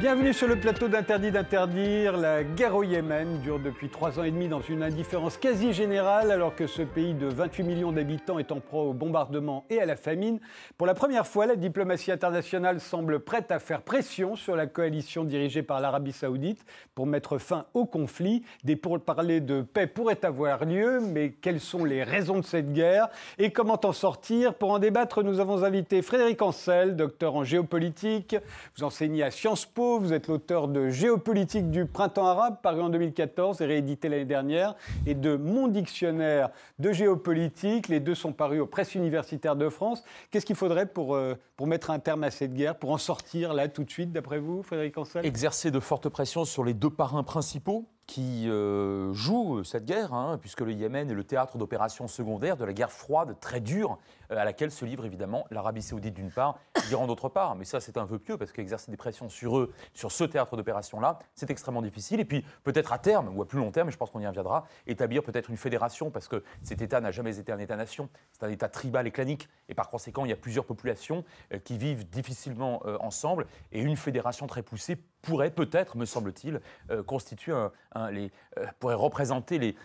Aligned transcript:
Bienvenue 0.00 0.32
sur 0.32 0.48
le 0.48 0.56
plateau 0.56 0.88
d'Interdit 0.88 1.30
d'interdire. 1.30 2.16
La 2.16 2.42
guerre 2.42 2.74
au 2.74 2.82
Yémen 2.82 3.38
dure 3.42 3.58
depuis 3.58 3.90
trois 3.90 4.18
ans 4.18 4.22
et 4.22 4.30
demi 4.30 4.48
dans 4.48 4.62
une 4.62 4.82
indifférence 4.82 5.36
quasi 5.36 5.74
générale 5.74 6.30
alors 6.30 6.56
que 6.56 6.66
ce 6.66 6.80
pays 6.80 7.12
de 7.12 7.26
28 7.26 7.62
millions 7.64 7.92
d'habitants 7.92 8.38
est 8.38 8.50
en 8.50 8.60
proie 8.60 8.84
au 8.84 8.94
bombardement 8.94 9.66
et 9.68 9.78
à 9.78 9.84
la 9.84 9.96
famine. 9.96 10.40
Pour 10.78 10.86
la 10.86 10.94
première 10.94 11.26
fois, 11.26 11.44
la 11.44 11.54
diplomatie 11.54 12.10
internationale 12.10 12.80
semble 12.80 13.20
prête 13.20 13.52
à 13.52 13.58
faire 13.58 13.82
pression 13.82 14.36
sur 14.36 14.56
la 14.56 14.66
coalition 14.66 15.22
dirigée 15.22 15.62
par 15.62 15.80
l'Arabie 15.80 16.12
saoudite 16.12 16.64
pour 16.94 17.04
mettre 17.04 17.36
fin 17.36 17.66
au 17.74 17.84
conflit. 17.84 18.42
Des 18.64 18.76
pourparlers 18.76 19.42
de 19.42 19.60
paix 19.60 19.86
pourraient 19.86 20.24
avoir 20.24 20.64
lieu, 20.64 21.00
mais 21.00 21.32
quelles 21.32 21.60
sont 21.60 21.84
les 21.84 22.04
raisons 22.04 22.38
de 22.38 22.46
cette 22.46 22.72
guerre 22.72 23.10
et 23.36 23.52
comment 23.52 23.78
en 23.84 23.92
sortir? 23.92 24.54
Pour 24.54 24.70
en 24.70 24.78
débattre, 24.78 25.22
nous 25.22 25.40
avons 25.40 25.62
invité 25.62 26.00
Frédéric 26.00 26.40
Ancel, 26.40 26.96
docteur 26.96 27.34
en 27.34 27.44
géopolitique. 27.44 28.34
Vous 28.78 28.84
enseignez 28.84 29.24
à 29.24 29.30
Sciences 29.30 29.66
Po 29.66 29.89
vous 29.98 30.12
êtes 30.12 30.28
l'auteur 30.28 30.68
de 30.68 30.90
Géopolitique 30.90 31.70
du 31.70 31.86
printemps 31.86 32.26
arabe, 32.26 32.58
paru 32.62 32.80
en 32.80 32.88
2014 32.90 33.60
et 33.60 33.66
réédité 33.66 34.08
l'année 34.08 34.24
dernière, 34.24 34.74
et 35.06 35.14
de 35.14 35.36
Mon 35.36 35.68
dictionnaire 35.68 36.50
de 36.78 36.92
géopolitique. 36.92 37.88
Les 37.88 38.00
deux 38.00 38.14
sont 38.14 38.32
parus 38.32 38.60
aux 38.60 38.66
presses 38.66 38.94
universitaires 38.94 39.56
de 39.56 39.68
France. 39.68 40.04
Qu'est-ce 40.30 40.46
qu'il 40.46 40.56
faudrait 40.56 40.86
pour, 40.86 41.14
euh, 41.14 41.34
pour 41.56 41.66
mettre 41.66 41.90
un 41.90 41.98
terme 41.98 42.24
à 42.24 42.30
cette 42.30 42.54
guerre, 42.54 42.78
pour 42.78 42.90
en 42.90 42.98
sortir 42.98 43.54
là 43.54 43.68
tout 43.68 43.84
de 43.84 43.90
suite, 43.90 44.12
d'après 44.12 44.38
vous, 44.38 44.62
Frédéric 44.62 44.96
Ancel? 44.98 45.26
Exercer 45.26 45.70
de 45.70 45.80
fortes 45.80 46.08
pressions 46.08 46.44
sur 46.44 46.64
les 46.64 46.74
deux 46.74 46.90
parrains 46.90 47.22
principaux 47.22 47.86
qui 48.10 48.50
euh, 48.50 49.14
jouent 49.14 49.62
cette 49.62 49.84
guerre, 49.84 50.12
hein, 50.12 50.36
puisque 50.40 50.62
le 50.62 50.72
Yémen 50.72 51.08
est 51.08 51.14
le 51.14 51.22
théâtre 51.22 51.58
d'opérations 51.58 52.08
secondaires 52.08 52.56
de 52.56 52.64
la 52.64 52.72
guerre 52.72 52.90
froide 52.90 53.36
très 53.38 53.60
dure 53.60 53.98
euh, 54.32 54.36
à 54.36 54.44
laquelle 54.44 54.72
se 54.72 54.84
livre 54.84 55.04
évidemment 55.04 55.46
l'Arabie 55.52 55.80
saoudite 55.80 56.14
d'une 56.14 56.32
part, 56.32 56.58
l'Iran 56.88 57.06
d'autre 57.06 57.28
part. 57.28 57.54
Mais 57.54 57.64
ça, 57.64 57.78
c'est 57.78 57.96
un 57.98 58.06
peu 58.06 58.18
pieux, 58.18 58.36
parce 58.36 58.50
qu'exercer 58.50 58.90
des 58.90 58.96
pressions 58.96 59.28
sur 59.28 59.56
eux, 59.56 59.72
sur 59.94 60.10
ce 60.10 60.24
théâtre 60.24 60.56
d'opération-là, 60.56 61.20
c'est 61.36 61.50
extrêmement 61.50 61.82
difficile. 61.82 62.18
Et 62.18 62.24
puis, 62.24 62.44
peut-être 62.64 62.92
à 62.92 62.98
terme, 62.98 63.30
ou 63.32 63.42
à 63.42 63.46
plus 63.46 63.60
long 63.60 63.70
terme, 63.70 63.90
je 63.90 63.96
pense 63.96 64.10
qu'on 64.10 64.18
y 64.18 64.26
reviendra, 64.26 64.66
établir 64.88 65.22
peut-être 65.22 65.48
une 65.48 65.56
fédération, 65.56 66.10
parce 66.10 66.26
que 66.26 66.42
cet 66.64 66.82
État 66.82 67.00
n'a 67.00 67.12
jamais 67.12 67.38
été 67.38 67.52
un 67.52 67.60
État-nation, 67.60 68.08
c'est 68.32 68.44
un 68.44 68.50
État 68.50 68.68
tribal 68.68 69.06
et 69.06 69.12
clanique. 69.12 69.48
Et 69.68 69.74
par 69.74 69.88
conséquent, 69.88 70.24
il 70.24 70.30
y 70.30 70.34
a 70.34 70.36
plusieurs 70.36 70.64
populations 70.64 71.24
euh, 71.54 71.60
qui 71.60 71.78
vivent 71.78 72.10
difficilement 72.10 72.82
ensemble, 72.98 73.46
et 73.70 73.80
une 73.80 73.96
fédération 73.96 74.48
très 74.48 74.62
poussée 74.64 74.98
pourrait 75.22 75.50
peut-être, 75.50 75.96
me 75.96 76.04
semble-t-il, 76.04 76.60
constituer 77.06 77.52
un, 77.94 78.10
les, 78.10 78.30
pourrait 78.78 78.94
représenter 78.94 79.58
les, 79.58 79.76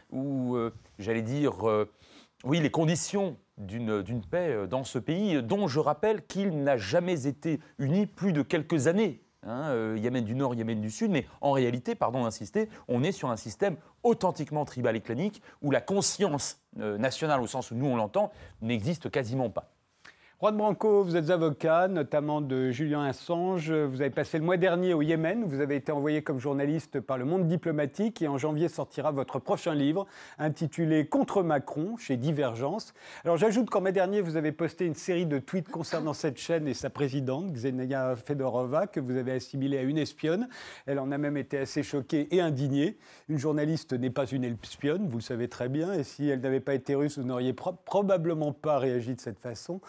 les 2.59 2.71
conditions 2.71 3.37
d'une 3.57 4.21
paix 4.29 4.51
euh, 4.51 4.67
dans 4.67 4.83
ce 4.83 4.99
pays, 4.99 5.41
dont 5.41 5.67
je 5.67 5.79
rappelle 5.79 6.25
qu'il 6.25 6.63
n'a 6.63 6.77
jamais 6.77 7.27
été 7.27 7.59
uni 7.79 8.05
plus 8.05 8.33
de 8.33 8.41
quelques 8.41 8.87
années. 8.87 9.21
Hein, 9.43 9.69
euh, 9.69 9.97
Yémen 9.99 10.25
du 10.25 10.33
Nord, 10.33 10.55
Yémen 10.55 10.81
du 10.81 10.89
Sud, 10.89 11.11
mais 11.11 11.27
en 11.39 11.51
réalité, 11.51 11.93
pardon 11.93 12.23
d'insister, 12.23 12.67
on 12.87 13.03
est 13.03 13.11
sur 13.11 13.29
un 13.29 13.37
système 13.37 13.77
authentiquement 14.01 14.65
tribal 14.65 14.95
et 14.95 15.01
clanique 15.01 15.41
où 15.61 15.69
la 15.69 15.81
conscience 15.81 16.59
euh, 16.79 16.97
nationale, 16.97 17.41
au 17.41 17.47
sens 17.47 17.69
où 17.69 17.75
nous 17.75 17.85
on 17.85 17.95
l'entend, 17.95 18.31
n'existe 18.61 19.11
quasiment 19.11 19.51
pas. 19.51 19.74
Juan 20.41 20.57
Branco, 20.57 21.01
vous 21.01 21.15
êtes 21.15 21.29
avocat, 21.29 21.87
notamment 21.87 22.41
de 22.41 22.69
Julien 22.69 23.05
Assange. 23.05 23.71
Vous 23.71 24.01
avez 24.01 24.09
passé 24.09 24.37
le 24.37 24.43
mois 24.43 24.57
dernier 24.57 24.93
au 24.93 25.01
Yémen. 25.01 25.45
Vous 25.45 25.61
avez 25.61 25.77
été 25.77 25.93
envoyé 25.93 26.23
comme 26.23 26.39
journaliste 26.39 26.99
par 26.99 27.17
le 27.17 27.23
monde 27.23 27.47
diplomatique 27.47 28.21
et 28.21 28.27
en 28.27 28.37
janvier 28.37 28.67
sortira 28.67 29.11
votre 29.11 29.39
prochain 29.39 29.73
livre 29.73 30.05
intitulé 30.37 31.07
Contre 31.07 31.41
Macron 31.41 31.95
chez 31.95 32.17
Divergence. 32.17 32.93
Alors 33.23 33.37
j'ajoute 33.37 33.69
qu'en 33.69 33.79
mai 33.79 33.93
dernier, 33.93 34.19
vous 34.19 34.35
avez 34.35 34.51
posté 34.51 34.85
une 34.85 34.93
série 34.93 35.25
de 35.25 35.39
tweets 35.39 35.69
concernant 35.69 36.11
cette 36.11 36.37
chaîne 36.37 36.67
et 36.67 36.73
sa 36.73 36.89
présidente, 36.89 37.53
Xenia 37.53 38.17
Fedorova, 38.17 38.87
que 38.87 38.99
vous 38.99 39.15
avez 39.15 39.31
assimilée 39.31 39.77
à 39.77 39.83
une 39.83 39.97
espionne. 39.97 40.49
Elle 40.85 40.99
en 40.99 41.13
a 41.13 41.17
même 41.17 41.37
été 41.37 41.59
assez 41.59 41.81
choquée 41.81 42.27
et 42.35 42.41
indignée. 42.41 42.97
Une 43.29 43.37
journaliste 43.37 43.93
n'est 43.93 44.09
pas 44.09 44.25
une 44.25 44.43
espionne, 44.43 45.07
vous 45.07 45.19
le 45.19 45.23
savez 45.23 45.47
très 45.47 45.69
bien, 45.69 45.93
et 45.93 46.03
si 46.03 46.27
elle 46.27 46.41
n'avait 46.41 46.59
pas 46.59 46.73
été 46.73 46.93
russe, 46.93 47.17
vous 47.17 47.25
n'auriez 47.25 47.53
probablement 47.53 48.51
pas 48.51 48.79
réagi 48.79 49.15
de 49.15 49.21
cette 49.21 49.39
façon. 49.39 49.79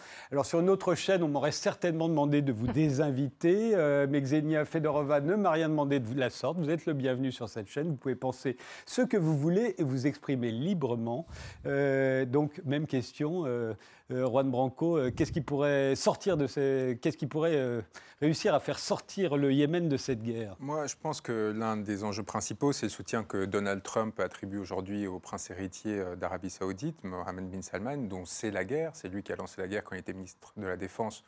Sur 0.45 0.59
une 0.59 0.69
autre 0.69 0.93
chaîne, 0.95 1.23
on 1.23 1.27
m'aurait 1.27 1.51
certainement 1.51 2.09
demandé 2.09 2.41
de 2.41 2.51
vous 2.51 2.67
désinviter, 2.67 3.71
euh, 3.73 4.07
mais 4.09 4.21
Xenia 4.21 4.65
Fedorova 4.65 5.21
ne 5.21 5.35
m'a 5.35 5.51
rien 5.51 5.69
demandé 5.69 5.99
de 5.99 6.19
la 6.19 6.29
sorte. 6.29 6.57
Vous 6.57 6.69
êtes 6.69 6.85
le 6.85 6.93
bienvenu 6.93 7.31
sur 7.31 7.49
cette 7.49 7.67
chaîne. 7.67 7.89
Vous 7.89 7.95
pouvez 7.95 8.15
penser 8.15 8.57
ce 8.85 9.01
que 9.01 9.17
vous 9.17 9.37
voulez 9.37 9.75
et 9.77 9.83
vous 9.83 10.05
exprimer 10.05 10.51
librement. 10.51 11.25
Euh, 11.65 12.25
donc, 12.25 12.61
même 12.65 12.87
question, 12.87 13.43
euh, 13.45 13.73
Juan 14.09 14.49
Branco, 14.49 14.99
qu'est-ce 15.11 15.31
qui 15.31 15.41
pourrait 15.41 15.95
sortir 15.95 16.37
de 16.37 16.47
ces, 16.47 16.97
qu'est-ce 17.01 17.17
qui 17.17 17.27
pourrait 17.27 17.83
réussir 18.21 18.53
à 18.53 18.59
faire 18.59 18.79
sortir 18.79 19.35
le 19.35 19.51
Yémen 19.51 19.89
de 19.89 19.97
cette 19.97 20.23
guerre? 20.23 20.55
Moi, 20.59 20.87
je 20.87 20.95
pense 20.95 21.19
que 21.19 21.53
l'un 21.55 21.75
des 21.77 22.03
enjeux 22.03 22.23
principaux, 22.23 22.71
c'est 22.71 22.85
le 22.85 22.91
soutien 22.91 23.23
que 23.23 23.45
Donald 23.45 23.83
Trump 23.83 24.19
attribue 24.19 24.59
aujourd'hui 24.59 25.07
au 25.07 25.19
prince 25.19 25.49
héritier 25.49 26.01
d'Arabie 26.17 26.49
Saoudite, 26.49 27.03
Mohammed 27.03 27.49
bin 27.49 27.61
Salman, 27.61 27.97
dont 28.07 28.25
c'est 28.25 28.51
la 28.51 28.63
guerre. 28.63 28.91
C'est 28.93 29.09
lui 29.09 29.23
qui 29.23 29.33
a 29.33 29.35
lancé 29.35 29.59
la 29.59 29.67
guerre 29.67 29.83
quand 29.83 29.95
il 29.95 29.99
était 29.99 30.13
ministre 30.13 30.53
de 30.55 30.67
la 30.67 30.77
Défense, 30.77 31.23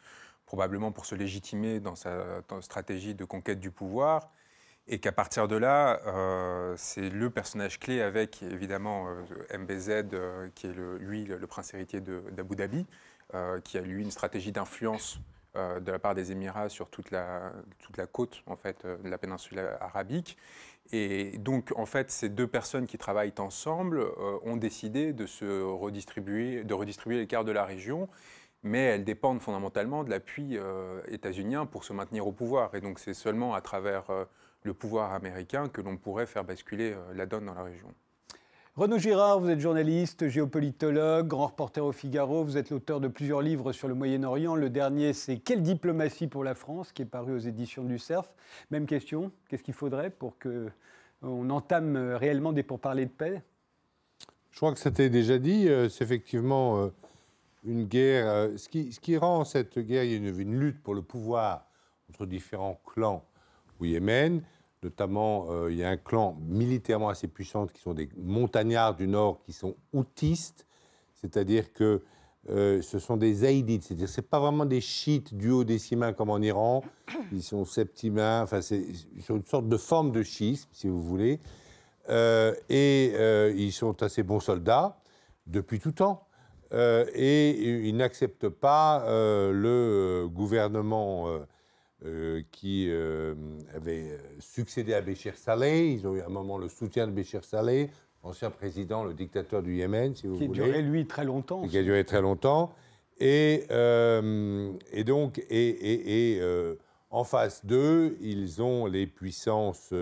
probablement 0.46 0.92
pour 0.92 1.06
se 1.06 1.16
légitimer 1.16 1.80
dans 1.80 1.96
sa 1.96 2.42
stratégie 2.62 3.14
de 3.14 3.26
conquête 3.26 3.60
du 3.60 3.72
pouvoir, 3.72 4.32
et 4.90 4.98
qu'à 5.00 5.12
partir 5.12 5.48
de 5.48 5.56
là, 5.56 6.02
euh, 6.08 6.74
c'est 6.76 7.10
le 7.10 7.30
personnage 7.30 7.80
clé 7.80 8.02
avec 8.02 8.42
évidemment 8.42 9.08
euh, 9.08 9.58
MBZ, 9.58 9.90
euh, 10.14 10.50
qui 10.56 10.68
est 10.68 10.74
lui 11.00 11.26
le, 11.26 11.48
prince 11.48 11.74
héritier 11.74 12.02
d'Abu 12.02 12.56
Dhabi, 12.56 12.86
qui 13.64 13.78
a 13.78 13.82
lui 13.82 14.02
une 14.02 14.10
stratégie 14.10 14.52
d'influence 14.52 15.20
de 15.56 15.92
la 15.92 16.00
part 16.00 16.16
des 16.16 16.32
Émirats 16.32 16.70
sur 16.70 16.90
toute 16.90 17.12
la, 17.12 17.52
toute 17.78 17.98
la 17.98 18.08
côte 18.08 18.42
en 18.48 18.56
fait, 18.56 18.86
de 18.86 19.08
la 19.08 19.20
péninsule 19.20 19.60
arabique. 19.80 20.36
Et 20.92 21.38
donc, 21.38 21.72
en 21.76 21.86
fait, 21.86 22.10
ces 22.10 22.30
deux 22.30 22.48
personnes 22.48 22.88
qui 22.88 22.98
travaillent 22.98 23.34
ensemble 23.38 24.04
ont 24.44 24.58
décidé 24.58 25.14
de 25.14 25.28
se 25.28 25.62
redistribuer, 25.62 26.64
de 26.64 26.74
redistribuer 26.74 27.18
les 27.18 27.44
de 27.44 27.52
la 27.52 27.66
région 27.66 28.10
mais 28.64 28.80
elles 28.80 29.06
dépendent 29.06 29.42
fondamentalement 29.42 30.04
de 30.04 30.10
l'appui 30.10 30.58
euh, 30.58 31.02
états-unien 31.08 31.66
pour 31.66 31.84
se 31.84 31.94
maintenir 31.94 32.28
au 32.28 32.32
pouvoir. 32.32 32.76
Et 32.76 32.82
donc 32.82 33.00
c'est 33.00 33.14
seulement 33.14 33.54
à 33.54 33.62
travers 33.62 34.06
le 34.64 34.74
pouvoir 34.74 35.14
américain 35.14 35.68
que 35.70 35.82
l'on 35.82 35.98
pourrait 35.98 36.26
faire 36.26 36.44
basculer 36.44 36.94
euh, 36.94 37.14
la 37.16 37.26
donne 37.26 37.46
dans 37.46 37.54
la 37.54 37.64
région. 37.64 37.88
Renaud 38.76 38.98
Girard, 38.98 39.40
vous 39.40 39.50
êtes 39.50 39.60
journaliste, 39.60 40.30
géopolitologue, 40.30 41.28
grand 41.28 41.48
reporter 41.48 41.84
au 41.84 41.92
Figaro. 41.92 42.44
Vous 42.44 42.56
êtes 42.56 42.70
l'auteur 42.70 43.02
de 43.02 43.08
plusieurs 43.08 43.42
livres 43.42 43.74
sur 43.74 43.88
le 43.88 43.94
Moyen-Orient. 43.94 44.56
Le 44.56 44.70
dernier, 44.70 45.12
c'est 45.14 45.38
Quelle 45.38 45.64
diplomatie 45.64 46.28
pour 46.28 46.44
la 46.44 46.56
France, 46.56 46.94
qui 46.94 47.02
est 47.02 47.06
paru 47.06 47.34
aux 47.34 47.40
éditions 47.40 47.84
du 47.84 48.00
CERF. 48.00 48.32
Même 48.72 48.86
question, 48.86 49.32
qu'est-ce 49.50 49.64
qu'il 49.64 49.74
faudrait 49.74 50.10
pour 50.10 50.38
qu'on 50.40 51.50
entame 51.50 51.98
réellement 51.98 52.54
des 52.54 52.64
pourparlers 52.64 53.06
de 53.06 53.12
paix? 53.12 53.42
Je 54.52 54.58
crois 54.58 54.72
que 54.72 54.80
c'était 54.80 55.10
déjà 55.10 55.40
dit. 55.40 55.68
c'est 55.90 56.04
effectivement 56.04 56.90
une 57.64 57.86
guerre. 57.86 58.28
Euh, 58.28 58.58
ce, 58.58 58.70
qui, 58.70 58.92
ce, 58.92 59.00
qui, 59.00 59.18
rend 59.18 59.44
cette 59.46 59.80
guerre, 59.80 60.04
il 60.04 60.12
y 60.12 60.14
a 60.14 60.18
une, 60.18 60.60
lutte 60.60 60.82
pour 60.82 60.96
le 60.96 61.02
pouvoir 61.02 61.66
entre 62.10 62.26
différents 62.26 62.80
clans 62.86 63.24
au 63.80 63.86
Yémen. 63.86 64.42
Notamment, 64.82 65.48
euh, 65.50 65.72
il 65.72 65.78
y 65.78 65.84
a 65.84 65.90
un 65.90 65.98
clan 65.98 66.38
militairement 66.42 67.10
assez 67.10 67.28
puissant 67.28 67.68
qui 67.68 67.82
sont 67.82 67.94
des 67.94 68.10
montagnards 68.18 68.96
du 68.96 69.08
Nord 69.08 69.42
qui 69.46 69.52
sont 69.52 69.76
outistes, 69.92 70.66
c'est-à-dire 71.16 71.74
que 71.74 72.02
euh, 72.50 72.82
ce 72.82 72.98
sont 72.98 73.18
des 73.18 73.44
haïdites, 73.44 73.84
c'est-à-dire 73.84 74.08
c'est 74.08 74.30
pas 74.30 74.40
vraiment 74.40 74.66
des 74.66 74.80
chiites 74.80 75.36
duodécimains 75.36 76.14
comme 76.14 76.30
en 76.30 76.40
Iran, 76.40 76.82
ils 77.34 77.44
sont 77.44 77.66
septimains, 77.66 78.44
enfin 78.44 78.62
c'est 78.62 78.86
une 79.30 79.44
sorte 79.44 79.68
de 79.68 79.76
forme 79.76 80.12
de 80.12 80.24
schisme, 80.24 80.70
si 80.72 80.88
vous 80.88 81.02
voulez, 81.02 81.40
et 82.70 83.52
ils 83.58 83.72
sont 83.74 84.02
assez 84.02 84.24
bons 84.24 84.40
soldats 84.40 84.98
depuis 85.46 85.80
tout 85.80 85.92
temps. 85.92 86.26
Euh, 86.72 87.06
et 87.16 87.88
ils 87.88 87.96
n'acceptent 87.96 88.50
pas 88.50 89.04
euh, 89.06 89.52
le 89.52 90.28
gouvernement 90.28 91.28
euh, 92.06 92.42
qui 92.52 92.90
avait 93.76 94.18
succédé 94.40 94.94
à 94.94 95.02
Béchir 95.02 95.36
Saleh. 95.36 95.92
Ils 95.92 96.08
ont 96.08 96.16
eu 96.16 96.22
à 96.22 96.28
un 96.28 96.30
moment 96.30 96.58
le 96.58 96.70
soutien 96.70 97.08
de 97.08 97.12
Béchir 97.12 97.44
Saleh, 97.44 97.90
ancien 98.24 98.50
président, 98.50 99.04
le 99.04 99.14
dictateur 99.14 99.62
du 99.62 99.76
Yémen, 99.76 100.16
si 100.16 100.28
vous 100.28 100.38
qui 100.38 100.48
voulez. 100.48 100.60
Qui 100.60 100.64
a 100.64 100.66
duré, 100.66 100.82
lui, 100.82 101.06
très 101.08 101.26
longtemps. 101.26 101.68
Qui 101.68 101.78
a 101.78 101.84
duré 101.84 102.04
très 102.06 102.22
longtemps. 102.22 102.74
Et, 103.20 103.66
et 103.70 105.04
donc, 105.04 105.40
et, 105.50 106.36
et 106.38 106.42
en 107.10 107.24
face 107.24 107.66
d'eux, 107.66 108.18
ils 108.22 108.62
ont 108.62 108.86
les 108.86 109.08
puissances 109.08 109.94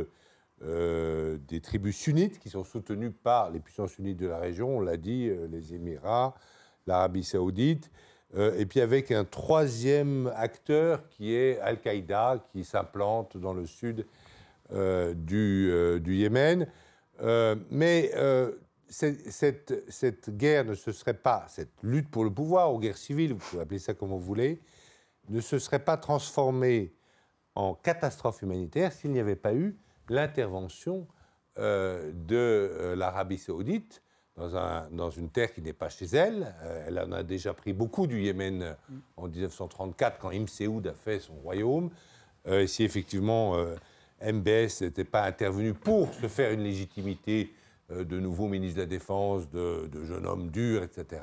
des 0.62 1.62
tribus 1.62 1.98
sunnites 1.98 2.40
qui 2.40 2.50
sont 2.50 2.64
soutenues 2.64 3.12
par 3.12 3.50
les 3.50 3.60
puissances 3.60 3.94
sunnites 3.94 4.18
de 4.18 4.28
la 4.28 4.38
région, 4.38 4.78
on 4.78 4.82
l'a 4.82 4.98
dit, 4.98 5.32
les 5.50 5.74
Émirats, 5.74 6.36
l'Arabie 6.88 7.24
saoudite, 7.24 7.92
euh, 7.92 8.17
et 8.38 8.66
puis 8.66 8.82
avec 8.82 9.12
un 9.12 9.26
troisième 9.26 10.32
acteur 10.36 11.08
qui 11.10 11.34
est 11.34 11.60
Al-Qaïda, 11.60 12.44
qui 12.52 12.64
s'implante 12.64 13.38
dans 13.38 13.54
le 13.54 13.66
sud 13.66 14.06
euh, 14.74 15.14
du, 15.14 15.70
euh, 15.72 16.00
du, 16.00 16.16
Yémen. 16.16 16.68
mais 17.72 18.12
cette, 18.90 19.84
cette, 19.90 20.30
guerre 20.38 20.66
ne 20.66 20.74
se 20.74 20.92
serait 20.92 21.14
pas, 21.14 21.46
cette 21.50 21.74
lutte 21.84 22.10
pour 22.10 22.24
le 22.24 22.32
pouvoir, 22.32 22.74
ou 22.74 22.80
guerre 22.80 22.98
civile, 22.98 23.34
vous 23.34 23.40
pouvez 23.40 23.62
appeler 23.62 23.80
ça 23.80 23.94
comme 23.94 24.10
vous 24.10 24.20
voulez, 24.20 24.62
ne 25.30 25.42
se 25.42 25.60
serait 25.60 25.84
pas 25.84 25.98
transformée 25.98 26.94
en 27.56 27.74
catastrophe 27.74 28.42
humanitaire 28.42 28.94
s'il 28.94 29.12
n'y 29.12 29.20
avait 29.20 29.36
pas 29.36 29.54
eu 29.54 29.78
l'intervention 30.10 31.08
euh, 31.58 32.12
de 32.14 32.36
euh, 32.36 32.96
l'Arabie 32.96 33.40
saoudite 33.40 34.04
dans, 34.38 34.56
un- 34.56 34.88
dans 34.92 35.10
une 35.10 35.30
terre 35.30 35.54
qui 35.54 35.62
n'est 35.62 35.74
pas 35.74 35.90
chez 35.90 36.06
elle. 36.14 36.54
Euh, 36.64 36.86
elle 36.88 37.00
en 37.00 37.12
a 37.12 37.24
déjà 37.24 37.54
pris 37.54 37.74
beaucoup 37.74 38.08
du 38.08 38.22
Yémen 38.22 38.62
euh, 38.62 38.74
en 39.18 39.28
1934 39.28 40.20
quand 40.20 40.32
Ibn 40.32 40.48
Saoud 40.48 40.88
a 40.88 40.94
fait 40.94 41.20
son 41.20 41.34
royaume. 41.44 41.90
Euh, 42.48 42.66
si 42.68 42.84
effectivement 42.84 43.56
euh, 43.58 43.76
MBS 44.22 44.82
n'était 44.82 45.04
pas 45.04 45.24
intervenu 45.24 45.74
pour 45.74 46.14
se 46.14 46.28
faire 46.28 46.52
une 46.52 46.64
légitimité 46.64 47.54
de 47.90 48.20
nouveau 48.20 48.48
ministre 48.48 48.78
de 48.78 48.82
la 48.82 48.88
Défense, 48.88 49.50
de, 49.50 49.90
jeune 50.04 50.26
homme 50.26 50.50
dur, 50.50 50.84
etc., 50.84 51.22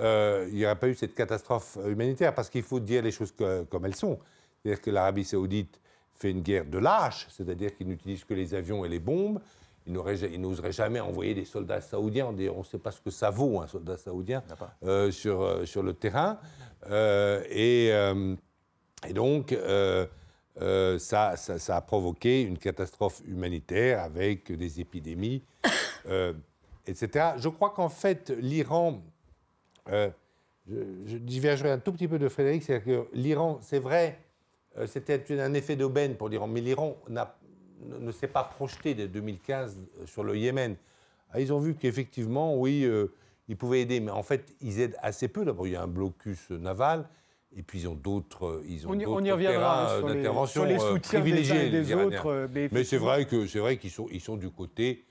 il 0.00 0.54
n'y 0.54 0.66
aurait 0.66 0.78
pas 0.78 0.88
eu 0.88 0.94
cette 0.94 1.14
catastrophe 1.14 1.78
humanitaire, 1.86 2.34
parce 2.34 2.50
qu'il 2.50 2.62
faut 2.62 2.78
dire 2.78 3.02
les 3.02 3.10
choses 3.10 3.32
comme 3.70 3.86
elles 3.86 3.94
sont. 3.94 4.18
C'est-à-dire 4.62 4.82
que 4.82 4.90
l'Arabie 4.90 5.24
saoudite 5.24 5.80
fait 6.14 6.30
une 6.30 6.42
guerre 6.42 6.66
de 6.66 6.76
lâche, 6.78 7.26
c'est-à-dire 7.30 7.74
qu'il 7.74 7.86
n'utilise 7.88 8.22
que 8.24 8.34
les 8.34 8.52
avions 8.54 8.84
et 8.84 8.88
les 8.88 8.98
bombes. 8.98 9.40
Il 9.88 10.40
n'oserait 10.40 10.72
jamais 10.72 11.00
envoyer 11.00 11.34
des 11.34 11.44
soldats 11.46 11.80
saoudiens. 11.80 12.26
On 12.26 12.32
ne 12.58 12.62
sait 12.64 12.78
pas 12.78 12.90
ce 12.90 13.00
que 13.00 13.10
ça 13.10 13.30
vaut, 13.30 13.60
un 13.60 13.66
soldat 13.66 13.96
saoudien, 13.96 14.42
euh, 14.84 15.10
sur, 15.10 15.40
euh, 15.42 15.64
sur 15.64 15.82
le 15.82 15.94
terrain. 15.94 16.38
Euh, 16.90 17.42
et, 17.48 17.88
euh, 17.92 18.34
et 19.08 19.12
donc, 19.14 19.56
ça, 20.98 21.36
ça- 21.36 21.58
ça 21.58 21.76
a 21.76 21.80
provoqué 21.80 22.42
une 22.42 22.58
catastrophe 22.58 23.22
humanitaire 23.26 24.02
avec 24.02 24.52
des 24.52 24.80
épidémies, 24.80 25.42
etc. 26.86 27.30
Je 27.38 27.48
crois 27.48 27.70
qu'en 27.70 27.88
fait, 27.88 28.30
l'Iran, 28.30 29.00
je, 29.86 30.10
je 31.06 31.16
divergerai 31.16 31.70
un 31.70 31.78
tout 31.78 31.92
petit 31.92 32.08
peu 32.08 32.18
de 32.18 32.28
Frédéric, 32.28 32.62
c'est-à-dire 32.62 32.84
que 32.84 33.16
l'Iran, 33.16 33.58
c'est 33.62 33.78
vrai, 33.78 34.18
c'était 34.86 35.24
un 35.40 35.54
effet 35.54 35.76
d'aubaine 35.76 36.14
pour 36.16 36.28
l'Iran, 36.28 36.46
mais 36.46 36.60
l'Iran 36.60 36.96
n'a- 37.08 37.34
ne, 37.86 37.98
ne 37.98 38.12
s'est 38.12 38.28
pas 38.28 38.44
projeté 38.44 38.94
dès 38.94 39.08
2015 39.08 39.76
sur 40.06 40.24
le 40.24 40.36
Yémen. 40.36 40.76
Ah, 41.30 41.40
ils 41.40 41.52
ont 41.52 41.58
vu 41.60 41.74
qu'effectivement, 41.74 42.56
oui, 42.56 42.84
euh, 42.84 43.08
ils 43.48 43.56
pouvaient 43.56 43.80
aider, 43.82 44.00
mais 44.00 44.10
en 44.10 44.22
fait, 44.22 44.54
ils 44.60 44.80
aident 44.80 44.96
assez 45.02 45.28
peu. 45.28 45.44
D'abord, 45.44 45.66
il 45.66 45.72
y 45.72 45.76
a 45.76 45.82
un 45.82 45.86
blocus 45.88 46.50
naval, 46.50 47.08
et 47.56 47.62
puis 47.62 47.80
ils 47.80 47.88
ont 47.88 47.94
d'autres, 47.94 48.62
ils 48.66 48.86
ont 48.86 48.90
On 48.90 48.98
y, 48.98 49.06
on 49.06 49.24
y 49.24 49.30
reviendra 49.30 49.96
hein, 49.96 49.96
euh, 49.96 50.00
sur, 50.00 50.08
les, 50.08 50.46
sur 50.48 50.64
les 50.66 50.74
euh, 50.74 50.92
soutiens 50.94 51.20
des 51.20 51.92
uns 51.92 51.98
et 52.00 52.04
autres. 52.04 52.26
euh, 52.26 52.68
Mais 52.72 52.84
c'est 52.84 52.98
vrai 52.98 53.26
que 53.26 53.46
c'est 53.46 53.58
vrai 53.58 53.76
qu'ils 53.78 53.90
sont, 53.90 54.06
ils 54.10 54.20
sont 54.20 54.36
du 54.36 54.50
côté 54.50 55.04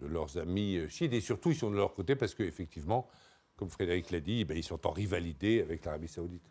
de 0.00 0.06
leurs 0.06 0.36
amis 0.38 0.76
euh, 0.76 0.88
chiites 0.88 1.12
et 1.12 1.20
surtout 1.20 1.50
ils 1.50 1.56
sont 1.56 1.70
de 1.70 1.76
leur 1.76 1.94
côté 1.94 2.16
parce 2.16 2.34
qu'effectivement, 2.34 3.06
comme 3.56 3.68
Frédéric 3.70 4.10
l'a 4.10 4.20
dit, 4.20 4.44
ben, 4.44 4.56
ils 4.56 4.64
sont 4.64 4.86
en 4.86 4.90
rivalité 4.90 5.62
avec 5.62 5.84
l'Arabie 5.84 6.08
Saoudite. 6.08 6.42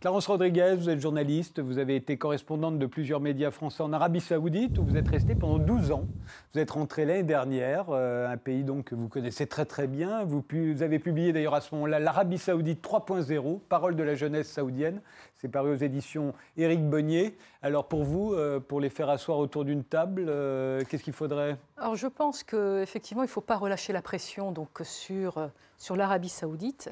Clarence 0.00 0.28
Rodriguez, 0.28 0.76
vous 0.78 0.88
êtes 0.88 0.98
journaliste, 0.98 1.60
vous 1.60 1.76
avez 1.76 1.94
été 1.94 2.16
correspondante 2.16 2.78
de 2.78 2.86
plusieurs 2.86 3.20
médias 3.20 3.50
français 3.50 3.82
en 3.82 3.92
Arabie 3.92 4.22
Saoudite, 4.22 4.78
où 4.78 4.82
vous 4.82 4.96
êtes 4.96 5.06
resté 5.08 5.34
pendant 5.34 5.58
12 5.58 5.92
ans. 5.92 6.06
Vous 6.54 6.58
êtes 6.58 6.70
rentré 6.70 7.04
l'année 7.04 7.22
dernière, 7.22 7.90
euh, 7.90 8.26
un 8.26 8.38
pays 8.38 8.64
donc 8.64 8.86
que 8.86 8.94
vous 8.94 9.08
connaissez 9.08 9.46
très 9.46 9.66
très 9.66 9.86
bien. 9.86 10.24
Vous, 10.24 10.42
avez 10.80 10.98
publié 11.00 11.34
d'ailleurs 11.34 11.54
à 11.54 11.60
ce 11.60 11.74
moment-là 11.74 11.98
l'Arabie 11.98 12.38
Saoudite 12.38 12.82
3.0, 12.82 13.60
Parole 13.68 13.94
de 13.94 14.02
la 14.02 14.14
jeunesse 14.14 14.50
saoudienne. 14.50 15.02
C'est 15.36 15.48
paru 15.48 15.72
aux 15.72 15.76
éditions 15.76 16.32
Éric 16.56 16.82
Bonnier. 16.82 17.36
Alors 17.60 17.86
pour 17.86 18.04
vous, 18.04 18.32
euh, 18.32 18.58
pour 18.58 18.80
les 18.80 18.88
faire 18.88 19.10
asseoir 19.10 19.36
autour 19.36 19.66
d'une 19.66 19.84
table, 19.84 20.24
euh, 20.30 20.82
qu'est-ce 20.88 21.04
qu'il 21.04 21.12
faudrait? 21.12 21.58
Alors 21.76 21.96
je 21.96 22.06
pense 22.06 22.42
qu'effectivement, 22.42 23.22
il 23.22 23.26
ne 23.26 23.32
faut 23.32 23.42
pas 23.42 23.58
relâcher 23.58 23.92
la 23.92 24.00
pression 24.00 24.50
donc, 24.50 24.80
sur, 24.82 25.50
sur 25.76 25.94
l'Arabie 25.94 26.30
saoudite. 26.30 26.88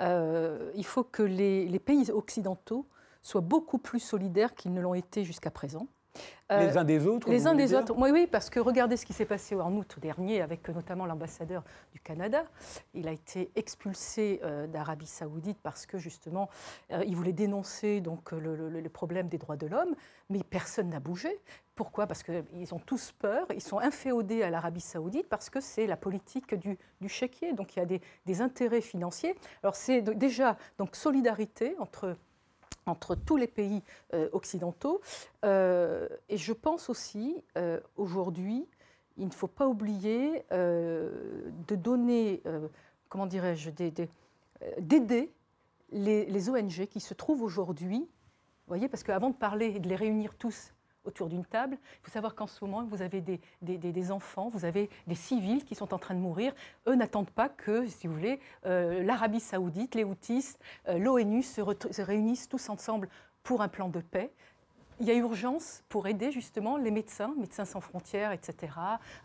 Euh, 0.00 0.70
il 0.74 0.84
faut 0.84 1.04
que 1.04 1.22
les, 1.22 1.66
les 1.66 1.78
pays 1.78 2.10
occidentaux 2.10 2.86
soient 3.22 3.40
beaucoup 3.42 3.78
plus 3.78 4.00
solidaires 4.00 4.54
qu'ils 4.54 4.72
ne 4.72 4.80
l'ont 4.80 4.94
été 4.94 5.24
jusqu'à 5.24 5.50
présent. 5.50 5.86
Euh, 6.50 6.66
Les 6.66 6.76
uns 6.76 6.82
des 6.82 7.06
autres 7.06 7.30
les 7.30 7.46
uns 7.46 7.54
des 7.54 7.72
autres. 7.72 7.94
Oui, 7.96 8.10
oui, 8.10 8.26
parce 8.26 8.50
que 8.50 8.58
regardez 8.58 8.96
ce 8.96 9.06
qui 9.06 9.12
s'est 9.12 9.24
passé 9.26 9.54
en 9.54 9.72
août 9.76 9.96
dernier 10.00 10.40
avec 10.42 10.68
euh, 10.68 10.72
notamment 10.72 11.06
l'ambassadeur 11.06 11.62
du 11.92 12.00
Canada. 12.00 12.42
Il 12.94 13.06
a 13.06 13.12
été 13.12 13.52
expulsé 13.54 14.40
euh, 14.42 14.66
d'Arabie 14.66 15.06
Saoudite 15.06 15.58
parce 15.62 15.86
que 15.86 15.98
justement, 15.98 16.48
euh, 16.90 17.04
il 17.06 17.14
voulait 17.14 17.32
dénoncer 17.32 18.00
donc 18.00 18.32
le, 18.32 18.56
le- 18.56 18.80
le 18.80 18.88
problème 18.88 19.28
des 19.28 19.38
droits 19.38 19.56
de 19.56 19.68
l'homme, 19.68 19.94
mais 20.30 20.42
personne 20.42 20.88
n'a 20.90 20.98
bougé. 20.98 21.38
Pourquoi? 21.80 22.06
Parce 22.06 22.22
qu'ils 22.22 22.74
ont 22.74 22.78
tous 22.78 23.12
peur, 23.12 23.46
ils 23.54 23.62
sont 23.62 23.78
inféodés 23.78 24.42
à 24.42 24.50
l'Arabie 24.50 24.82
Saoudite 24.82 25.30
parce 25.30 25.48
que 25.48 25.62
c'est 25.62 25.86
la 25.86 25.96
politique 25.96 26.54
du, 26.54 26.76
du 27.00 27.08
chéquier. 27.08 27.54
Donc 27.54 27.74
il 27.74 27.78
y 27.78 27.82
a 27.82 27.86
des, 27.86 28.02
des 28.26 28.42
intérêts 28.42 28.82
financiers. 28.82 29.34
Alors 29.62 29.74
c'est 29.74 30.02
déjà 30.02 30.58
donc 30.76 30.94
solidarité 30.94 31.76
entre 31.78 32.18
entre 32.84 33.14
tous 33.14 33.38
les 33.38 33.46
pays 33.46 33.82
euh, 34.12 34.28
occidentaux. 34.32 35.00
Euh, 35.46 36.06
et 36.28 36.36
je 36.36 36.52
pense 36.52 36.90
aussi, 36.90 37.42
euh, 37.56 37.80
aujourd'hui, 37.96 38.66
il 39.16 39.26
ne 39.26 39.32
faut 39.32 39.48
pas 39.48 39.66
oublier 39.66 40.44
de 40.50 41.74
donner, 41.76 42.42
comment 43.08 43.26
dirais-je, 43.26 43.70
d'aider 43.70 45.32
les, 45.92 46.50
ONG 46.50 46.86
qui 46.88 47.00
se 47.00 47.14
trouvent 47.14 47.42
aujourd'hui. 47.42 48.06
Voyez, 48.66 48.86
parce 48.86 49.02
qu'avant 49.02 49.30
de 49.30 49.34
parler 49.34 49.72
et 49.76 49.78
de 49.78 49.88
les 49.88 49.96
réunir 49.96 50.34
tous 50.34 50.74
autour 51.10 51.28
d'une 51.28 51.44
table, 51.44 51.76
il 51.82 52.04
faut 52.04 52.10
savoir 52.10 52.34
qu'en 52.34 52.46
ce 52.46 52.64
moment, 52.64 52.84
vous 52.84 53.02
avez 53.02 53.20
des, 53.20 53.40
des- 53.62 54.12
enfants, 54.12 54.48
vous 54.48 54.64
avez 54.64 54.88
des 55.06 55.14
civils 55.14 55.64
qui 55.64 55.74
sont 55.74 55.92
en 55.92 55.98
train 55.98 56.14
de 56.14 56.20
mourir. 56.20 56.52
Eux 56.86 56.94
n'attendent 56.94 57.30
pas 57.30 57.48
que, 57.48 57.86
si 57.86 58.06
vous 58.06 58.14
voulez, 58.14 58.40
euh, 58.66 59.02
l'Arabie 59.02 59.40
saoudite, 59.40 59.94
les 59.94 60.04
Houthis, 60.04 60.56
euh, 60.88 60.98
l'ONU 60.98 61.42
se, 61.42 61.60
réunissent 62.00 62.48
tous 62.48 62.68
ensemble 62.68 63.08
pour 63.42 63.60
un 63.60 63.68
plan 63.68 63.88
de 63.88 64.00
paix. 64.00 64.30
Il 65.00 65.06
y 65.06 65.10
a 65.10 65.14
urgence 65.14 65.82
pour 65.88 66.06
aider 66.06 66.30
justement 66.30 66.76
les 66.76 66.90
médecins, 66.90 67.34
Médecins 67.36 67.64
sans 67.64 67.80
frontières, 67.80 68.32
etc., 68.32 68.72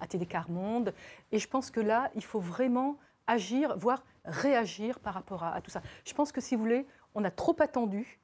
ATD 0.01 0.27
Quart 0.27 0.49
Monde. 0.49 0.93
Et 1.31 1.39
je 1.39 1.47
pense 1.47 1.69
que 1.69 1.79
là, 1.79 2.09
il 2.15 2.23
faut 2.23 2.39
vraiment 2.39 2.97
agir, 3.27 3.77
voire 3.77 4.03
réagir 4.25 4.99
par 4.99 5.13
rapport 5.13 5.43
à 5.43 5.61
tout 5.61 5.71
ça. 5.71 5.81
Je 6.03 6.13
pense 6.13 6.31
que 6.31 6.41
si 6.41 6.55
vous 6.55 6.61
voulez, 6.61 6.85
on 7.13 7.23
a 7.23 7.31
trop 7.31 7.55
attendu. 7.59 8.19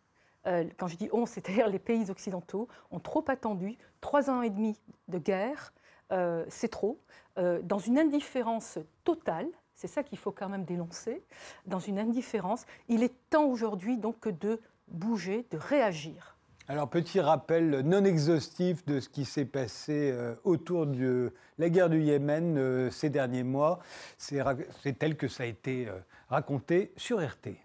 Euh, 0.47 0.65
quand 0.77 0.87
je 0.87 0.97
dis 0.97 1.09
on, 1.11 1.25
c'est-à-dire 1.25 1.67
les 1.67 1.79
pays 1.79 2.09
occidentaux, 2.09 2.67
ont 2.91 2.99
trop 2.99 3.23
attendu. 3.27 3.77
Trois 3.99 4.29
ans 4.29 4.41
et 4.41 4.49
demi 4.49 4.79
de 5.07 5.17
guerre, 5.17 5.73
euh, 6.11 6.45
c'est 6.49 6.69
trop. 6.69 6.99
Euh, 7.37 7.61
dans 7.63 7.77
une 7.77 7.99
indifférence 7.99 8.77
totale, 9.03 9.47
c'est 9.73 9.87
ça 9.87 10.03
qu'il 10.03 10.17
faut 10.17 10.31
quand 10.31 10.49
même 10.49 10.65
dénoncer, 10.65 11.23
dans 11.65 11.79
une 11.79 11.97
indifférence, 11.97 12.65
il 12.87 13.03
est 13.03 13.13
temps 13.29 13.45
aujourd'hui 13.45 13.97
donc 13.97 14.27
de 14.27 14.59
bouger, 14.87 15.47
de 15.49 15.57
réagir. 15.57 16.37
Alors, 16.67 16.87
petit 16.87 17.19
rappel 17.19 17.81
non 17.81 18.05
exhaustif 18.05 18.85
de 18.85 18.99
ce 18.99 19.09
qui 19.09 19.25
s'est 19.25 19.45
passé 19.45 20.15
autour 20.43 20.85
de 20.85 21.33
la 21.57 21.69
guerre 21.69 21.89
du 21.89 21.99
Yémen 21.99 22.91
ces 22.91 23.09
derniers 23.09 23.43
mois. 23.43 23.79
C'est 24.17 24.99
tel 24.99 25.17
que 25.17 25.27
ça 25.27 25.43
a 25.43 25.47
été 25.47 25.87
raconté 26.29 26.93
sur 26.95 27.19
RT. 27.19 27.57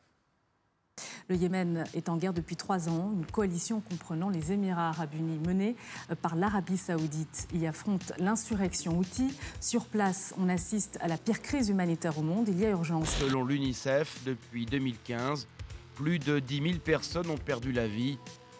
Le 1.29 1.35
Yémen 1.35 1.85
est 1.93 2.09
en 2.09 2.17
guerre 2.17 2.33
depuis 2.33 2.55
trois 2.55 2.89
ans. 2.89 3.11
Une 3.13 3.27
coalition 3.27 3.81
comprenant 3.81 4.29
les 4.29 4.53
Émirats 4.53 4.91
arabes 4.91 5.15
unis 5.15 5.41
menée 5.45 5.75
euh, 6.11 6.15
par 6.15 6.37
l'Arabie 6.37 6.77
saoudite 6.77 7.49
y 7.53 7.67
affronte 7.67 8.13
l'insurrection 8.19 8.97
Houthi. 8.97 9.35
Sur 9.61 9.87
place, 9.87 10.35
on 10.39 10.49
assiste 10.49 10.99
à 11.01 11.09
la 11.09 11.17
pire 11.17 11.43
crise 11.43 11.69
humanitaire 11.69 12.17
au 12.19 12.23
monde. 12.23 12.49
Il 12.49 12.61
y 12.61 12.65
a 12.65 12.71
urgence. 12.71 13.11
Selon 13.17 13.45
l'UNICEF, 13.45 14.23
depuis 14.25 14.67
2015, 14.67 15.49
plus 15.97 16.21
de 16.21 16.39
10 16.39 16.63
000 16.63 16.79
personnes 16.79 17.29
ont 17.29 17.39
perdu 17.39 17.73
la 17.73 17.89
vie, 17.89 18.19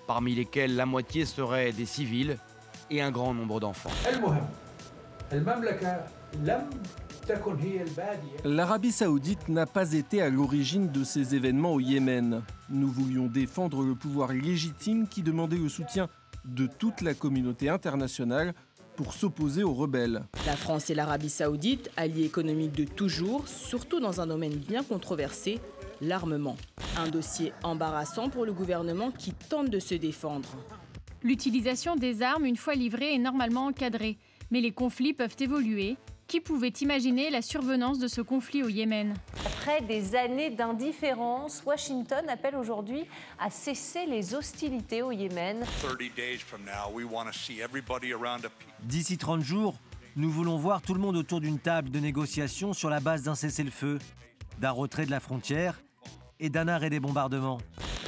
parmi 0.09 0.35
lesquelles 0.35 0.75
la 0.75 0.87
moitié 0.87 1.25
seraient 1.25 1.71
des 1.71 1.87
civils 1.87 2.37
et 2.91 3.01
un 3.01 3.13
grand 3.13 3.33
nombre 3.33 3.61
d'enfants. 3.61 3.91
L'Arabie 8.45 8.93
saoudite 8.93 9.49
n'a 9.49 9.67
pas 9.67 9.93
été 9.93 10.23
à 10.23 10.31
l'origine 10.31 10.91
de 10.93 11.03
ces 11.03 11.35
événements 11.35 11.75
au 11.75 11.81
Yémen. 11.81 12.43
Nous 12.71 12.89
voulions 12.89 13.27
défendre 13.27 13.83
le 13.83 13.95
pouvoir 13.95 14.33
légitime 14.33 15.09
qui 15.09 15.23
demandait 15.23 15.57
le 15.57 15.69
soutien 15.69 16.09
de 16.45 16.67
toute 16.67 17.01
la 17.01 17.15
communauté 17.15 17.69
internationale 17.69 18.55
pour 18.95 19.13
s'opposer 19.13 19.63
aux 19.63 19.75
rebelles. 19.75 20.25
La 20.47 20.57
France 20.57 20.89
et 20.91 20.95
l'Arabie 20.95 21.29
saoudite, 21.29 21.91
alliés 21.97 22.25
économiques 22.25 22.77
de 22.77 22.85
toujours, 22.85 23.49
surtout 23.49 24.01
dans 24.01 24.21
un 24.21 24.27
domaine 24.27 24.55
bien 24.55 24.83
controversé, 24.83 25.61
l'armement. 26.01 26.57
Un 26.97 27.09
dossier 27.09 27.53
embarrassant 27.63 28.29
pour 28.29 28.47
le 28.47 28.53
gouvernement 28.53 29.11
qui 29.11 29.33
tente 29.33 29.69
de 29.69 29.81
se 29.81 29.95
défendre. 29.95 30.49
L'utilisation 31.23 31.97
des 31.97 32.23
armes 32.23 32.47
une 32.47 32.57
fois 32.57 32.75
livrées 32.75 33.15
est 33.15 33.19
normalement 33.19 33.67
encadrée, 33.67 34.17
mais 34.51 34.61
les 34.61 34.73
conflits 34.73 35.13
peuvent 35.13 35.37
évoluer 35.41 35.97
qui 36.27 36.41
pouvait 36.41 36.73
imaginer 36.81 37.31
la 37.31 37.41
survenance 37.41 38.01
de 38.01 38.09
ce 38.09 38.21
conflit 38.21 38.65
au 38.65 38.69
Yémen 38.69 39.15
Après 39.45 39.81
des 39.81 40.17
années 40.17 40.51
d'indifférence, 40.51 41.63
Washington 41.65 42.29
appelle 42.29 42.57
aujourd'hui 42.57 43.05
à 43.39 43.49
cesser 43.49 44.07
les 44.07 44.35
hostilités 44.35 45.03
au 45.03 45.13
Yémen. 45.13 45.65
30 45.83 45.99
days 46.17 46.39
from 46.39 46.63
now, 46.65 46.93
we 46.93 47.05
want 47.05 47.27
to 47.27 47.33
see 47.33 47.61
everybody 47.61 48.13
around 48.13 48.45
a 48.45 48.49
peace. 48.49 48.67
D'ici 48.83 49.19
30 49.19 49.43
jours, 49.43 49.77
nous 50.17 50.29
voulons 50.29 50.57
voir 50.57 50.83
tout 50.83 50.95
le 50.95 51.01
monde 51.01 51.17
autour 51.17 51.41
d'une 51.41 51.61
table 51.61 51.91
de 51.91 52.01
négociation 52.01 52.73
sur 52.73 52.91
la 52.91 52.99
base 52.99 53.23
d'un 53.23 53.37
cessez-le-feu, 53.37 54.01
d'un 54.59 54.73
retrait 54.73 55.07
de 55.07 55.13
la 55.13 55.21
frontière 55.21 55.81
et 56.41 56.51
d'un 56.51 56.67
arrêt 56.67 56.91
des 56.91 56.99
bombardements. 56.99 57.59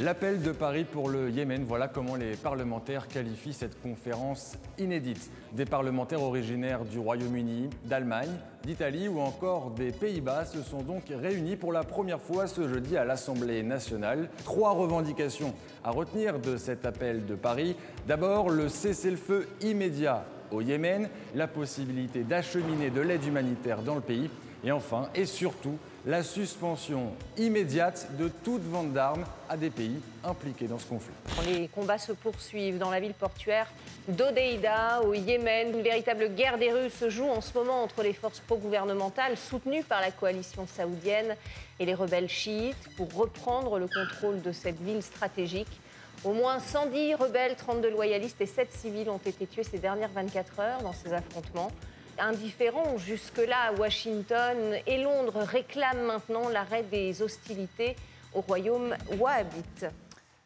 L'appel 0.00 0.40
de 0.42 0.52
Paris 0.52 0.84
pour 0.84 1.08
le 1.08 1.28
Yémen, 1.28 1.64
voilà 1.64 1.88
comment 1.88 2.14
les 2.14 2.36
parlementaires 2.36 3.08
qualifient 3.08 3.52
cette 3.52 3.82
conférence 3.82 4.56
inédite. 4.78 5.28
Des 5.54 5.64
parlementaires 5.64 6.22
originaires 6.22 6.84
du 6.84 7.00
Royaume-Uni, 7.00 7.68
d'Allemagne, 7.84 8.30
d'Italie 8.62 9.08
ou 9.08 9.18
encore 9.18 9.72
des 9.72 9.90
Pays-Bas 9.90 10.44
se 10.44 10.62
sont 10.62 10.82
donc 10.82 11.02
réunis 11.10 11.56
pour 11.56 11.72
la 11.72 11.82
première 11.82 12.20
fois 12.20 12.46
ce 12.46 12.68
jeudi 12.68 12.96
à 12.96 13.04
l'Assemblée 13.04 13.64
nationale. 13.64 14.30
Trois 14.44 14.70
revendications 14.70 15.52
à 15.82 15.90
retenir 15.90 16.38
de 16.38 16.56
cet 16.56 16.86
appel 16.86 17.26
de 17.26 17.34
Paris. 17.34 17.74
D'abord, 18.06 18.50
le 18.50 18.68
cessez-le-feu 18.68 19.48
immédiat 19.62 20.24
au 20.52 20.60
Yémen, 20.60 21.08
la 21.34 21.48
possibilité 21.48 22.22
d'acheminer 22.22 22.90
de 22.90 23.00
l'aide 23.00 23.24
humanitaire 23.24 23.82
dans 23.82 23.96
le 23.96 24.00
pays 24.00 24.30
et 24.62 24.70
enfin 24.70 25.08
et 25.16 25.26
surtout 25.26 25.76
la 26.06 26.22
suspension 26.22 27.12
immédiate 27.36 28.08
de 28.16 28.28
toute 28.28 28.62
vente 28.62 28.92
d'armes 28.92 29.24
à 29.48 29.56
des 29.56 29.70
pays 29.70 30.00
impliqués 30.24 30.66
dans 30.66 30.78
ce 30.78 30.86
conflit. 30.86 31.12
Les 31.46 31.68
combats 31.68 31.98
se 31.98 32.12
poursuivent 32.12 32.78
dans 32.78 32.90
la 32.90 33.00
ville 33.00 33.14
portuaire 33.14 33.66
d'Odeida, 34.06 35.02
au 35.02 35.14
Yémen. 35.14 35.74
Une 35.74 35.82
véritable 35.82 36.34
guerre 36.34 36.58
des 36.58 36.72
rues 36.72 36.90
se 36.90 37.10
joue 37.10 37.28
en 37.28 37.40
ce 37.40 37.52
moment 37.56 37.82
entre 37.82 38.02
les 38.02 38.12
forces 38.12 38.40
pro-gouvernementales 38.40 39.36
soutenues 39.36 39.82
par 39.82 40.00
la 40.00 40.10
coalition 40.10 40.66
saoudienne 40.66 41.36
et 41.78 41.84
les 41.84 41.94
rebelles 41.94 42.28
chiites 42.28 42.88
pour 42.96 43.12
reprendre 43.14 43.78
le 43.78 43.86
contrôle 43.86 44.40
de 44.40 44.52
cette 44.52 44.80
ville 44.80 45.02
stratégique. 45.02 45.80
Au 46.24 46.32
moins 46.32 46.58
110 46.58 47.14
rebelles, 47.14 47.54
32 47.56 47.90
loyalistes 47.90 48.40
et 48.40 48.46
7 48.46 48.72
civils 48.72 49.08
ont 49.08 49.20
été 49.24 49.46
tués 49.46 49.62
ces 49.62 49.78
dernières 49.78 50.10
24 50.10 50.60
heures 50.60 50.82
dans 50.82 50.92
ces 50.92 51.12
affrontements 51.12 51.70
indifférents 52.20 52.98
jusque-là. 52.98 53.72
Washington 53.78 54.56
et 54.86 55.02
Londres 55.02 55.40
réclament 55.42 56.06
maintenant 56.06 56.48
l'arrêt 56.48 56.82
des 56.82 57.22
hostilités 57.22 57.96
au 58.34 58.40
royaume 58.40 58.94
wahhabite. 59.18 59.86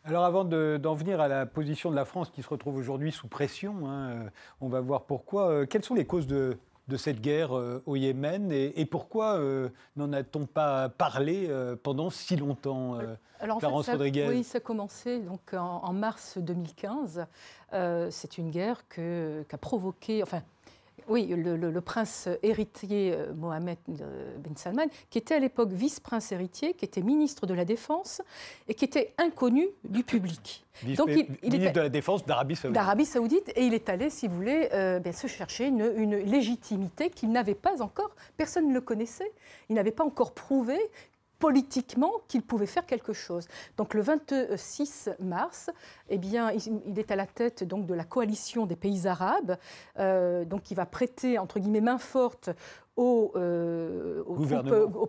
Alors 0.04 0.24
avant 0.24 0.44
d'en 0.44 0.94
venir 0.94 1.20
à 1.20 1.28
la 1.28 1.46
position 1.46 1.90
de 1.90 1.96
la 1.96 2.04
France 2.04 2.30
qui 2.30 2.42
se 2.42 2.48
retrouve 2.48 2.76
aujourd'hui 2.76 3.12
sous 3.12 3.28
pression, 3.28 3.86
hein, 3.86 4.10
euh, 4.10 4.28
on 4.60 4.68
va 4.68 4.80
voir 4.80 5.02
pourquoi. 5.02 5.48
Euh, 5.48 5.66
quelles 5.66 5.84
sont 5.84 5.94
les 5.94 6.04
causes 6.04 6.26
de, 6.26 6.58
cette 6.96 7.20
guerre 7.20 7.56
euh, 7.56 7.82
au 7.86 7.96
Yémen 7.96 8.50
et, 8.52 8.84
pourquoi 8.84 9.40
n'en 9.96 10.12
a-t-on 10.12 10.44
pas 10.44 10.90
parlé 10.90 11.48
pendant 11.82 12.10
si 12.10 12.36
longtemps 12.36 12.98
Alors, 13.40 13.58
Clarence 13.60 13.86
ça, 13.86 13.92
Rodriguez 13.92 14.26
Oui, 14.28 14.44
ça 14.44 14.58
a 14.58 14.60
commencé 14.60 15.20
donc, 15.20 15.54
en, 15.54 15.92
mars 15.92 16.36
2015. 16.36 17.26
C'est 18.10 18.38
une 18.38 18.50
guerre 18.50 18.82
qui 18.88 19.00
a 19.00 19.58
provoqué, 19.58 20.22
enfin, 20.22 20.42
oui, 21.08 21.26
le, 21.26 21.80
prince 21.80 22.28
héritier 22.42 23.12
euh, 23.12 23.32
Mohamed 23.34 23.78
euh, 24.00 24.36
Ben 24.38 24.56
Salman, 24.56 24.86
qui 25.10 25.18
était 25.18 25.34
à 25.34 25.38
l'époque 25.38 25.70
vice-prince 25.70 26.32
héritier, 26.32 26.74
qui 26.74 26.84
était 26.84 27.02
ministre 27.02 27.46
de 27.46 27.54
la 27.54 27.64
Défense 27.64 28.22
et 28.68 28.74
qui 28.74 28.84
était 28.84 29.12
inconnu 29.18 29.66
du 29.84 30.04
public. 30.04 30.64
Donc, 30.96 31.10
il, 31.10 31.26
ministre 31.42 31.72
de 31.72 31.80
la 31.80 31.88
Défense 31.88 32.24
d'Arabie 32.24 32.56
Saoudite. 32.56 32.74
D'Arabie 32.74 33.04
Saoudite, 33.04 33.52
et 33.56 33.66
il 33.66 33.74
est 33.74 33.88
allé, 33.88 34.10
si 34.10 34.26
vous 34.26 34.36
voulez, 34.36 34.68
euh, 34.72 35.00
se 35.12 35.26
chercher 35.26 35.66
une, 35.66 35.92
une 35.96 36.16
légitimité 36.16 37.10
qu'il 37.10 37.30
n'avait 37.30 37.54
pas 37.54 37.82
encore. 37.82 38.10
Personne 38.36 38.68
ne 38.68 38.74
le 38.74 38.80
connaissait. 38.80 39.30
Il 39.68 39.74
n'avait 39.74 39.90
pas 39.90 40.04
encore 40.04 40.32
prouvé 40.32 40.78
politiquement 41.42 42.12
qu'il 42.28 42.42
pouvait 42.42 42.66
faire 42.66 42.86
quelque 42.86 43.12
chose. 43.12 43.48
Donc 43.76 43.94
le 43.94 44.00
26 44.00 45.10
mars, 45.18 45.70
eh 46.08 46.16
bien, 46.16 46.52
il, 46.52 46.96
est 46.96 47.10
à 47.10 47.16
la 47.16 47.26
tête 47.26 47.64
donc 47.64 47.84
de 47.84 47.94
la 47.94 48.04
coalition 48.04 48.64
des 48.64 48.76
pays 48.76 49.08
arabes, 49.08 49.56
euh, 49.98 50.44
donc 50.44 50.70
il 50.70 50.76
va 50.76 50.86
prêter 50.86 51.40
entre 51.40 51.58
guillemets 51.58 51.80
main 51.80 51.98
forte 51.98 52.50
aux, 52.94 53.32
euh, 53.34 54.22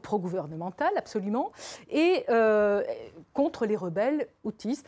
pro-gouvernementales, 0.02 0.98
absolument, 0.98 1.52
et 1.92 2.26
euh, 2.30 2.82
contre 3.34 3.68
les 3.68 3.76
rebelles 3.76 4.28
houthis 4.44 4.82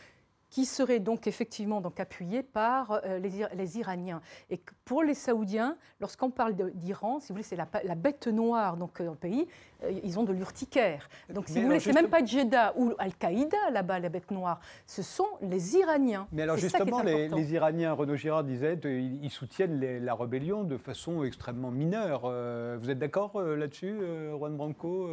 qui 0.56 0.64
serait 0.64 1.00
donc 1.00 1.26
effectivement 1.26 1.82
donc 1.82 2.00
appuyé 2.00 2.42
par 2.42 3.02
euh, 3.04 3.18
les, 3.18 3.78
Iraniens. 3.78 4.22
Et 4.48 4.58
pour 4.86 5.02
les 5.02 5.12
Saoudiens, 5.12 5.76
lorsqu'on 6.00 6.30
parle 6.30 6.54
d'Iran, 6.72 7.20
si 7.20 7.28
vous 7.28 7.34
voulez, 7.34 7.42
c'est 7.42 7.56
la, 7.56 7.94
bête 7.94 8.26
noire 8.26 8.78
donc, 8.78 9.02
dans 9.02 9.10
le 9.10 9.18
pays, 9.18 9.46
euh, 9.84 9.92
ils 10.02 10.18
ont 10.18 10.22
de 10.22 10.32
l'urticaire. 10.32 11.10
Donc 11.28 11.48
si 11.48 11.60
vous 11.60 11.66
voulez, 11.66 11.78
c'est 11.78 11.92
même 11.92 12.08
pas 12.08 12.24
Jeddah 12.24 12.72
ou 12.78 12.94
Al-Qaïda 12.96 13.68
là-bas, 13.70 13.98
la 13.98 14.08
bête 14.08 14.30
noire, 14.30 14.60
ce 14.86 15.02
sont 15.02 15.28
les 15.42 15.76
Iraniens. 15.76 16.26
Mais 16.32 16.44
alors 16.44 16.56
justement, 16.56 17.02
les, 17.02 17.52
Iraniens, 17.52 17.92
Renaud 17.92 18.16
Girard 18.16 18.44
disait, 18.44 18.80
ils 18.82 19.30
soutiennent 19.30 20.02
la 20.02 20.14
rébellion 20.14 20.64
de 20.64 20.78
façon 20.78 21.22
extrêmement 21.22 21.70
mineure. 21.70 22.22
Euh, 22.24 22.78
vous 22.80 22.88
êtes 22.88 22.98
d'accord 22.98 23.42
là-dessus, 23.42 24.00
Juan 24.38 24.56
Branco 24.56 25.06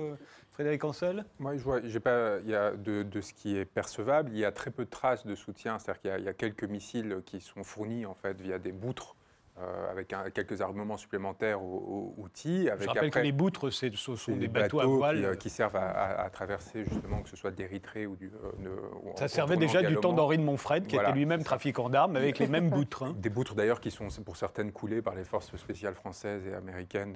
Frédéric 0.54 0.84
Ancel 0.84 1.26
Moi, 1.40 1.58
je 1.58 1.64
vois, 1.64 1.82
pas, 2.00 2.38
il 2.44 2.50
y 2.52 2.56
a 2.56 2.72
de, 2.72 3.22
ce 3.22 3.34
qui 3.34 3.58
est 3.58 3.66
percevable, 3.66 4.30
il 4.32 4.38
y 4.38 4.46
a 4.46 4.52
très 4.52 4.70
peu 4.70 4.86
de 4.86 4.90
traces 4.90 5.26
de 5.26 5.34
soutien. 5.34 5.80
C'est-à-dire 5.80 6.02
qu'il 6.02 6.26
y, 6.26 6.30
a 6.30 6.34
quelques 6.34 6.64
missiles 6.64 7.22
qui 7.26 7.42
sont 7.42 7.64
fournis 7.64 8.06
en 8.06 8.14
fait 8.14 8.40
via 8.40 8.60
des 8.60 8.72
boutres 8.72 9.16
euh, 9.62 9.92
avec 9.92 10.08
quelques 10.34 10.62
armements 10.62 10.98
supplémentaires 10.98 11.62
aux, 11.62 12.16
outils. 12.18 12.70
Avec 12.72 12.86
Je 12.86 12.88
rappelle 12.88 13.12
que 13.12 13.20
les 13.20 13.32
boutres, 13.32 13.70
ce 13.70 13.92
sont 13.92 14.36
des, 14.36 14.48
bateaux, 14.48 14.80
à 14.80 14.88
voile. 14.88 15.24
Euh, 15.24 15.36
qui, 15.36 15.52
servent 15.52 15.76
à, 15.76 16.28
traverser 16.32 16.84
justement, 16.86 17.22
que 17.22 17.30
ce 17.30 17.36
soit 17.36 17.52
d'Érythrée 17.52 18.08
ou 18.08 18.16
du... 18.16 18.32
Euh, 18.66 18.70
Ça 19.16 19.28
servait 19.28 19.56
déjà 19.56 19.84
du 19.84 19.96
temps 19.98 20.14
d'Henri 20.14 20.40
de 20.40 20.44
Montfred, 20.44 20.88
qui 20.88 20.96
était 20.96 21.12
lui-même 21.12 21.44
trafiquant 21.44 21.88
d'armes, 21.90 22.16
avec 22.16 22.40
les 22.40 22.48
mêmes 22.48 22.72
boutres. 22.72 23.04
Hein. 23.04 23.16
Des 23.20 23.30
boutres 23.30 23.54
d'ailleurs 23.54 23.80
qui 23.80 23.92
sont 23.92 24.08
pour 24.26 24.38
certaines 24.38 24.72
coulées 24.72 25.04
par 25.04 25.14
les 25.14 25.24
forces 25.24 25.56
spéciales 25.56 25.94
françaises 25.94 26.48
et 26.48 26.56
américaines 26.56 27.16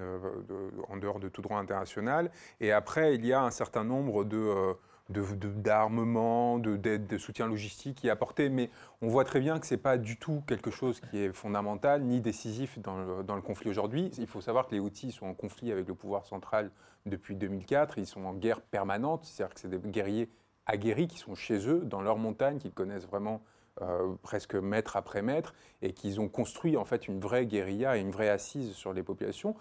en 0.89 0.97
dehors 0.97 1.19
de 1.19 1.29
tout 1.29 1.41
droit 1.41 1.57
international. 1.57 2.29
Et 2.61 2.71
après, 2.71 3.15
il 3.15 3.25
y 3.25 3.33
a 3.33 3.41
un 3.41 3.51
certain 3.51 3.83
nombre 3.83 4.23
de 4.23 4.75
d'armement, 5.09 6.59
de, 6.59 6.75
d'aide, 6.75 7.07
de, 7.07 7.17
soutien 7.17 7.47
logistique 7.47 7.97
qui 7.97 8.07
est 8.07 8.09
apporté, 8.11 8.49
mais 8.49 8.69
on 9.01 9.07
voit 9.07 9.23
très 9.23 9.39
bien 9.39 9.59
que 9.59 9.65
ce 9.65 9.73
n'est 9.73 9.79
pas 9.79 9.97
du 9.97 10.17
tout 10.17 10.43
quelque 10.47 10.71
chose 10.71 10.99
qui 10.99 11.19
est 11.19 11.31
fondamental 11.31 12.03
ni 12.03 12.19
décisif 12.21 12.79
dans 12.79 12.97
le, 13.35 13.41
conflit 13.41 13.69
aujourd'hui. 13.69 14.11
Il 14.17 14.27
faut 14.27 14.41
savoir 14.41 14.67
que 14.67 14.75
les 14.75 14.79
Houthis 14.79 15.11
sont 15.11 15.27
en 15.27 15.33
conflit 15.33 15.71
avec 15.71 15.87
le 15.87 15.95
pouvoir 15.95 16.25
central 16.25 16.71
depuis 17.05 17.35
2004, 17.35 17.97
ils 17.97 18.05
sont 18.05 18.25
en 18.25 18.33
guerre 18.33 18.61
permanente, 18.61 19.23
c'est-à-dire 19.23 19.53
que 19.53 19.61
c'est 19.61 19.69
des 19.69 19.79
guerriers 19.79 20.29
aguerris 20.65 21.07
qui 21.07 21.17
sont 21.17 21.35
chez 21.35 21.67
eux, 21.69 21.81
dans 21.85 22.01
leurs 22.01 22.17
montagnes, 22.17 22.57
qu'ils 22.57 22.73
connaissent 22.73 23.07
vraiment 23.07 23.41
euh, 23.81 24.15
presque 24.23 24.55
mètre 24.55 24.97
après 24.97 25.21
mètre, 25.21 25.53
et 25.83 25.93
qu'ils 25.93 26.19
ont 26.19 26.27
construit 26.27 26.77
en 26.77 26.85
fait 26.85 27.07
une 27.07 27.19
vraie 27.19 27.45
guérilla 27.45 27.95
et 27.95 28.01
une 28.01 28.09
vraie 28.09 28.29
assise 28.29 28.73
sur 28.73 28.91
les 28.91 29.03
populations, 29.03 29.55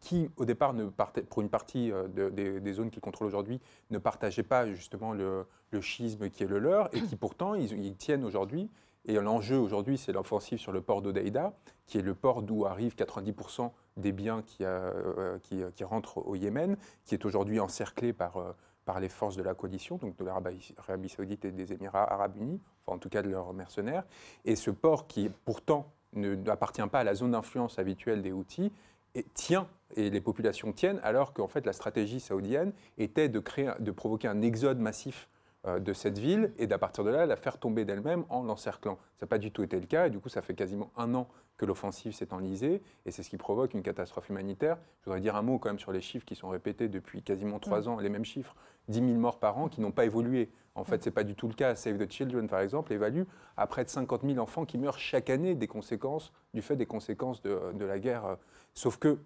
qui, 0.00 0.30
au 0.36 0.44
départ, 0.44 0.74
ne 0.74 0.86
pour 0.86 1.42
une 1.42 1.48
partie 1.48 1.92
euh, 1.92 2.08
des, 2.08 2.72
zones 2.72 2.90
qu'ils 2.90 3.00
contrôlent 3.00 3.28
aujourd'hui, 3.28 3.60
ne 3.90 3.98
partageaient 3.98 4.42
pas 4.42 4.66
justement 4.66 5.12
le, 5.12 5.46
schisme 5.80 6.28
qui 6.28 6.42
est 6.42 6.48
le 6.48 6.58
leur, 6.58 6.88
et 6.94 7.00
qui 7.02 7.14
pourtant, 7.14 7.54
ils, 7.54 7.96
tiennent 7.96 8.24
aujourd'hui. 8.24 8.68
Et 9.06 9.14
l'enjeu 9.14 9.58
aujourd'hui, 9.58 9.98
c'est 9.98 10.12
l'offensive 10.12 10.58
sur 10.58 10.72
le 10.72 10.80
port 10.80 11.02
d'Odeida, 11.02 11.52
qui 11.86 11.98
est 11.98 12.02
le 12.02 12.14
port 12.14 12.42
d'où 12.42 12.64
arrivent 12.64 12.94
90% 12.94 13.70
des 13.96 14.12
biens 14.12 14.42
euh, 14.60 15.38
qui, 15.42 15.62
qui, 15.76 15.84
rentrent 15.84 16.18
au 16.26 16.34
Yémen, 16.34 16.76
qui 17.04 17.14
est 17.14 17.24
aujourd'hui 17.24 17.60
encerclé 17.60 18.12
par 18.12 18.54
par 18.84 19.00
les 19.00 19.08
forces 19.08 19.36
de 19.36 19.42
la 19.42 19.54
coalition, 19.54 19.96
donc 19.96 20.16
de 20.16 20.24
l'Arabie 20.24 21.08
saoudite 21.08 21.44
et 21.44 21.52
des 21.52 21.72
Émirats 21.72 22.12
arabes 22.12 22.36
unis, 22.36 22.60
enfin 22.84 22.96
en 22.96 22.98
tout 22.98 23.08
cas 23.08 23.22
de 23.22 23.30
leurs 23.30 23.52
mercenaires. 23.52 24.04
Et 24.44 24.56
ce 24.56 24.70
port 24.70 25.06
qui 25.06 25.30
pourtant 25.44 25.92
n'appartient 26.12 26.86
pas 26.90 27.00
à 27.00 27.04
la 27.04 27.14
zone 27.14 27.32
d'influence 27.32 27.78
habituelle 27.78 28.22
des 28.22 28.32
Houthis, 28.32 28.72
et 29.14 29.24
tient, 29.34 29.68
et 29.96 30.10
les 30.10 30.20
populations 30.20 30.72
tiennent, 30.72 31.00
alors 31.02 31.32
qu'en 31.32 31.46
fait 31.46 31.64
la 31.66 31.72
stratégie 31.72 32.20
saoudienne 32.20 32.72
était 32.98 33.28
de, 33.28 33.38
créer, 33.38 33.70
de 33.78 33.90
provoquer 33.90 34.28
un 34.28 34.42
exode 34.42 34.80
massif 34.80 35.28
de 35.66 35.92
cette 35.94 36.18
ville 36.18 36.52
et 36.58 36.66
d'à 36.66 36.78
partir 36.78 37.04
de 37.04 37.10
là 37.10 37.24
la 37.24 37.36
faire 37.36 37.58
tomber 37.58 37.84
d'elle-même 37.84 38.24
en 38.28 38.42
l'encerclant. 38.42 38.98
Ça 39.16 39.24
n'a 39.24 39.28
pas 39.28 39.38
du 39.38 39.50
tout 39.50 39.62
été 39.62 39.80
le 39.80 39.86
cas 39.86 40.06
et 40.06 40.10
du 40.10 40.20
coup 40.20 40.28
ça 40.28 40.42
fait 40.42 40.54
quasiment 40.54 40.90
un 40.96 41.14
an 41.14 41.26
que 41.56 41.64
l'offensive 41.64 42.12
s'est 42.12 42.32
enlisée 42.32 42.82
et 43.06 43.10
c'est 43.10 43.22
ce 43.22 43.30
qui 43.30 43.36
provoque 43.36 43.74
une 43.74 43.82
catastrophe 43.82 44.28
humanitaire. 44.28 44.78
Je 45.00 45.06
voudrais 45.06 45.20
dire 45.20 45.36
un 45.36 45.42
mot 45.42 45.58
quand 45.58 45.68
même 45.68 45.78
sur 45.78 45.92
les 45.92 46.00
chiffres 46.00 46.26
qui 46.26 46.34
sont 46.34 46.48
répétés 46.48 46.88
depuis 46.88 47.22
quasiment 47.22 47.58
trois 47.58 47.88
ans, 47.88 47.98
les 47.98 48.08
mêmes 48.08 48.24
chiffres, 48.24 48.54
10 48.88 48.98
000 48.98 49.12
morts 49.14 49.38
par 49.38 49.58
an 49.58 49.68
qui 49.68 49.80
n'ont 49.80 49.92
pas 49.92 50.04
évolué. 50.04 50.50
En 50.74 50.84
fait, 50.84 51.02
ce 51.02 51.08
n'est 51.08 51.14
pas 51.14 51.22
du 51.22 51.36
tout 51.36 51.46
le 51.46 51.54
cas. 51.54 51.76
Save 51.76 51.98
the 51.98 52.10
Children, 52.10 52.48
par 52.48 52.60
exemple, 52.60 52.92
évalue 52.92 53.22
à 53.56 53.66
près 53.66 53.84
de 53.84 53.88
50 53.88 54.22
000 54.24 54.38
enfants 54.38 54.64
qui 54.64 54.78
meurent 54.78 54.98
chaque 54.98 55.30
année 55.30 55.54
des 55.54 55.68
conséquences, 55.68 56.32
du 56.52 56.62
fait 56.62 56.76
des 56.76 56.86
conséquences 56.86 57.40
de, 57.42 57.72
de 57.72 57.84
la 57.84 58.00
guerre. 58.00 58.36
Sauf 58.74 58.96
que, 58.96 59.18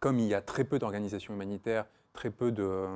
comme 0.00 0.18
il 0.18 0.26
y 0.26 0.34
a 0.34 0.42
très 0.42 0.64
peu 0.64 0.78
d'organisations 0.78 1.32
humanitaires, 1.32 1.86
très 2.12 2.30
peu 2.30 2.52
de, 2.52 2.86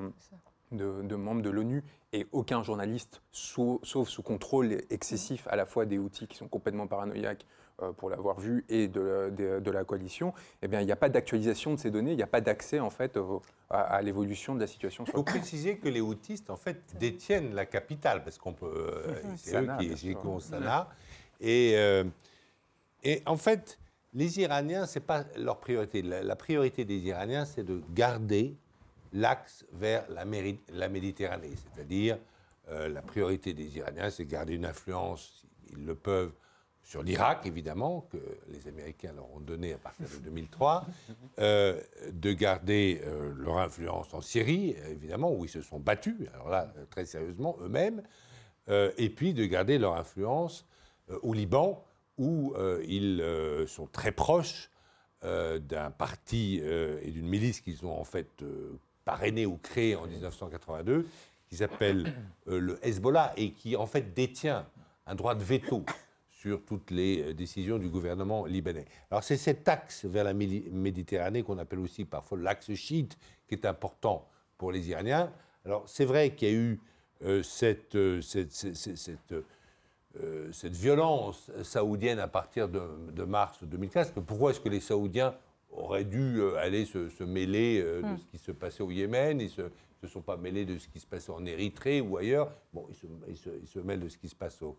de, 0.73 1.15
membres 1.17 1.43
de 1.43 1.51
l'ONU 1.51 1.85
et 2.13 2.27
aucun 2.33 2.63
journaliste, 2.63 3.23
sauf, 3.33 4.09
sous 4.09 4.23
contrôle 4.23 4.79
excessif 4.91 5.47
à 5.51 5.57
la 5.57 5.67
fois 5.67 5.87
des 5.87 5.99
outils 5.99 6.27
qui 6.27 6.37
sont 6.37 6.49
complètement 6.49 6.87
paranoïaques 6.87 7.47
euh, 7.83 7.93
pour 7.93 8.11
l'avoir 8.11 8.41
vu 8.41 8.65
et 8.69 8.89
de, 8.89 9.31
de, 9.31 9.71
la 9.71 9.85
coalition, 9.85 10.35
eh 10.63 10.69
bien, 10.69 10.81
il 10.81 10.87
n'y 10.87 10.93
a 10.93 10.97
pas 10.97 11.09
d'actualisation 11.09 11.75
de 11.75 11.79
ces 11.79 11.91
données, 11.91 12.11
il 12.11 12.17
n'y 12.17 12.23
a 12.23 12.29
pas 12.29 12.41
d'accès 12.41 12.81
en 12.81 12.91
fait 12.91 13.19
à, 13.71 14.03
l'évolution 14.03 14.55
de 14.55 14.61
la 14.61 14.67
situation. 14.67 15.05
Il 15.07 15.13
faut 15.13 15.23
préciser 15.23 15.79
que 15.79 15.89
les 15.89 16.01
autistes 16.01 16.51
en 16.51 16.57
fait 16.57 16.83
détiennent 16.99 17.55
la 17.55 17.67
capitale 17.67 18.25
parce 18.25 18.39
qu'on 18.39 18.53
peut, 18.53 18.67
euh, 18.67 19.23
c'est 19.37 19.63
eux 19.63 19.69
qui, 19.79 19.95
qui 19.95 20.17
Sanaa 20.41 20.89
et 21.41 21.75
euh, 21.77 22.03
et 23.05 23.23
en 23.27 23.37
fait 23.37 23.79
les 24.13 24.41
Iraniens 24.41 24.87
c'est 24.87 24.99
pas 24.99 25.25
leur 25.37 25.59
priorité. 25.59 26.03
la 26.03 26.37
priorité 26.37 26.85
des 26.85 26.99
Iraniens 26.99 27.45
c'est 27.45 27.63
de 27.63 27.81
garder 27.95 28.57
l'axe 29.13 29.65
vers 29.73 30.05
la, 30.11 30.25
Méditerranée, 30.89 31.53
c'est-à-dire 31.75 32.19
Euh, 32.71 32.89
la 32.89 33.03
priorité 33.03 33.55
des 33.55 33.79
Iraniens, 33.79 34.11
c'est 34.11 34.25
de 34.25 34.31
garder 34.31 34.55
une 34.55 34.67
influence, 34.67 35.47
s'ils 35.67 35.85
le 35.85 35.95
peuvent, 35.95 36.33
sur 36.83 37.03
l'Irak, 37.03 37.47
évidemment, 37.47 38.09
que 38.11 38.19
les 38.49 38.67
Américains 38.69 39.13
leur 39.15 39.31
ont 39.35 39.41
donné 39.41 39.75
à 39.75 39.79
partir 39.79 40.07
de 40.09 40.25
2003, 40.25 40.87
euh, 41.39 41.81
de 42.11 42.33
garder 42.33 43.01
euh, 43.05 43.33
leur 43.37 43.59
influence 43.59 44.13
en 44.15 44.21
Syrie, 44.21 44.75
évidemment, 44.91 45.33
où 45.33 45.45
ils 45.45 45.51
se 45.51 45.61
sont 45.61 45.79
battus, 45.79 46.17
alors 46.35 46.49
là, 46.49 46.73
très 46.91 47.05
sérieusement, 47.05 47.57
eux-mêmes, 47.63 48.03
et 48.99 49.09
puis 49.09 49.33
de 49.33 49.47
garder 49.47 49.79
leur 49.79 49.97
influence 49.97 50.67
au 51.23 51.33
Liban, 51.33 51.83
où 52.19 52.55
ils 52.87 53.25
sont 53.67 53.87
très 53.87 54.13
proches 54.13 54.71
d'un 55.23 55.91
parti 55.91 56.59
et 56.59 57.11
d'une 57.11 57.27
milice 57.27 57.63
qu'ils 57.63 57.87
ont 57.87 57.99
en 57.99 58.05
fait 58.05 58.45
parrainé 59.09 59.47
ou 59.47 59.57
créé 59.57 59.97
en 59.97 60.07
1982, 60.07 61.07
qui 61.49 61.57
s'appelle 61.57 62.13
euh, 62.47 62.61
le 62.61 62.87
Hezbollah 62.87 63.33
et 63.39 63.53
qui 63.53 63.75
en 63.75 63.87
fait 63.87 64.13
détient 64.13 64.67
un 65.07 65.15
droit 65.15 65.35
de 65.35 65.43
veto 65.43 65.83
sur 66.31 66.63
toutes 66.63 66.91
les 66.91 67.23
euh, 67.23 67.33
décisions 67.33 67.79
du 67.79 67.89
gouvernement 67.89 68.45
libanais. 68.45 68.85
Alors 69.11 69.25
c'est 69.25 69.39
cet 69.39 69.67
axe 69.67 70.05
vers 70.05 70.25
la 70.25 70.35
Méditerranée 70.35 71.43
qu'on 71.43 71.57
appelle 71.57 71.79
aussi 71.79 72.05
parfois 72.05 72.37
l'axe 72.37 72.75
chiite 72.75 73.17
qui 73.49 73.55
est 73.55 73.65
important 73.65 74.29
pour 74.59 74.73
les 74.73 74.91
Iraniens. 74.91 75.33
Alors 75.65 75.89
c'est 75.89 76.05
vrai 76.05 76.35
qu'il 76.35 76.49
y 76.49 76.51
a 76.51 76.55
eu 76.55 76.79
euh, 77.25 77.43
cette, 77.43 77.97
violence 80.65 81.51
saoudienne 81.63 82.19
à 82.19 82.29
partir 82.29 82.69
de, 82.69 83.25
mars 83.25 83.57
2015. 83.63 84.13
que 84.13 84.21
Pourquoi 84.21 84.51
est-ce 84.51 84.61
que 84.61 84.69
les 84.69 84.81
Saoudiens 84.81 85.35
auraient 85.71 86.05
dû 86.05 86.41
euh, 86.41 86.57
aller 86.57 86.85
se, 86.85 87.09
se 87.09 87.25
mêler 87.25 87.81
euh, 87.85 88.03
de 88.03 88.07
Hmm. 88.07 88.19
ce 88.19 88.25
qui 88.27 88.39
se 88.39 88.53
passait 88.53 88.83
au 88.83 88.91
Yémen 88.91 89.41
Ils 89.41 89.45
ne 89.45 89.49
se, 89.49 89.63
se 90.01 90.07
sont 90.07 90.23
pas 90.23 90.37
mêlés 90.37 90.65
de 90.65 90.79
ce 90.79 90.89
qui 90.89 91.01
se 91.01 91.07
passait 91.07 91.31
en 91.33 91.45
Érythrée 91.45 92.01
ou 92.01 92.17
ailleurs. 92.17 92.53
Bon, 92.73 92.87
ils 92.89 92.95
se, 92.97 93.07
ils 93.29 93.37
se- 93.37 93.51
ils 93.63 93.67
se 93.69 93.79
mêlent 93.81 94.01
de 94.01 94.09
ce 94.09 94.17
qui 94.19 94.29
se 94.29 94.35
passe 94.37 94.61
au, 94.63 94.77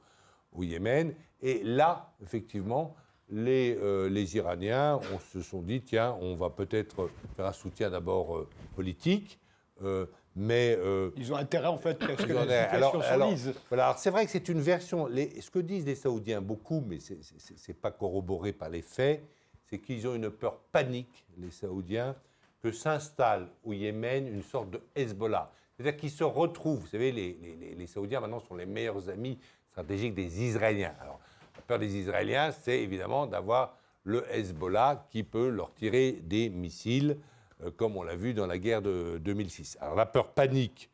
au 0.53 0.63
Yémen. 0.63 1.13
Et 1.41 1.61
là, 1.63 2.13
effectivement, 2.23 2.95
les, 3.29 3.77
euh, 3.81 4.09
les 4.09 4.35
Iraniens 4.37 4.99
on 5.13 5.19
se 5.19 5.41
sont 5.41 5.61
dit, 5.61 5.81
tiens, 5.81 6.17
on 6.21 6.35
va 6.35 6.49
peut-être 6.49 7.09
faire 7.35 7.45
un 7.45 7.53
soutien 7.53 7.89
d'abord 7.91 8.37
euh, 8.37 8.47
politique, 8.75 9.39
euh, 9.83 10.05
mais... 10.35 10.75
euh, 10.79 11.11
Ils 11.15 11.31
ont 11.31 11.35
intérêt, 11.35 11.67
en 11.67 11.77
fait, 11.77 12.01
à 12.01 12.17
ce 12.17 12.25
que 12.25 12.33
la 12.33 12.63
alors- 12.71 12.95
alors, 12.95 13.03
s'enlise. 13.05 13.53
voilà, 13.69 13.85
alors 13.85 13.99
c'est 13.99 14.09
vrai 14.09 14.25
que 14.25 14.31
c'est 14.31 14.49
une 14.49 14.61
version. 14.61 15.05
les- 15.05 15.39
ce 15.41 15.51
que 15.51 15.59
disent 15.59 15.85
les 15.85 15.95
Saoudiens 15.95 16.41
beaucoup, 16.41 16.83
mais 16.87 16.99
ce 16.99 17.13
n'est 17.13 17.73
pas 17.75 17.91
corroboré 17.91 18.51
par 18.53 18.69
les 18.69 18.81
faits, 18.81 19.23
c'est 19.69 19.79
qu'ils 19.79 20.07
ont 20.07 20.15
une 20.15 20.29
peur 20.29 20.57
panique, 20.71 21.25
les 21.37 21.51
Saoudiens, 21.51 22.15
que 22.61 22.71
s'installe 22.71 23.47
au 23.63 23.73
Yémen 23.73 24.27
une 24.27 24.43
sorte 24.43 24.69
de 24.71 24.81
Hezbollah. 24.95 25.51
C'est-à-dire 25.77 25.97
qu'ils 25.99 26.11
se 26.11 26.23
retrouvent. 26.25 26.79
Vous 26.81 26.87
savez, 26.87 27.11
les, 27.11 27.37
les- 27.41 27.75
les- 27.75 27.87
Saoudiens 27.87 28.19
maintenant 28.19 28.41
sont 28.41 28.55
les 28.55 28.65
meilleurs 28.65 29.07
amis 29.09 29.37
stratégiques 29.71 30.13
des 30.13 30.43
Israéliens. 30.43 30.93
Alors, 30.99 31.19
la 31.55 31.61
peur 31.61 31.79
des 31.79 31.95
Israéliens, 31.95 32.51
c'est 32.51 32.79
évidemment 32.81 33.27
d'avoir 33.27 33.77
le 34.03 34.25
Hezbollah 34.35 35.05
qui 35.09 35.23
peut 35.23 35.49
leur 35.49 35.73
tirer 35.73 36.13
des 36.23 36.49
missiles, 36.49 37.17
euh, 37.63 37.71
comme 37.71 37.95
on 37.95 38.03
l'a 38.03 38.15
vu 38.15 38.33
dans 38.33 38.47
la 38.47 38.57
guerre 38.57 38.81
de 38.81 39.19
2006. 39.23 39.77
Alors, 39.79 39.95
la 39.95 40.05
peur 40.05 40.31
panique 40.33 40.89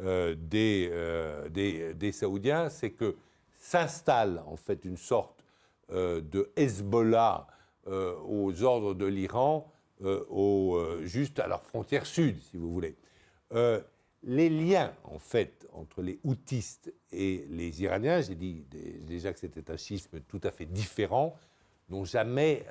euh, 0.00 0.36
des, 0.38 0.88
euh, 0.92 1.48
des, 1.48 1.94
des 1.94 2.12
Saoudiens, 2.12 2.68
c'est 2.68 2.90
que 2.90 3.16
s'installe 3.56 4.40
en 4.46 4.56
fait 4.56 4.84
une 4.84 4.96
sorte 4.96 5.34
de 5.90 6.50
Hezbollah 6.54 7.46
euh, 7.88 8.14
aux 8.26 8.62
ordres 8.62 8.94
de 8.94 9.06
l'Iran, 9.06 9.70
euh, 10.02 10.24
euh, 10.30 11.04
juste 11.04 11.38
à 11.40 11.48
leur 11.48 11.62
frontière 11.62 12.06
sud, 12.06 12.40
si 12.42 12.56
vous 12.56 12.72
voulez. 12.72 12.96
Euh, 13.52 13.80
les 14.22 14.50
liens, 14.50 14.94
en 15.04 15.18
fait, 15.18 15.66
entre 15.72 16.02
les 16.02 16.18
houtistes 16.24 16.92
et 17.12 17.46
les 17.50 17.82
Iraniens, 17.82 18.20
j'ai 18.20 18.34
dit 18.34 18.64
dé- 18.70 19.00
déjà 19.06 19.32
que 19.32 19.38
c'était 19.38 19.70
un 19.70 19.76
schisme 19.76 20.20
tout 20.20 20.40
à 20.44 20.50
fait 20.50 20.66
différent, 20.66 21.36
n'ont 21.88 22.04
jamais 22.04 22.66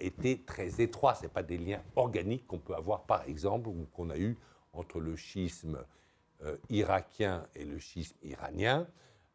été 0.00 0.40
très 0.42 0.80
étroits. 0.80 1.14
Ce 1.14 1.22
n'est 1.22 1.28
pas 1.28 1.42
des 1.42 1.58
liens 1.58 1.82
organiques 1.96 2.46
qu'on 2.46 2.58
peut 2.58 2.74
avoir, 2.74 3.04
par 3.04 3.22
exemple, 3.28 3.68
ou 3.68 3.86
qu'on 3.92 4.08
a 4.08 4.16
eu 4.16 4.38
entre 4.72 5.00
le 5.00 5.16
schisme 5.16 5.84
irakien 6.70 7.46
et 7.54 7.64
le 7.66 7.78
schisme 7.78 8.16
iranien. 8.22 8.86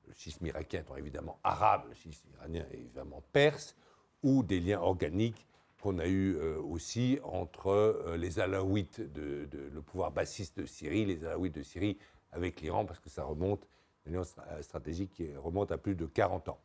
Le 0.08 0.14
schisme 0.16 0.48
irakien 0.48 0.80
étant 0.80 0.96
évidemment 0.96 1.38
arabe, 1.44 1.84
le 1.90 1.94
schisme 1.94 2.28
iranien 2.38 2.66
est 2.72 2.78
évidemment 2.78 3.22
perse, 3.32 3.76
ou 4.24 4.44
des 4.44 4.60
liens 4.60 4.80
organiques 4.82 5.46
qu'on 5.82 5.98
a 6.00 6.08
eu 6.08 6.36
euh, 6.36 6.58
aussi 6.62 7.20
entre 7.24 7.68
euh, 7.70 8.18
les 8.18 8.40
Alaouites, 8.40 9.00
de, 9.00 9.46
de- 9.46 9.70
le 9.74 9.82
pouvoir 9.82 10.12
bassiste 10.12 10.58
de 10.60 10.66
Syrie, 10.66 11.06
les 11.06 11.24
Alaouites 11.26 11.56
de 11.56 11.64
Syrie 11.64 11.98
avec 12.34 12.60
l'Iran, 12.62 12.86
parce 12.86 13.00
que 13.00 13.10
ça 13.10 13.24
remonte, 13.24 13.66
une 14.06 14.14
alliance 14.14 14.36
stra- 14.36 14.62
stratégique 14.62 15.12
qui 15.14 15.34
remonte 15.38 15.72
à 15.72 15.78
plus 15.78 15.96
de 15.96 16.06
40 16.06 16.50
ans. 16.50 16.60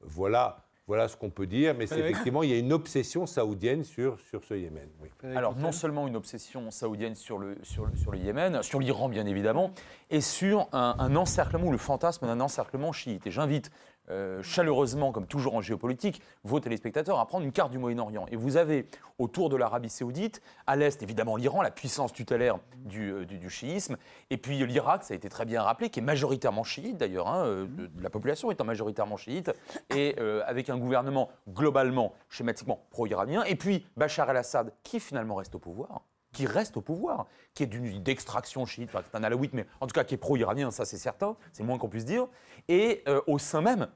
Voilà, 0.00 0.64
voilà 0.86 1.08
ce 1.08 1.16
qu'on 1.16 1.30
peut 1.30 1.46
dire, 1.46 1.74
mais 1.74 1.86
c'est 1.86 2.00
effectivement, 2.00 2.42
il 2.42 2.50
y 2.50 2.52
a 2.54 2.58
une 2.58 2.72
obsession 2.72 3.26
saoudienne 3.26 3.84
sur, 3.84 4.18
sur 4.20 4.42
ce 4.44 4.54
Yémen. 4.54 4.88
oui. 5.02 5.08
Alors, 5.36 5.56
non 5.56 5.72
seulement 5.72 6.06
une 6.08 6.16
obsession 6.16 6.70
saoudienne 6.70 7.14
sur 7.14 7.38
le, 7.38 7.56
sur 7.62 7.86
le, 7.86 7.96
sur 7.96 8.12
le 8.12 8.18
Yémen, 8.18 8.62
sur 8.62 8.80
l'Iran 8.80 9.08
bien 9.08 9.24
évidemment, 9.26 9.72
et 10.10 10.20
sur 10.20 10.68
un, 10.72 10.96
un 10.98 11.16
encerclement 11.16 11.66
ou 11.68 11.72
le 11.72 11.78
fantasme 11.78 12.26
d'un 12.26 12.40
encerclement 12.40 12.92
chiite. 12.92 13.26
Et 13.26 13.30
j'invite 13.30 13.70
euh, 14.10 14.42
chaleureusement, 14.42 15.12
comme 15.12 15.26
toujours 15.26 15.54
en 15.54 15.60
géopolitique, 15.60 16.20
vos 16.42 16.60
téléspectateurs 16.60 17.18
à 17.18 17.26
prendre 17.26 17.44
une 17.44 17.52
carte 17.52 17.70
du 17.70 17.78
Moyen-Orient. 17.78 18.26
Et 18.30 18.36
vous 18.36 18.56
avez 18.56 18.86
autour 19.18 19.48
de 19.48 19.56
l'Arabie 19.56 19.88
saoudite, 19.88 20.42
à 20.66 20.76
l'est 20.76 21.02
évidemment 21.02 21.36
l'Iran, 21.36 21.62
la 21.62 21.70
puissance 21.70 22.12
tutélaire 22.12 22.58
du, 22.76 23.12
euh, 23.12 23.24
du, 23.24 23.50
chiisme, 23.50 23.96
et 24.30 24.36
puis 24.36 24.64
l'Irak, 24.66 25.04
ça 25.04 25.14
a 25.14 25.16
été 25.16 25.28
très 25.28 25.44
bien 25.44 25.62
rappelé, 25.62 25.90
qui 25.90 26.00
est 26.00 26.02
majoritairement 26.02 26.64
chiite 26.64 26.96
d'ailleurs, 26.96 27.28
hein, 27.28 27.46
euh, 27.46 27.66
la 28.00 28.10
population 28.10 28.50
étant 28.50 28.64
majoritairement 28.64 29.16
chiite, 29.16 29.52
et 29.94 30.16
euh, 30.18 30.42
avec 30.46 30.70
un 30.70 30.78
gouvernement 30.78 31.30
globalement, 31.48 32.12
schématiquement 32.28 32.84
pro-iranien, 32.90 33.44
et 33.44 33.56
puis 33.56 33.86
Bachar 33.96 34.30
el-Assad, 34.30 34.72
qui 34.82 35.00
finalement 35.00 35.36
reste 35.36 35.54
au 35.54 35.58
pouvoir 35.58 36.02
qui 36.34 36.46
reste 36.46 36.76
au 36.76 36.82
pouvoir, 36.82 37.26
qui 37.54 37.62
est 37.62 37.66
d'extraction 37.66 38.66
chiite, 38.66 38.90
enfin, 38.92 39.02
c'est 39.10 39.16
un 39.16 39.24
alaouite, 39.24 39.54
mais 39.54 39.64
en 39.80 39.86
tout 39.86 39.94
cas 39.94 40.04
qui 40.04 40.14
est 40.14 40.18
pro-iranien, 40.18 40.70
ça 40.70 40.84
c'est 40.84 40.98
certain, 40.98 41.36
c'est 41.52 41.62
moins 41.62 41.78
qu'on 41.78 41.88
puisse 41.88 42.04
dire, 42.04 42.26
et 42.68 43.02
euh, 43.08 43.22
au 43.26 43.38
sein 43.38 43.62
même 43.62 43.88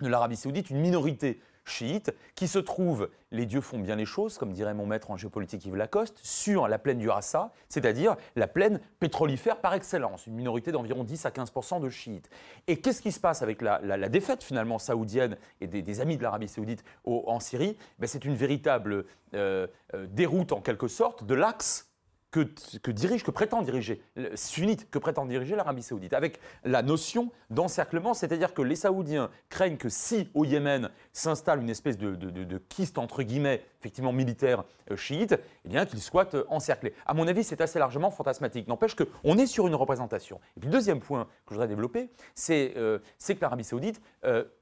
de 0.00 0.08
l'Arabie 0.08 0.36
saoudite, 0.36 0.70
une 0.70 0.80
minorité 0.80 1.40
chiite 1.64 2.12
qui 2.34 2.48
se 2.48 2.58
trouve, 2.58 3.08
les 3.30 3.46
dieux 3.46 3.60
font 3.60 3.78
bien 3.78 3.96
les 3.96 4.04
choses, 4.04 4.38
comme 4.38 4.52
dirait 4.52 4.74
mon 4.74 4.86
maître 4.86 5.10
en 5.10 5.16
géopolitique 5.16 5.64
Yves 5.64 5.76
Lacoste, 5.76 6.18
sur 6.22 6.68
la 6.68 6.78
plaine 6.78 6.98
du 6.98 7.08
Rassa, 7.08 7.52
c'est-à-dire 7.68 8.16
la 8.36 8.46
plaine 8.48 8.80
pétrolifère 9.00 9.60
par 9.60 9.74
excellence, 9.74 10.26
une 10.26 10.34
minorité 10.34 10.72
d'environ 10.72 11.04
10 11.04 11.26
à 11.26 11.30
15 11.30 11.52
de 11.80 11.88
chiites. 11.88 12.28
Et 12.66 12.80
qu'est-ce 12.80 13.02
qui 13.02 13.12
se 13.12 13.20
passe 13.20 13.42
avec 13.42 13.62
la, 13.62 13.80
la- 13.80 14.08
défaite 14.08 14.42
finalement 14.42 14.78
saoudienne 14.78 15.36
et 15.60 15.66
des, 15.66 16.00
amis 16.00 16.16
de 16.16 16.22
l'Arabie 16.22 16.48
saoudite 16.48 16.84
en 17.04 17.40
Syrie? 17.40 17.76
Ben, 17.98 18.06
C'est 18.06 18.24
une 18.24 18.34
véritable 18.34 19.04
euh, 19.34 19.66
euh, 19.94 20.06
déroute 20.10 20.52
en 20.52 20.60
quelque 20.60 20.88
sorte 20.88 21.24
de 21.24 21.34
l'axe 21.34 21.91
que, 22.32 22.90
dirige, 22.90 23.22
que 23.22 23.30
prétend 23.30 23.62
diriger, 23.62 24.02
sunnite, 24.34 24.90
que 24.90 24.98
prétend 24.98 25.26
diriger 25.26 25.54
l'Arabie 25.54 25.82
saoudite, 25.82 26.14
avec 26.14 26.40
la 26.64 26.82
notion 26.82 27.30
d'encerclement, 27.50 28.14
c'est-à-dire 28.14 28.54
que 28.54 28.62
les 28.62 28.74
Saoudiens 28.74 29.30
craignent 29.50 29.76
que 29.76 29.90
si 29.90 30.30
au 30.34 30.44
Yémen 30.44 30.90
s'installe 31.12 31.60
une 31.60 31.68
espèce 31.70 31.98
de, 31.98 32.16
de, 32.16 32.60
entre 32.96 33.22
guillemets, 33.22 33.62
effectivement 33.80 34.12
militaire 34.12 34.64
euh, 34.90 34.96
chiite, 34.96 35.38
eh 35.64 35.68
bien 35.68 35.84
qu'ils 35.84 36.00
soient 36.00 36.34
euh, 36.34 36.44
encerclés. 36.48 36.94
À 37.04 37.14
mon 37.14 37.28
avis, 37.28 37.44
c'est 37.44 37.60
assez 37.60 37.78
largement 37.78 38.10
fantasmatique. 38.10 38.66
N'empêche 38.66 38.94
qu'on 38.94 39.36
est 39.38 39.46
sur 39.46 39.66
une 39.66 39.74
représentation. 39.74 40.40
Et 40.56 40.60
puis 40.60 40.68
le 40.68 40.72
deuxième 40.72 41.00
point 41.00 41.24
que 41.24 41.50
je 41.50 41.54
voudrais 41.54 41.68
développer, 41.68 42.08
c'est 42.34 42.72
euh, 42.76 42.98
que 43.26 43.40
l'Arabie 43.40 43.64
saoudite 43.64 44.00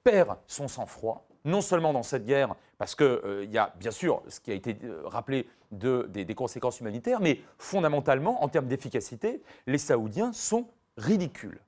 perd 0.05 0.37
son 0.47 0.69
sang-froid, 0.69 1.27
non 1.45 1.61
seulement 1.61 1.93
dans 1.93 2.03
cette 2.03 2.25
guerre, 2.25 2.55
parce 2.81 2.95
qu'il 2.95 3.51
y 3.51 3.59
a 3.59 3.75
bien 3.79 3.91
sûr 3.91 4.23
ce 4.27 4.41
qui 4.41 4.51
a 4.51 4.55
été 4.55 4.75
euh, 4.85 5.03
rappelé 5.05 5.47
de- 5.71 6.07
des, 6.09 6.25
des 6.25 6.35
conséquences 6.35 6.81
humanitaires, 6.81 7.21
mais 7.21 7.43
fondamentalement, 7.59 8.43
en 8.43 8.49
termes 8.49 8.69
d'efficacité, 8.69 9.43
les 9.67 9.77
Saoudiens 9.77 10.33
sont 10.33 10.67
ridicules. 10.97 11.61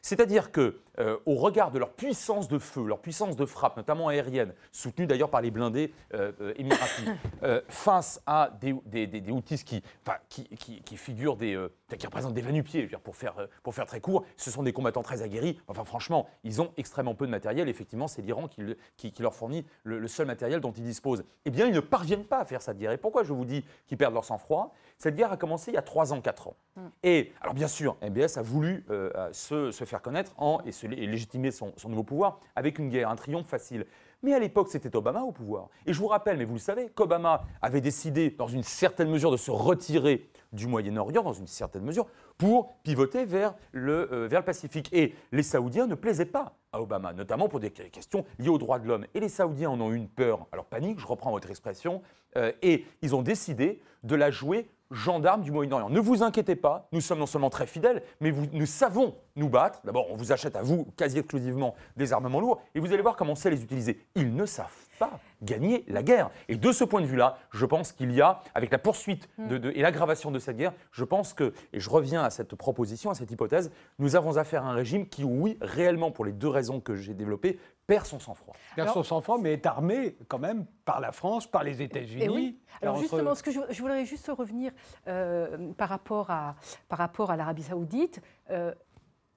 C'est-à-dire 0.00 0.52
que, 0.52 0.78
euh, 1.00 1.16
au 1.26 1.34
regard 1.34 1.70
de 1.72 1.78
leur 1.80 1.90
puissance 1.90 2.46
de 2.46 2.58
feu, 2.58 2.84
leur 2.86 3.00
puissance 3.00 3.34
de 3.34 3.44
frappe, 3.46 3.76
notamment 3.76 4.08
aérienne, 4.08 4.54
soutenue 4.70 5.06
d'ailleurs 5.08 5.30
par 5.30 5.40
les 5.40 5.50
blindés 5.50 5.92
euh, 6.14 6.30
euh, 6.40 6.52
émiratis, 6.56 7.08
euh, 7.42 7.60
face 7.68 8.22
à 8.26 8.50
des, 8.60 8.74
des, 8.86 9.06
des- 9.08 9.20
des 9.20 9.32
Houthis 9.32 9.64
qui, 9.64 9.82
enfin, 10.06 10.18
qui, 10.28 10.44
qui- 10.44 10.82
qui 10.82 10.96
figurent 10.96 11.36
des, 11.36 11.58
qui 11.98 12.06
représentent 12.06 12.34
des 12.34 12.42
vanupiers, 12.42 12.86
pour 13.02 13.16
faire, 13.16 13.34
pour 13.62 13.74
faire 13.74 13.86
très 13.86 14.00
court, 14.00 14.24
ce 14.36 14.50
sont 14.50 14.62
des 14.62 14.72
combattants 14.72 15.02
très 15.02 15.22
aguerris. 15.22 15.58
Enfin, 15.66 15.84
franchement, 15.84 16.28
ils 16.44 16.60
ont 16.62 16.72
extrêmement 16.76 17.14
peu 17.14 17.26
de 17.26 17.30
matériel. 17.30 17.68
Effectivement, 17.68 18.06
c'est 18.06 18.22
l'Iran 18.22 18.46
qui, 18.46 18.60
le- 18.60 18.76
qui- 18.96 19.10
qui 19.12 19.22
leur 19.22 19.34
fournit 19.34 19.66
le, 19.84 19.98
le 19.98 20.08
seul 20.08 20.26
matériel 20.26 20.60
dont 20.60 20.72
ils 20.72 20.84
disposent. 20.84 21.24
Eh 21.46 21.50
bien, 21.50 21.66
ils 21.66 21.74
ne 21.74 21.80
parviennent 21.80 22.24
pas 22.24 22.38
à 22.40 22.44
faire 22.44 22.62
cette 22.62 22.78
guerre. 22.78 22.92
Et 22.92 22.98
pourquoi 22.98 23.24
je 23.24 23.32
vous 23.32 23.44
dis 23.44 23.64
qu'ils 23.86 23.96
perdent 23.96 24.14
leur 24.14 24.24
sang-froid? 24.24 24.74
Cette 24.98 25.16
guerre 25.16 25.32
a 25.32 25.36
commencé 25.38 25.70
il 25.70 25.74
y 25.74 25.78
a 25.78 25.82
3 25.82 26.12
ans, 26.12 26.20
4 26.20 26.48
ans. 26.48 26.56
Et 27.02 27.32
alors 27.40 27.54
bien 27.54 27.68
sûr, 27.68 27.96
MBS 28.02 28.36
a 28.36 28.42
voulu 28.42 28.84
se, 29.32 29.70
se 29.70 29.84
faire 29.84 30.02
connaître 30.02 30.32
en, 30.36 30.60
et, 30.66 30.72
se, 30.72 30.86
et 30.94 31.06
légitimer 31.06 31.50
son, 31.50 31.72
son 31.76 31.88
nouveau 31.88 32.04
pouvoir 32.04 32.40
avec 32.56 32.78
une 32.78 32.88
guerre, 32.88 33.10
un 33.10 33.16
triomphe 33.16 33.46
facile. 33.46 33.86
Mais 34.22 34.34
à 34.34 34.38
l'époque, 34.38 34.68
c'était 34.70 34.94
Obama 34.94 35.22
au 35.22 35.32
pouvoir. 35.32 35.68
Et 35.86 35.92
je 35.92 35.98
vous 35.98 36.06
rappelle, 36.06 36.36
mais 36.36 36.44
vous 36.44 36.54
le 36.54 36.60
savez, 36.60 36.90
qu'Obama 36.90 37.42
avait 37.62 37.80
décidé, 37.80 38.30
dans 38.30 38.48
une 38.48 38.62
certaine 38.62 39.10
mesure, 39.10 39.30
de 39.30 39.38
se 39.38 39.50
retirer 39.50 40.28
du 40.52 40.66
Moyen-Orient, 40.66 41.22
dans 41.22 41.32
une 41.32 41.46
certaine 41.46 41.84
mesure, 41.84 42.06
pour 42.36 42.74
pivoter 42.82 43.24
vers 43.24 43.54
le, 43.72 44.12
euh, 44.12 44.28
vers 44.28 44.40
le 44.40 44.44
Pacifique. 44.44 44.92
Et 44.92 45.14
les 45.32 45.42
Saoudiens 45.42 45.86
ne 45.86 45.94
plaisaient 45.94 46.26
pas 46.26 46.54
à 46.72 46.82
Obama, 46.82 47.12
notamment 47.12 47.48
pour 47.48 47.60
des 47.60 47.70
questions 47.70 48.24
liées 48.38 48.48
aux 48.48 48.58
droits 48.58 48.78
de 48.78 48.86
l'homme. 48.86 49.06
Et 49.14 49.20
les 49.20 49.28
Saoudiens 49.28 49.70
en 49.70 49.80
ont 49.80 49.90
eu 49.90 49.96
une 49.96 50.08
peur, 50.08 50.46
alors 50.52 50.66
panique, 50.66 50.98
je 50.98 51.06
reprends 51.06 51.30
votre 51.30 51.48
expression, 51.48 52.02
euh, 52.36 52.52
et 52.62 52.84
ils 53.02 53.14
ont 53.14 53.22
décidé 53.22 53.80
de 54.02 54.14
la 54.14 54.30
jouer 54.30 54.68
gendarme 54.90 55.42
du 55.42 55.50
Moyen-Orient. 55.50 55.90
Ne 55.90 56.00
vous 56.00 56.22
inquiétez 56.22 56.56
pas, 56.56 56.88
nous 56.92 57.00
sommes 57.00 57.18
non 57.18 57.26
seulement 57.26 57.50
très 57.50 57.66
fidèles, 57.66 58.02
mais 58.20 58.32
nous 58.32 58.66
savons 58.66 59.14
nous 59.36 59.48
battre. 59.48 59.80
D'abord, 59.84 60.10
on 60.10 60.16
vous 60.16 60.32
achète 60.32 60.56
à 60.56 60.62
vous 60.62 60.86
quasi 60.96 61.18
exclusivement 61.18 61.74
des 61.96 62.12
armements 62.12 62.40
lourds, 62.40 62.60
et 62.74 62.80
vous 62.80 62.92
allez 62.92 63.02
voir 63.02 63.16
comment 63.16 63.32
on 63.32 63.36
sait 63.36 63.50
les 63.50 63.62
utiliser. 63.62 64.04
Ils 64.14 64.34
ne 64.34 64.46
savent 64.46 64.86
pas 65.00 65.18
gagner 65.42 65.84
la 65.88 66.02
guerre. 66.02 66.30
Et 66.48 66.56
de 66.56 66.70
ce 66.72 66.84
point 66.84 67.00
de 67.00 67.06
vue-là, 67.06 67.38
je 67.50 67.64
pense 67.64 67.90
qu'il 67.92 68.12
y 68.12 68.20
a, 68.20 68.40
avec 68.54 68.70
la 68.70 68.78
poursuite 68.78 69.28
de- 69.38 69.56
de- 69.58 69.70
et 69.74 69.80
l'aggravation 69.80 70.30
de 70.30 70.38
cette 70.38 70.58
guerre, 70.58 70.74
je 70.92 71.04
pense 71.04 71.32
que, 71.32 71.54
et 71.72 71.80
je 71.80 71.88
reviens 71.90 72.22
à 72.22 72.28
cette 72.30 72.54
proposition, 72.54 73.10
à 73.10 73.14
cette 73.14 73.30
hypothèse, 73.30 73.72
nous 73.98 74.14
avons 74.14 74.36
affaire 74.36 74.64
à 74.64 74.68
un 74.68 74.74
régime 74.74 75.08
qui, 75.08 75.24
oui, 75.24 75.56
réellement, 75.62 76.10
pour 76.10 76.24
les 76.26 76.32
deux 76.32 76.48
raisons 76.48 76.80
que 76.80 76.94
j'ai 76.96 77.14
développées, 77.14 77.58
perd 77.86 78.04
son 78.06 78.20
sang-froid. 78.20 78.54
Perd 78.76 78.90
son 78.90 79.02
sang-froid, 79.02 79.38
mais 79.40 79.54
est 79.54 79.66
armé 79.66 80.16
quand 80.28 80.38
même 80.38 80.66
par 80.84 81.00
la 81.00 81.10
France, 81.12 81.46
par 81.50 81.64
les 81.64 81.80
États-Unis. 81.82 82.22
Et 82.24 82.28
oui. 82.28 82.58
Alors 82.82 82.94
entre- 82.94 83.02
justement, 83.02 83.34
ce 83.34 83.42
que 83.42 83.50
je, 83.50 83.60
je 83.70 83.80
voudrais 83.82 84.04
juste 84.04 84.30
revenir 84.36 84.70
euh, 85.08 85.72
par, 85.78 85.88
rapport 85.88 86.30
à, 86.30 86.54
par 86.88 86.98
rapport 86.98 87.30
à 87.30 87.36
l'Arabie 87.36 87.62
saoudite. 87.64 88.20
euh, 88.50 88.72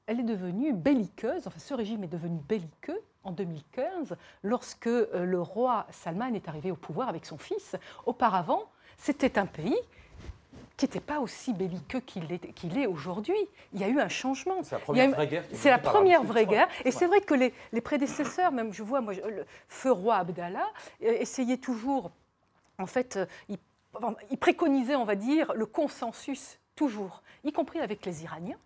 elle 0.08 0.20
est 0.20 0.24
devenue 0.24 0.74
belliqueuse, 0.74 1.48
enfin 1.48 1.60
ce 1.60 1.74
régime 1.74 2.04
est 2.04 2.08
devenu 2.08 2.40
belliqueux 2.48 3.00
en 3.24 3.32
2015 3.32 4.16
lorsque 4.44 4.88
euh, 4.88 5.26
le 5.26 5.42
roi 5.42 5.88
Salman 5.92 6.34
est 6.34 6.48
arrivé 6.50 6.72
au 6.72 6.76
pouvoir 6.76 7.08
avec 7.10 7.26
son 7.26 7.38
fils. 7.38 7.76
Auparavant, 8.06 8.64
c'était 8.98 9.38
un 9.40 9.46
pays 9.46 9.78
qui 10.76 10.86
n'était 10.86 11.00
pas 11.00 11.20
aussi 11.20 11.54
belliqueux 11.54 12.00
qu'il 12.00 12.78
est, 12.80 12.88
aujourd'hui. 12.88 13.38
Il 13.74 13.80
y 13.80 13.84
a 13.84 13.88
eu 13.88 14.00
un 14.00 14.10
changement. 14.10 14.64
C'est 14.64 14.76
la 14.76 14.80
Il 14.80 14.84
première 14.84 15.10
eu- 15.10 15.14
vraie 15.14 15.28
guerre 15.28 15.44
C'est 15.54 15.70
la 15.70 15.78
première 15.78 16.24
vraie 16.24 16.46
guerre. 16.48 16.68
Et 16.82 16.86
Ouais. 16.86 16.92
c'est 16.92 17.06
vrai 17.06 17.22
que 17.22 17.36
les, 17.36 17.54
les 17.72 17.82
prédécesseurs, 17.82 18.52
même 18.52 18.74
je 18.74 18.82
vois, 18.84 19.00
moi, 19.00 19.14
le 19.14 19.46
feu 19.68 19.92
roi 19.92 20.16
Abdallah, 20.18 20.68
euh, 21.04 21.12
essayaient 21.20 21.58
toujours, 21.58 22.12
en 22.80 22.88
fait, 22.88 23.18
euh, 23.18 23.26
ils, 23.50 23.60
enfin, 23.94 24.16
ils 24.32 24.38
préconisaient, 24.38 24.96
on 24.96 25.06
va 25.06 25.16
dire, 25.16 25.54
le 25.54 25.68
consensus, 25.68 26.60
toujours, 26.76 27.22
y 27.44 27.52
compris 27.52 27.80
avec 27.80 28.04
les 28.06 28.24
Iraniens 28.24 28.58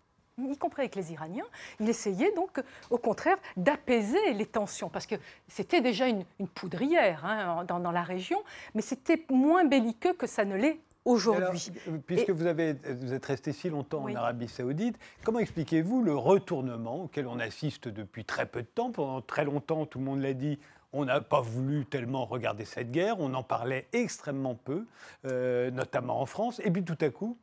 y 0.46 0.56
compris 0.56 0.82
avec 0.82 0.94
les 0.94 1.12
Iraniens, 1.12 1.44
il 1.80 1.88
essayait 1.88 2.32
donc, 2.34 2.60
au 2.90 2.98
contraire, 2.98 3.36
d'apaiser 3.56 4.32
les 4.34 4.46
tensions, 4.46 4.88
parce 4.88 5.06
que 5.06 5.16
c'était 5.48 5.80
déjà 5.80 6.06
une, 6.08 6.24
une 6.38 6.48
poudrière 6.48 7.24
hein, 7.24 7.64
dans, 7.64 7.80
dans 7.80 7.90
la 7.92 8.02
région, 8.02 8.42
mais 8.74 8.82
c'était 8.82 9.24
moins 9.30 9.64
belliqueux 9.64 10.14
que 10.14 10.26
ça 10.26 10.44
ne 10.44 10.56
l'est 10.56 10.78
aujourd'hui. 11.04 11.70
Euh, 11.88 11.98
puisque 12.06 12.28
Et- 12.28 12.32
vous, 12.32 12.46
avez, 12.46 12.74
vous 12.74 13.12
êtes 13.12 13.24
resté 13.26 13.52
si 13.52 13.70
longtemps 13.70 14.02
Oui. 14.04 14.12
en 14.14 14.20
Arabie 14.20 14.48
Saoudite, 14.48 14.98
comment 15.24 15.38
expliquez-vous 15.38 16.02
le 16.02 16.14
retournement 16.14 17.04
auquel 17.04 17.26
on 17.26 17.38
assiste 17.40 17.88
depuis 17.88 18.24
très 18.24 18.46
peu 18.46 18.62
de 18.62 18.66
temps? 18.66 18.90
Pendant 18.92 19.20
très 19.22 19.44
longtemps, 19.44 19.86
tout 19.86 19.98
le 19.98 20.04
monde 20.04 20.20
l'a 20.20 20.34
dit, 20.34 20.58
on 20.92 21.04
n'a 21.04 21.20
pas 21.20 21.40
voulu 21.40 21.84
tellement 21.86 22.24
regarder 22.24 22.64
cette 22.64 22.90
guerre, 22.90 23.16
on 23.20 23.34
en 23.34 23.42
parlait 23.42 23.88
extrêmement 23.92 24.54
peu, 24.54 24.86
euh, 25.26 25.70
notamment 25.70 26.20
en 26.20 26.26
France, 26.26 26.60
et 26.64 26.70
puis 26.70 26.82
tout 26.84 26.96
à 27.00 27.10
coup, 27.10 27.36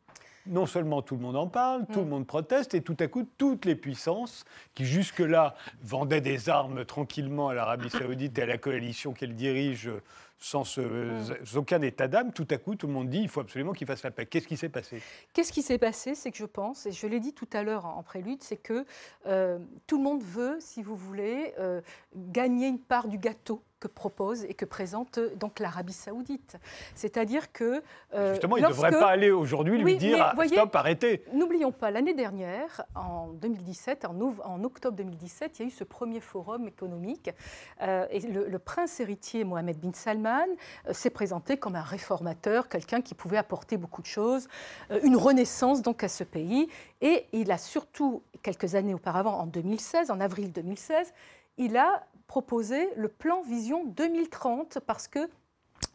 non 0.47 0.65
seulement 0.65 1.01
tout 1.01 1.15
le 1.15 1.21
monde 1.21 1.35
en 1.37 1.47
parle, 1.47 1.85
tout 1.91 1.99
le 2.01 2.05
monde 2.05 2.27
proteste, 2.27 2.73
et 2.73 2.81
tout 2.81 2.97
à 2.99 3.07
coup, 3.07 3.27
toutes 3.37 3.65
les 3.65 3.75
puissances 3.75 4.45
qui 4.73 4.85
jusque-là 4.85 5.55
vendaient 5.81 6.21
des 6.21 6.49
armes 6.49 6.85
tranquillement 6.85 7.49
à 7.49 7.53
l'Arabie 7.53 7.89
saoudite 7.89 8.37
et 8.39 8.43
à 8.43 8.45
la 8.45 8.57
coalition 8.57 9.13
qu'elle 9.13 9.35
dirige 9.35 9.89
sans, 10.37 10.63
ce- 10.65 11.37
sans 11.43 11.57
aucun 11.57 11.81
état 11.81 12.07
d'âme, 12.07 12.33
tout 12.33 12.47
à 12.51 12.57
coup, 12.57 12.75
tout 12.75 12.87
le 12.87 12.93
monde 12.93 13.09
dit 13.09 13.19
il 13.21 13.29
faut 13.29 13.39
absolument 13.39 13.71
qu'il 13.71 13.87
fasse 13.87 14.03
la 14.03 14.11
paix. 14.11 14.25
Qu'est-ce 14.25 14.47
qui 14.47 14.57
s'est 14.57 14.69
passé? 14.69 15.01
Qu'est-ce 15.33 15.51
qui 15.53 15.61
s'est 15.61 15.77
passé? 15.77 16.13
C'est 16.13 16.29
que 16.29 16.37
je 16.37 16.45
pense, 16.45 16.85
et 16.85 16.91
je 16.91 17.07
l'ai 17.07 17.19
dit 17.21 17.33
tout 17.33 17.47
à 17.53 17.63
l'heure 17.63 17.85
en 17.85 17.95
en 17.97 18.03
prélude, 18.03 18.43
c'est 18.43 18.57
que 18.57 18.85
euh, 19.27 19.57
tout 19.87 19.97
le 19.97 20.03
monde 20.03 20.21
veut, 20.21 20.57
si 20.59 20.83
vous 20.83 20.95
voulez, 20.97 21.53
euh, 21.57 21.81
gagner 22.15 22.67
une 22.67 22.79
part 22.79 23.07
du 23.07 23.17
gâteau 23.17 23.63
que 23.87 23.93
propose 23.93 24.43
et 24.45 24.53
que 24.53 24.65
présente 24.65 25.19
donc 25.37 25.59
l'Arabie 25.59 25.93
saoudite. 25.93 26.57
C'est-à-dire 26.95 27.51
que... 27.51 27.81
euh, 28.13 28.31
Justement, 28.33 28.57
il 28.57 28.61
ne 28.63 28.67
lorsque- 28.67 28.83
devrait 28.83 28.99
pas 28.99 29.09
aller 29.09 29.31
aujourd'hui 29.31 29.77
lui 29.77 29.83
Oui, 29.93 29.97
dire 29.97 30.17
mais 30.17 30.23
ah, 30.23 30.31
voyez, 30.35 30.55
stop, 30.55 30.75
arrêtez. 30.75 31.23
N'oublions 31.33 31.71
pas, 31.71 31.91
l'année 31.91 32.13
dernière, 32.13 32.83
en 32.95 33.27
2017, 33.33 34.05
en, 34.05 34.63
octobre 34.63 34.95
2017, 34.97 35.59
il 35.59 35.61
y 35.61 35.65
a 35.65 35.67
eu 35.67 35.71
ce 35.71 35.83
premier 35.83 36.19
forum 36.19 36.67
économique. 36.67 37.29
euh, 37.81 38.05
et 38.09 38.19
le, 38.21 38.47
le 38.47 38.59
prince 38.59 38.99
héritier 38.99 39.43
Mohamed 39.43 39.77
bin 39.79 39.91
Salman 39.93 40.45
euh, 40.87 40.93
s'est 40.93 41.09
présenté 41.09 41.57
comme 41.57 41.75
un 41.75 41.81
réformateur, 41.81 42.67
quelqu'un 42.69 43.01
qui 43.01 43.13
pouvait 43.15 43.37
apporter 43.37 43.77
beaucoup 43.77 44.01
de 44.01 44.07
choses, 44.07 44.47
une 45.03 45.15
renaissance 45.15 45.81
donc 45.81 46.03
à 46.03 46.07
ce 46.07 46.23
pays. 46.23 46.67
Et 47.01 47.25
il 47.33 47.51
a 47.51 47.57
surtout, 47.57 48.23
quelques 48.41 48.75
années 48.75 48.93
auparavant, 48.93 49.37
en 49.39 49.45
2016, 49.45 50.09
en 50.11 50.19
avril 50.19 50.51
2016, 50.51 51.13
il 51.57 51.77
a 51.77 52.03
proposé 52.27 52.89
le 52.95 53.07
plan 53.07 53.41
Vision 53.41 53.85
2030 53.85 54.79
parce 54.85 55.07
que 55.07 55.29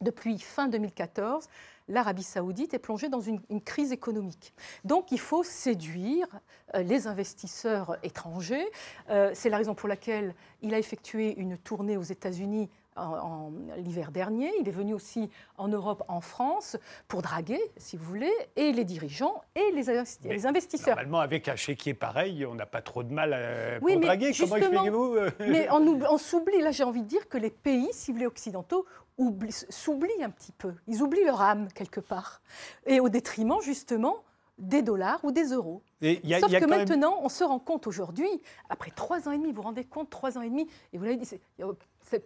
depuis 0.00 0.38
fin 0.38 0.68
2014, 0.68 1.48
l'Arabie 1.88 2.22
saoudite 2.22 2.72
est 2.74 2.78
plongée 2.78 3.08
dans 3.08 3.20
une, 3.20 3.40
crise 3.64 3.92
économique. 3.92 4.54
Donc 4.84 5.12
il 5.12 5.18
faut 5.18 5.42
séduire 5.42 6.26
euh, 6.74 6.82
les 6.82 7.06
investisseurs 7.06 7.96
étrangers. 8.02 8.66
Euh, 9.10 9.32
C'est 9.34 9.50
la 9.50 9.56
raison 9.56 9.74
pour 9.74 9.88
laquelle 9.88 10.34
il 10.62 10.72
a 10.74 10.78
effectué 10.78 11.34
une 11.38 11.58
tournée 11.58 11.96
aux 11.96 12.02
États-Unis 12.02 12.70
en, 12.96 13.02
en 13.02 13.52
l'hiver 13.76 14.10
dernier. 14.10 14.50
Il 14.60 14.68
est 14.68 14.72
venu 14.72 14.94
aussi 14.94 15.30
en 15.56 15.68
Europe, 15.68 16.02
en 16.08 16.20
France, 16.20 16.76
pour 17.08 17.22
draguer, 17.22 17.60
si 17.76 17.96
vous 17.96 18.04
voulez, 18.04 18.32
et 18.56 18.72
les 18.72 18.84
dirigeants 18.84 19.42
et 19.54 19.70
les, 19.72 19.88
investi- 19.88 20.18
Mais 20.24 20.34
les 20.34 20.46
investisseurs. 20.46 20.96
Normalement, 20.96 21.20
avec 21.20 21.48
un 21.48 21.56
chéquier 21.56 21.94
pareil, 21.94 22.44
on 22.46 22.54
n'a 22.54 22.66
pas 22.66 22.82
trop 22.82 23.02
de 23.02 23.12
mal 23.12 23.32
à, 23.32 23.78
Oui, 23.82 23.92
pour 23.92 24.00
mais 24.00 24.06
draguer. 24.06 24.32
Comment 24.38 24.56
expliquez-vous 24.56 25.14
euh, 25.16 25.30
Mais 25.40 25.68
on, 25.70 25.80
oublie- 25.86 26.06
on 26.10 26.18
s'oublie, 26.18 26.60
là 26.60 26.70
j'ai 26.72 26.84
envie 26.84 27.02
de 27.02 27.08
dire 27.08 27.28
que 27.28 27.38
les 27.38 27.50
pays, 27.50 27.88
si 27.92 28.10
vous 28.10 28.16
voulez, 28.18 28.26
occidentaux, 28.26 28.84
oublient- 29.18 29.66
s'oublient 29.70 30.22
un 30.24 30.30
petit 30.30 30.52
peu. 30.52 30.74
Ils 30.86 31.02
oublient 31.02 31.24
leur 31.24 31.40
âme 31.40 31.68
quelque 31.74 32.00
part. 32.00 32.42
Et 32.86 33.00
au 33.00 33.08
détriment 33.08 33.60
justement 33.62 34.16
des 34.58 34.82
dollars 34.82 35.20
ou 35.24 35.32
des 35.32 35.44
euros. 35.54 35.80
Et 36.02 36.20
il 36.22 36.28
y 36.28 36.34
a- 36.34 36.40
Sauf 36.40 36.50
il 36.50 36.52
y 36.52 36.56
a 36.56 36.60
que 36.60 36.66
même- 36.66 36.80
maintenant, 36.86 37.18
on 37.22 37.30
se 37.30 37.42
rend 37.44 37.58
compte 37.58 37.86
aujourd'hui, 37.86 38.28
après 38.68 38.90
trois 38.90 39.26
ans 39.26 39.32
et 39.32 39.38
demi, 39.38 39.48
vous 39.52 39.56
vous 39.56 39.62
rendez 39.62 39.84
compte, 39.84 40.10
trois 40.10 40.36
ans 40.36 40.42
et 40.42 40.50
demi, 40.50 40.68
et 40.92 40.98
vous 40.98 41.04
l'avez 41.04 41.16
dit, 41.16 41.26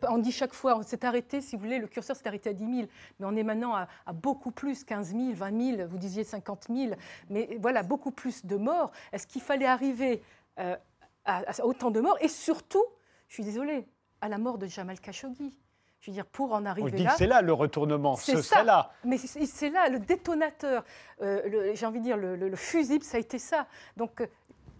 on 0.08 0.18
dit 0.18 0.32
chaque 0.32 0.52
fois, 0.54 0.76
on 0.76 0.82
s'est 0.82 1.04
arrêté, 1.04 1.40
si 1.40 1.56
vous 1.56 1.62
voulez, 1.62 1.78
le 1.78 1.86
curseur 1.86 2.16
s'est 2.16 2.26
arrêté 2.28 2.50
à 2.50 2.52
10 2.52 2.76
000, 2.76 2.88
mais 3.18 3.26
on 3.26 3.36
est 3.36 3.42
maintenant 3.42 3.74
à, 3.74 3.88
à 4.06 4.12
beaucoup 4.12 4.50
plus, 4.50 4.84
15 4.84 5.08
000, 5.12 5.32
20 5.34 5.76
000, 5.76 5.88
vous 5.88 5.98
disiez 5.98 6.24
50 6.24 6.66
000, 6.74 6.94
mais 7.30 7.56
voilà, 7.60 7.82
beaucoup 7.82 8.10
plus 8.10 8.44
de 8.46 8.56
morts. 8.56 8.90
Est-ce 9.12 9.26
qu'il 9.26 9.42
fallait 9.42 9.66
arriver 9.66 10.22
euh, 10.58 10.76
à, 11.24 11.42
à 11.50 11.64
autant 11.64 11.90
de 11.90 12.00
morts? 12.00 12.16
Et 12.20 12.28
surtout, 12.28 12.84
je 13.28 13.34
suis 13.34 13.44
désolée, 13.44 13.86
à 14.20 14.28
la 14.28 14.38
mort 14.38 14.58
de 14.58 14.66
Jamal 14.66 14.98
Khashoggi. 15.00 15.54
Je 16.00 16.10
veux 16.10 16.14
dire, 16.14 16.26
pour 16.26 16.52
en 16.52 16.62
On 16.62 16.66
arriver 16.66 16.90
dit 16.90 17.02
là. 17.02 17.12
que 17.12 17.16
c'est 17.16 17.26
là 17.26 17.40
le 17.40 17.54
retournement, 17.54 18.14
C'est 18.16 18.36
ce 18.36 18.42
ça. 18.42 18.62
là. 18.62 18.90
Mais 19.04 19.16
c'est 19.16 19.70
là 19.70 19.88
le 19.88 19.98
détonateur. 19.98 20.84
Euh, 21.22 21.72
J'ai 21.74 21.86
envie 21.86 21.98
de 22.00 22.04
dire, 22.04 22.18
le, 22.18 22.36
le- 22.36 22.50
le 22.50 22.56
fusible, 22.56 23.02
ça 23.02 23.16
a 23.16 23.20
été 23.20 23.38
ça. 23.38 23.66
Donc, 23.96 24.20
euh, 24.20 24.26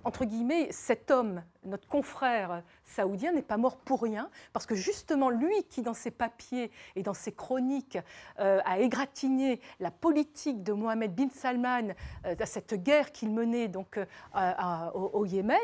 entre 0.04 0.24
guillemets, 0.24 0.68
cet 0.70 1.10
homme, 1.10 1.42
notre 1.64 1.88
confrère 1.88 2.62
saoudien, 2.84 3.32
n'est 3.32 3.42
pas 3.42 3.56
mort 3.56 3.78
pour 3.78 4.02
rien, 4.02 4.28
parce 4.52 4.66
que 4.66 4.74
justement, 4.74 5.30
lui 5.30 5.62
qui, 5.70 5.82
dans 5.82 5.94
ses 5.94 6.10
papiers 6.10 6.70
et 6.94 7.02
dans 7.02 7.14
ses 7.14 7.32
chroniques, 7.32 7.98
euh, 8.38 8.60
a 8.64 8.80
égratigné 8.80 9.60
la 9.80 9.90
politique 9.90 10.62
de 10.62 10.72
Mohamed 10.72 11.14
bin 11.14 11.28
Salman, 11.30 11.94
euh, 12.26 12.34
cette 12.44 12.74
guerre 12.74 13.12
qu'il 13.12 13.30
menait 13.30 13.68
donc, 13.68 13.98
euh, 13.98 14.90
au, 14.92 15.24
Yémen, 15.24 15.56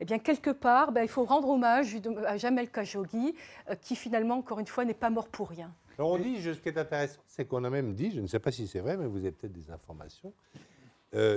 eh 0.00 0.04
bien, 0.04 0.18
quelque 0.18 0.50
part, 0.50 0.92
ben, 0.92 1.02
il 1.02 1.08
faut 1.08 1.24
rendre 1.24 1.48
hommage 1.48 1.96
à 2.26 2.36
Jamel 2.36 2.70
Khashoggi, 2.70 3.34
qui 3.80 3.96
finalement, 3.96 4.36
encore 4.36 4.60
une 4.60 4.66
fois, 4.66 4.84
n'est 4.84 4.94
pas 4.94 5.10
mort 5.10 5.28
pour 5.28 5.48
rien. 5.48 5.74
Alors 5.98 6.10
on 6.10 6.18
dit, 6.18 6.42
ce 6.42 6.50
qui 6.50 6.68
est 6.68 6.76
intéressant, 6.76 7.20
c'est 7.26 7.46
qu'on 7.46 7.64
a 7.64 7.70
même 7.70 7.94
dit, 7.94 8.10
je 8.10 8.20
ne 8.20 8.26
sais 8.26 8.38
pas 8.38 8.52
si 8.52 8.68
c'est 8.68 8.80
vrai, 8.80 8.98
mais 8.98 9.06
vous 9.06 9.16
avez 9.18 9.32
peut-être 9.32 9.54
des 9.54 9.70
informations, 9.70 10.34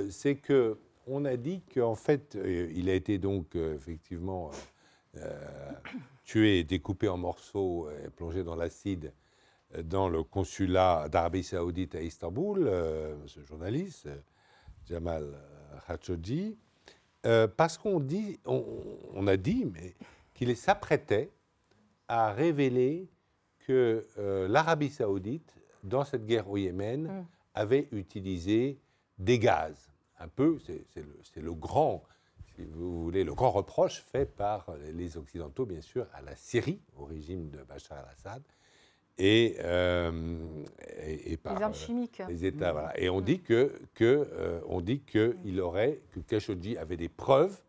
c'est 0.09 0.35
que 0.35 0.77
on 1.09 1.25
a 1.25 1.37
dit 1.37 1.61
qu'en 1.73 1.95
fait, 1.95 2.35
euh, 2.35 2.71
il 2.73 2.89
a 2.89 2.93
été 2.93 3.17
donc 3.17 3.55
euh, 3.55 3.75
effectivement 3.75 4.51
euh, 5.17 5.71
tué, 6.23 6.63
découpé 6.63 7.07
en 7.07 7.17
morceaux 7.17 7.89
et 7.89 8.09
plongé 8.09 8.43
dans 8.43 8.55
l'acide 8.55 9.13
dans 9.83 10.09
le 10.09 10.23
consulat 10.23 11.07
d'Arabie 11.09 11.43
Saoudite 11.43 11.93
à 11.95 12.01
Istanbul, 12.01 12.65
euh, 12.67 13.15
ce 13.27 13.41
journaliste, 13.41 14.07
euh, 14.07 14.17
Jamal 14.87 15.25
Khashoggi, 15.87 16.57
euh, 17.25 17.47
parce 17.47 17.77
qu'on 17.77 17.99
dit, 17.99 18.39
on, 18.45 18.63
on 19.13 19.27
a 19.27 19.37
dit, 19.37 19.65
mais 19.71 19.95
qu'il 20.33 20.55
s'apprêtait 20.57 21.29
à 22.07 22.31
révéler 22.31 23.07
que 23.67 24.03
l'Arabie 24.49 24.89
saoudite, 24.89 25.59
dans 25.83 26.03
cette 26.03 26.25
guerre 26.25 26.49
au 26.49 26.57
Yémen, 26.57 27.03
Mm. 27.03 27.25
avait 27.53 27.87
utilisé 27.91 28.79
des 29.19 29.37
gaz. 29.37 29.88
Un 30.19 30.27
peu, 30.27 30.57
c'est 30.59 31.41
le, 31.41 31.53
grand, 31.53 32.03
si 32.55 32.63
vous 32.65 33.03
voulez, 33.03 33.23
le 33.23 33.33
grand 33.33 33.51
reproche 33.51 34.01
fait 34.11 34.25
par 34.25 34.65
les 34.93 35.17
Occidentaux, 35.17 35.65
bien 35.65 35.81
sûr, 35.81 36.05
à 36.13 36.21
la 36.21 36.35
Syrie, 36.35 36.81
au 36.97 37.05
régime 37.05 37.49
de 37.49 37.59
Bachar 37.63 37.99
al-Assad. 37.99 38.43
et, 39.17 39.55
euh, 39.59 40.37
et, 41.05 41.33
et 41.33 41.37
par 41.37 41.55
Les 41.55 41.63
armes 41.63 41.71
euh, 41.73 41.75
chimiques. 41.75 42.21
les 42.27 42.45
États. 42.45 42.71
Voilà. 42.73 42.99
Et 42.99 43.09
on 43.09 43.21
dit 43.21 43.39
que, 43.41 43.79
que 43.93 44.27
euh, 44.33 44.59
on 44.67 44.81
dit 44.81 45.01
que 45.01 45.37
il 45.45 45.59
aurait 45.61 45.99
que 46.11 46.19
Khashoggi 46.19 46.77
avait 46.77 46.97
des 46.97 47.09
preuves 47.09 47.61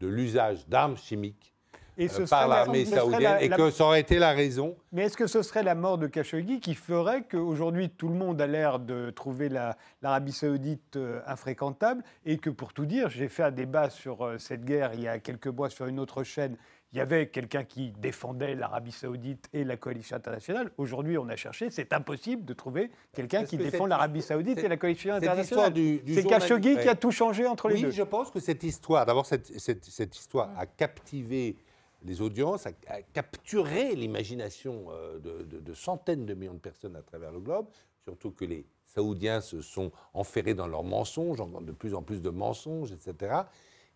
de 0.00 0.06
l'usage 0.06 0.66
d'armes 0.68 0.96
chimiques 0.96 1.51
Et 1.98 2.06
euh, 2.06 2.08
ce 2.08 2.22
par 2.22 2.26
serait 2.28 2.40
la- 2.48 2.56
l'armée 2.56 2.84
ce 2.84 2.90
serait 2.90 3.00
saoudienne 3.00 3.22
la- 3.22 3.42
et 3.42 3.48
la- 3.48 3.56
que 3.56 3.70
ça 3.70 3.84
aurait 3.84 4.00
été 4.00 4.18
la 4.18 4.32
raison. 4.32 4.76
Mais 4.92 5.02
est-ce 5.04 5.16
que 5.16 5.26
ce 5.26 5.42
serait 5.42 5.62
la 5.62 5.74
mort 5.74 5.98
de 5.98 6.06
Khashoggi 6.06 6.60
qui 6.60 6.74
ferait 6.74 7.22
qu'aujourd'hui 7.30 7.90
tout 7.90 8.08
le 8.08 8.14
monde 8.14 8.40
a 8.40 8.46
l'air 8.46 8.78
de 8.78 9.10
trouver 9.10 9.48
la- 9.48 9.76
l'Arabie 10.00 10.32
saoudite 10.32 10.96
euh, 10.96 11.20
infréquentable 11.26 12.02
et 12.24 12.38
que 12.38 12.50
pour 12.50 12.72
tout 12.72 12.86
dire, 12.86 13.10
j'ai 13.10 13.28
fait 13.28 13.42
un 13.42 13.50
débat 13.50 13.90
sur 13.90 14.24
euh, 14.24 14.38
cette 14.38 14.64
guerre 14.64 14.92
il 14.94 15.02
y 15.02 15.08
a 15.08 15.18
quelques 15.18 15.48
mois 15.48 15.68
sur 15.70 15.86
une 15.86 16.00
autre 16.00 16.22
chaîne. 16.24 16.56
Il 16.94 16.98
y 16.98 17.00
avait 17.00 17.28
quelqu'un 17.28 17.64
qui 17.64 17.90
défendait 17.92 18.54
l'Arabie 18.54 18.92
saoudite 18.92 19.48
et 19.54 19.64
la 19.64 19.78
coalition 19.78 20.14
internationale. 20.14 20.70
Aujourd'hui, 20.76 21.16
on 21.16 21.26
a 21.30 21.36
cherché, 21.36 21.70
c'est 21.70 21.90
impossible 21.94 22.44
de 22.44 22.52
trouver 22.52 22.90
quelqu'un 23.14 23.44
qui 23.44 23.56
que 23.56 23.62
défend 23.62 23.86
l'Arabie 23.86 24.20
saoudite 24.20 24.58
et 24.58 24.68
la 24.68 24.76
coalition 24.76 25.14
cette 25.14 25.22
internationale. 25.22 25.44
histoire 25.44 25.70
du- 25.70 26.00
du 26.00 26.14
C'est 26.14 26.24
Khashoggi 26.24 26.76
qui 26.76 26.88
a 26.88 26.94
tout 26.94 27.10
changé 27.10 27.46
entre 27.46 27.68
les 27.68 27.76
oui, 27.76 27.82
deux. 27.84 27.90
je 27.92 28.02
pense 28.02 28.30
que 28.30 28.40
cette 28.40 28.62
histoire, 28.62 29.06
d'abord 29.06 29.24
cette, 29.24 29.58
cette- 29.58 29.84
cette 29.86 30.14
histoire 30.18 30.50
a 30.58 30.66
captivé 30.66 31.56
les 32.04 32.20
audiences, 32.20 32.66
a 32.66 32.72
capturé 33.12 33.94
l'imagination 33.94 34.86
euh, 34.90 35.18
de, 35.18 35.42
de- 35.44 35.60
de 35.60 35.74
centaines 35.74 36.26
de 36.26 36.34
millions 36.34 36.54
de 36.54 36.58
personnes 36.58 36.96
à 36.96 37.02
travers 37.02 37.32
le 37.32 37.40
globe, 37.40 37.66
surtout 38.04 38.30
que 38.30 38.44
les 38.44 38.66
Saoudiens 38.86 39.40
se 39.40 39.60
sont 39.62 39.90
enferrés 40.12 40.54
dans 40.54 40.66
leurs 40.66 40.84
mensonges, 40.84 41.40
en- 41.40 41.60
de 41.60 41.72
plus 41.72 41.94
en 41.94 42.02
plus 42.02 42.20
de 42.20 42.30
mensonges, 42.30 42.92
etc. 42.92 43.34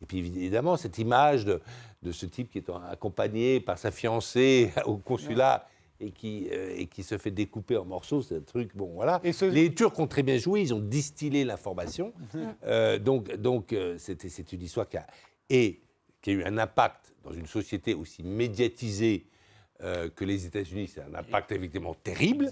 Et 0.03 0.07
puis 0.07 0.19
évidemment, 0.19 0.77
cette 0.77 0.99
image 0.99 1.45
de, 1.45 1.61
de 2.03 2.13
ce 2.13 2.27
type 2.27 2.51
qui 2.51 2.59
est 2.59 2.71
accompagné 2.91 3.61
par 3.61 3.79
sa 3.79 3.91
fiancée 3.91 4.71
au 4.87 4.97
consulat 4.99 5.67
et 5.99 6.11
qui, 6.11 6.49
euh, 6.53 6.75
et 6.77 6.87
qui 6.87 7.03
se 7.03 7.17
fait 7.17 7.31
découper 7.31 7.77
en 7.79 7.87
morceaux, 7.87 8.21
c'est 8.21 8.37
un 8.37 8.41
truc, 8.43 8.77
bon 8.77 8.93
voilà. 8.95 9.21
Les 9.55 9.75
Turcs 9.75 9.99
ont 9.99 10.07
très 10.07 10.23
bien 10.23 10.37
joué, 10.37 10.61
ils 10.61 10.75
ont 10.75 10.79
distillé 10.81 11.45
l'information. 11.45 12.13
Euh, 12.65 12.99
donc 12.99 13.35
donc 13.37 13.73
euh, 13.73 13.97
c'est 13.99 14.53
une 14.53 14.63
histoire 14.63 14.87
qui 14.89 14.99
a, 14.99 15.07
et 15.49 15.81
qui 16.27 16.31
a 16.31 16.33
eu 16.35 16.43
un 16.45 16.59
impact 16.59 17.15
dans 17.23 17.31
une 17.33 17.47
société 17.47 17.95
aussi 17.95 18.25
médiatisée 18.25 19.27
euh, 19.83 20.09
que 20.09 20.25
les 20.25 20.45
États-Unis, 20.45 20.91
c'est 20.93 21.01
un 21.03 21.15
impact 21.15 21.53
effectivement 21.53 21.95
terrible. 21.95 22.47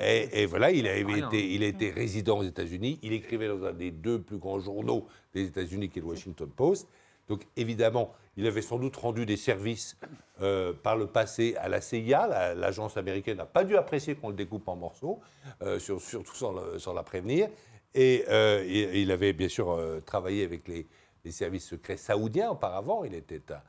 Et, 0.00 0.42
et 0.42 0.46
voilà, 0.46 0.72
il, 0.72 0.88
Rien. 0.88 1.28
été, 1.28 1.54
il 1.54 1.62
a 1.62 1.66
été 1.68 1.90
résident 1.92 2.38
aux 2.38 2.42
États-Unis. 2.42 2.98
Il 3.02 3.12
écrivait 3.12 3.46
dans 3.46 3.62
un 3.62 3.72
des 3.72 3.92
deux 3.92 4.20
plus 4.20 4.38
grands 4.38 4.58
journaux 4.58 5.06
des 5.34 5.44
États-Unis, 5.46 5.88
qui 5.88 6.00
est 6.00 6.02
le 6.02 6.08
Washington 6.08 6.48
Post. 6.50 6.88
Donc 7.28 7.42
évidemment, 7.56 8.12
il 8.36 8.44
avait 8.48 8.60
sans 8.62 8.78
doute 8.80 8.96
rendu 8.96 9.24
des 9.24 9.36
services 9.36 9.96
euh, 10.40 10.72
par 10.72 10.96
le 10.96 11.06
passé 11.06 11.54
à 11.60 11.68
la 11.68 11.80
CIA. 11.80 12.26
La- 12.26 12.54
L'agence 12.56 12.96
américaine 12.96 13.36
n'a 13.36 13.46
pas 13.46 13.62
dû 13.62 13.76
apprécier 13.76 14.16
qu'on 14.16 14.30
le 14.30 14.34
découpe 14.34 14.66
en 14.66 14.74
morceaux, 14.74 15.20
euh, 15.62 15.78
sur- 15.78 16.00
surtout 16.00 16.34
sans, 16.34 16.52
le- 16.52 16.80
sans 16.80 16.92
la 16.92 17.04
prévenir. 17.04 17.48
Et, 17.94 18.24
et- 18.26 19.00
il 19.00 19.12
avait 19.12 19.32
bien 19.32 19.48
sûr 19.48 19.78
travaillé 20.06 20.42
avec 20.42 20.66
les, 20.66 20.88
les 21.24 21.30
services 21.32 21.66
secrets 21.68 21.96
saoudiens 21.96 22.50
auparavant. 22.50 23.04
Il 23.04 23.14
était 23.14 23.40
un, 23.52 23.60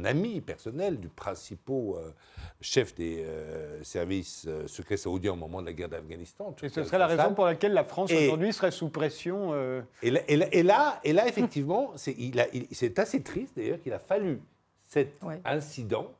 un 0.00 0.04
ami 0.04 0.40
personnel 0.40 0.98
du 0.98 1.08
principal 1.08 1.74
euh, 1.76 2.10
chef 2.60 2.94
des 2.94 3.22
euh, 3.24 3.82
services 3.82 4.46
euh, 4.48 4.66
secrets 4.66 4.96
saoudiens 4.96 5.32
au 5.32 5.36
moment 5.36 5.60
de 5.60 5.66
la 5.66 5.72
guerre 5.72 5.88
d'Afghanistan. 5.88 6.54
Et 6.62 6.68
ce 6.68 6.82
serait 6.84 6.98
la 6.98 7.06
raison 7.06 7.34
pour 7.34 7.44
laquelle 7.44 7.72
la 7.74 7.84
France 7.84 8.10
aujourd'hui 8.12 8.52
serait 8.52 8.70
sous 8.70 8.88
pression. 8.88 9.50
euh, 9.52 9.82
et 10.02 10.10
là, 10.10 10.20
et 10.28 10.36
là- 10.36 10.48
et 10.52 10.62
là- 10.62 11.00
et 11.04 11.12
là, 11.12 11.28
effectivement, 11.28 11.92
c'est 11.96 12.14
il 12.18 12.40
a- 12.40 12.48
il- 12.54 12.66
c'est 12.72 12.98
assez 12.98 13.22
triste 13.22 13.56
d'ailleurs 13.56 13.80
qu'il 13.80 13.92
a 13.92 13.98
fallu 13.98 14.40
cet 14.88 15.18
incident. 15.44 16.10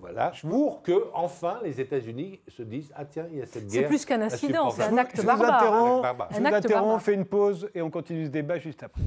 voilà, 0.00 0.32
pour 0.40 0.82
que 0.82 1.04
enfin 1.14 1.60
les 1.62 1.80
États-Unis 1.80 2.40
se 2.48 2.62
disent 2.64 2.90
ah 2.96 3.04
tiens 3.04 3.28
il 3.30 3.38
y 3.38 3.42
a 3.42 3.46
cette 3.46 3.70
C'est 3.70 3.78
guerre. 3.78 3.88
plus 3.88 4.04
qu'un 4.04 4.20
incident, 4.20 4.70
c'est 4.72 4.82
un 4.82 4.96
acte 4.98 5.12
Je 5.14 5.20
vous 5.20 5.26
barbare. 5.28 6.26
je 6.32 6.36
vous 6.36 6.42
Un 6.42 6.44
acte 6.46 6.64
interromps, 6.66 6.96
on 6.96 6.98
fait 6.98 7.14
une 7.14 7.24
pause 7.26 7.70
et 7.72 7.80
on 7.80 7.88
continue 7.88 8.24
ce 8.24 8.30
débat 8.30 8.58
juste 8.58 8.82
après. 8.82 9.02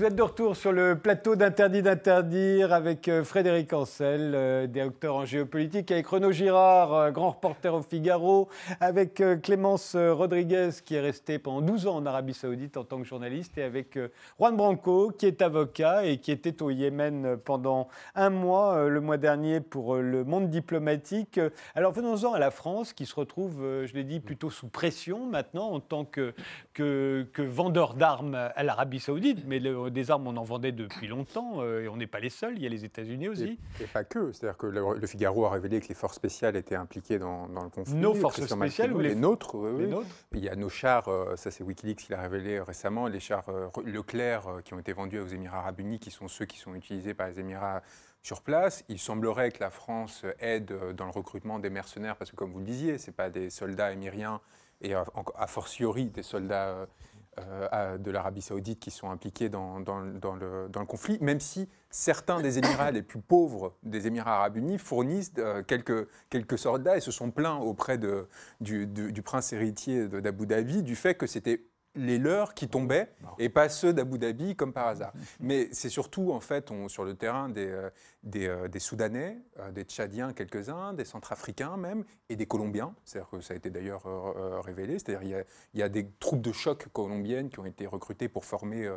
Vous 0.00 0.06
êtes 0.06 0.14
de 0.14 0.22
retour 0.22 0.56
sur 0.56 0.72
le 0.72 0.96
plateau 0.98 1.36
d'Interdit 1.36 1.82
d'interdire 1.82 2.72
avec 2.72 3.06
euh, 3.06 3.22
Frédéric 3.22 3.70
Ancel, 3.74 4.32
euh, 4.34 4.66
docteur 4.66 5.14
en 5.14 5.26
géopolitique, 5.26 5.90
avec 5.90 6.06
Renaud 6.06 6.32
Girard, 6.32 6.94
euh, 6.94 7.10
grand 7.10 7.32
reporter 7.32 7.74
au 7.74 7.82
Figaro, 7.82 8.48
avec 8.80 9.22
Clémence 9.42 9.94
Rodriguez 9.96 10.70
qui 10.86 10.94
est 10.94 11.00
restée 11.00 11.38
pendant 11.38 11.60
12 11.60 11.86
ans 11.86 11.96
en 11.96 12.06
Arabie 12.06 12.32
Saoudite 12.32 12.78
en 12.78 12.84
tant 12.84 12.96
que 12.96 13.04
journaliste, 13.04 13.58
et 13.58 13.62
avec 13.62 13.98
Juan 14.38 14.56
Branco 14.56 15.10
qui 15.10 15.26
est 15.26 15.42
avocat 15.42 16.06
et 16.06 16.16
qui 16.16 16.32
était 16.32 16.62
au 16.62 16.70
Yémen 16.70 17.36
pendant 17.36 17.88
un 18.14 18.30
mois, 18.30 18.88
le 18.88 19.02
mois 19.02 19.18
dernier, 19.18 19.60
pour 19.60 19.96
le 19.96 20.24
monde 20.24 20.48
diplomatique. 20.48 21.38
Alors 21.74 21.92
venons-en 21.92 22.32
à 22.32 22.38
la 22.38 22.50
France 22.50 22.94
qui 22.94 23.04
se 23.04 23.14
retrouve, 23.14 23.84
je 23.84 23.92
l'ai 23.92 24.04
dit, 24.04 24.20
plutôt 24.20 24.48
sous 24.48 24.68
pression 24.68 25.26
maintenant 25.26 25.72
en 25.72 25.80
tant 25.80 26.06
que, 26.06 26.32
vendeur 27.36 27.92
d'armes 27.92 28.34
à 28.34 28.62
l'Arabie 28.62 29.00
Saoudite, 29.00 29.44
mais 29.46 29.58
des 29.90 30.10
armes 30.10 30.26
on 30.26 30.36
en 30.36 30.42
vendait 30.42 30.72
depuis 30.72 31.06
longtemps 31.08 31.60
euh, 31.62 31.82
et 31.84 31.88
on 31.88 31.96
n'est 31.96 32.06
pas 32.06 32.20
les 32.20 32.30
seuls, 32.30 32.54
il 32.56 32.62
y 32.62 32.66
a 32.66 32.68
les 32.68 32.84
États-Unis 32.84 33.28
aussi. 33.28 33.58
Et 33.80 33.84
pas 33.84 34.04
que. 34.04 34.32
C'est-à-dire 34.32 34.56
que 34.56 34.66
le, 34.66 34.98
le 34.98 35.06
Figaro 35.06 35.44
a 35.46 35.50
révélé 35.50 35.80
que 35.80 35.88
les 35.88 35.94
forces 35.94 36.16
spéciales 36.16 36.56
étaient 36.56 36.74
impliquées 36.76 37.18
dans, 37.18 37.48
dans 37.48 37.62
le 37.64 37.70
conflit. 37.70 37.94
Nos 37.94 38.14
forces 38.14 38.44
spéciales 38.46 38.92
ou 38.92 38.98
les- 39.00 39.10
les 39.10 39.14
nôtres, 39.14 39.54
oui, 39.56 39.78
les 39.78 39.84
oui. 39.86 39.90
nôtres 39.90 40.06
Il 40.32 40.44
y 40.44 40.48
a 40.48 40.56
nos 40.56 40.68
chars, 40.68 41.08
euh, 41.08 41.36
ça 41.36 41.50
c'est 41.50 41.62
Wikileaks 41.64 41.98
qui 41.98 42.12
l'a 42.12 42.20
révélé 42.20 42.60
récemment, 42.60 43.06
les 43.06 43.20
chars 43.20 43.48
euh, 43.48 43.68
Leclerc 43.84 44.62
qui 44.64 44.74
ont 44.74 44.78
été 44.78 44.92
vendus 44.92 45.18
aux 45.20 45.26
Émirats 45.26 45.58
Arabes 45.58 45.80
Unis, 45.80 45.98
qui 45.98 46.10
sont 46.10 46.28
ceux 46.28 46.44
qui 46.46 46.58
sont 46.58 46.74
utilisés 46.74 47.14
par 47.14 47.28
les 47.28 47.40
Émirats 47.40 47.82
sur 48.22 48.42
place. 48.42 48.84
Il 48.88 48.98
semblerait 48.98 49.50
que 49.50 49.60
la 49.60 49.70
France 49.70 50.24
aide 50.40 50.72
dans 50.96 51.06
le 51.06 51.10
recrutement 51.10 51.58
des 51.58 51.70
mercenaires, 51.70 52.16
parce 52.16 52.30
que 52.30 52.36
comme 52.36 52.52
vous 52.52 52.58
le 52.58 52.64
disiez, 52.66 52.98
ce 52.98 53.10
pas 53.10 53.30
des 53.30 53.48
soldats 53.50 53.92
émiriens 53.92 54.40
et 54.82 54.94
a, 54.94 55.04
a 55.36 55.46
fortiori 55.46 56.06
des 56.06 56.22
soldats 56.22 56.86
de 57.38 58.10
l'Arabie 58.10 58.42
saoudite 58.42 58.80
qui 58.80 58.90
sont 58.90 59.10
impliqués 59.10 59.48
dans, 59.48 59.78
le, 59.78 60.84
conflit, 60.84 61.18
même 61.20 61.40
si 61.40 61.68
certains 61.90 62.40
des 62.40 62.58
Émirats 62.58 62.90
les 62.90 63.02
plus 63.02 63.20
pauvres 63.20 63.76
des 63.82 64.06
Émirats 64.06 64.36
arabes 64.36 64.56
unis 64.56 64.78
fournissent 64.78 65.32
euh, 65.38 65.62
quelques, 65.62 66.58
soldats 66.58 66.96
et 66.96 67.00
se 67.00 67.10
sont 67.10 67.30
plaints 67.30 67.56
auprès 67.56 67.98
du, 68.60 68.86
du- 68.86 69.22
prince 69.22 69.52
héritier 69.52 70.08
d'Abu 70.08 70.46
Dhabi 70.46 70.82
du 70.82 70.96
fait 70.96 71.14
que 71.14 71.26
c'était 71.26 71.64
les 71.96 72.18
leurs 72.18 72.54
qui 72.54 72.68
tombaient 72.68 73.10
et 73.38 73.48
pas 73.48 73.68
ceux 73.68 73.92
d'Abu 73.92 74.18
Dhabi 74.18 74.54
comme 74.54 74.72
par 74.72 74.86
hasard. 74.86 75.12
Mais 75.40 75.68
c'est 75.72 75.88
surtout 75.88 76.30
en 76.32 76.38
fait 76.40 76.70
on- 76.70 76.88
sur 76.88 77.04
le 77.04 77.14
terrain 77.14 77.48
des, 77.48 77.66
euh, 77.66 77.90
des, 78.22 78.46
euh, 78.46 78.68
des 78.68 78.78
Soudanais, 78.78 79.38
euh, 79.58 79.72
des 79.72 79.82
Tchadiens 79.82 80.32
quelques-uns, 80.32 80.92
des 80.94 81.04
Centrafricains 81.04 81.76
même 81.76 82.04
et 82.28 82.36
des 82.36 82.46
Colombiens. 82.46 82.94
C'est-à-dire 83.04 83.30
que 83.30 83.40
ça 83.40 83.54
a 83.54 83.56
été 83.56 83.70
d'ailleurs 83.70 84.04
révélé. 84.64 84.98
C'est-à-dire 84.98 85.22
il 85.22 85.30
y 85.30 85.34
a- 85.34 85.44
il 85.74 85.80
y, 85.80 85.82
a 85.82 85.88
des 85.88 86.06
troupes 86.20 86.42
de 86.42 86.52
choc 86.52 86.86
colombiennes 86.92 87.50
qui 87.50 87.58
ont 87.58 87.66
été 87.66 87.86
recrutées 87.86 88.28
pour 88.28 88.44
former 88.44 88.88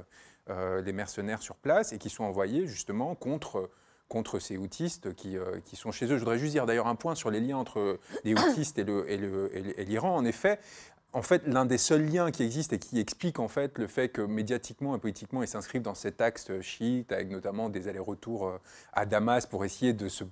euh, 0.49 0.81
les 0.81 0.93
mercenaires 0.93 1.41
sur 1.41 1.55
place 1.55 1.93
et 1.93 1.97
qui 1.97 2.09
sont 2.09 2.25
envoyés 2.25 2.67
justement 2.67 3.15
contre 3.15 3.69
contre 4.09 4.37
ces 4.37 4.57
outistes 4.57 5.15
qui, 5.15 5.37
euh, 5.37 5.59
qui 5.65 5.75
sont 5.75 5.91
chez 5.91 6.05
eux. 6.05 6.15
Je 6.15 6.19
voudrais 6.19 6.37
juste 6.37 6.51
dire 6.51 6.67
d'ailleurs 6.67 6.85
un 6.87 6.93
point 6.93 7.15
sur 7.15 7.31
les 7.31 7.39
liens 7.39 7.57
entre 7.57 7.97
les 8.25 8.33
outistes 8.35 8.77
et 8.77 8.81
et 8.81 8.85
le- 8.85 9.07
et 9.09 9.17
le- 9.17 9.79
et 9.79 9.85
l'Iran. 9.85 10.15
En 10.15 10.23
effet, 10.25 10.59
en 11.13 11.21
fait, 11.21 11.43
l'un 11.45 11.65
des 11.65 11.77
seuls 11.77 12.05
liens 12.05 12.31
qui 12.31 12.43
existent 12.43 12.75
et 12.75 12.79
qui 12.79 12.99
explique 12.99 13.39
en 13.39 13.47
fait 13.47 13.77
le 13.77 13.87
fait 13.87 14.09
que 14.09 14.21
médiatiquement 14.21 14.95
et 14.95 14.99
politiquement, 14.99 15.43
ils 15.43 15.47
s'inscrivent 15.47 15.83
dans 15.83 15.93
cet 15.93 16.21
axe 16.21 16.49
chiite, 16.61 17.11
avec 17.11 17.29
notamment 17.29 17.69
des 17.69 17.87
allers-retours 17.87 18.47
euh, 18.47 18.57
à 18.93 19.05
Damas 19.05 19.45
pour 19.45 19.63
essayer 19.63 19.93
de 19.93 20.09
se, 20.09 20.23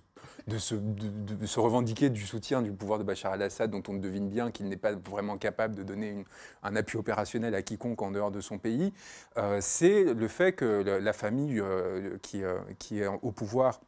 revendiquer 1.60 2.10
du 2.10 2.26
soutien 2.26 2.64
du 2.64 2.72
pouvoir 2.72 2.98
de 2.98 3.04
Bachar 3.04 3.34
al-Assad, 3.34 3.70
dont 3.70 3.84
on 3.88 3.94
devine 3.94 4.28
bien 4.28 4.50
qu'il 4.50 4.70
n'est 4.70 4.78
pas 4.78 4.94
vraiment 4.94 5.38
capable 5.38 5.76
de 5.76 5.84
donner 5.84 6.26
un 6.64 6.76
appui 6.76 6.98
opérationnel 6.98 7.54
à 7.54 7.62
quiconque 7.62 8.02
en 8.02 8.10
dehors 8.10 8.32
de 8.32 8.42
son 8.42 8.58
pays. 8.58 8.92
Euh, 9.38 9.60
C'est 9.62 10.14
le 10.14 10.28
fait 10.28 10.54
que 10.54 10.66
la 10.66 11.14
famille 11.14 11.60
euh, 11.60 12.18
qui, 12.24 12.44
euh, 12.44 12.58
qui 12.80 13.02
est 13.02 13.08
au 13.08 13.32
pouvoir 13.32 13.80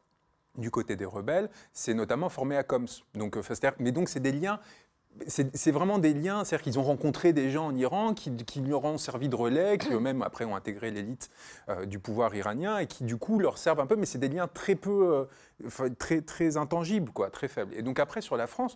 du 0.57 0.69
côté 0.69 0.95
des 0.95 1.05
rebelles, 1.05 1.49
c'est 1.73 1.93
notamment 1.93 2.29
formé 2.29 2.57
à 2.57 2.63
Coms. 2.63 2.85
Donc, 3.15 3.37
euh, 3.37 3.41
mais 3.79 3.91
donc, 3.91 4.09
c'est 4.09 4.19
des 4.19 4.31
liens. 4.31 4.59
C'est 5.27 5.71
vraiment 5.71 5.99
des 5.99 6.13
liens, 6.13 6.43
c'est-à-dire 6.43 6.63
qu'ils 6.63 6.79
ont 6.79 6.83
rencontré 6.83 7.33
des 7.33 7.51
gens 7.51 7.67
en 7.67 7.75
Iran 7.75 8.13
qui, 8.13 8.61
leur 8.61 8.83
ont 8.83 8.97
servi 8.97 9.29
de 9.29 9.35
relais, 9.35 9.77
qui 9.77 9.93
eux-mêmes 9.93 10.21
après 10.21 10.43
ont 10.43 10.55
intégré 10.55 10.91
l'élite 10.91 11.29
euh, 11.69 11.85
du 11.85 11.99
pouvoir 11.99 12.35
iranien 12.35 12.79
et 12.79 12.87
qui 12.87 13.03
du 13.03 13.17
coup 13.17 13.39
leur 13.39 13.57
servent 13.57 13.79
un 13.79 13.85
peu, 13.85 13.95
mais 13.95 14.05
c'est 14.05 14.17
des 14.17 14.29
liens 14.29 14.47
très 14.47 14.75
peu, 14.75 15.27
euh, 15.69 15.89
très, 15.99 16.21
très 16.21 16.57
intangibles, 16.57 17.11
quoi, 17.11 17.29
très 17.29 17.47
faibles. 17.47 17.73
Et 17.75 17.83
donc 17.83 17.99
après 17.99 18.21
sur 18.21 18.37
la 18.37 18.47
France, 18.47 18.75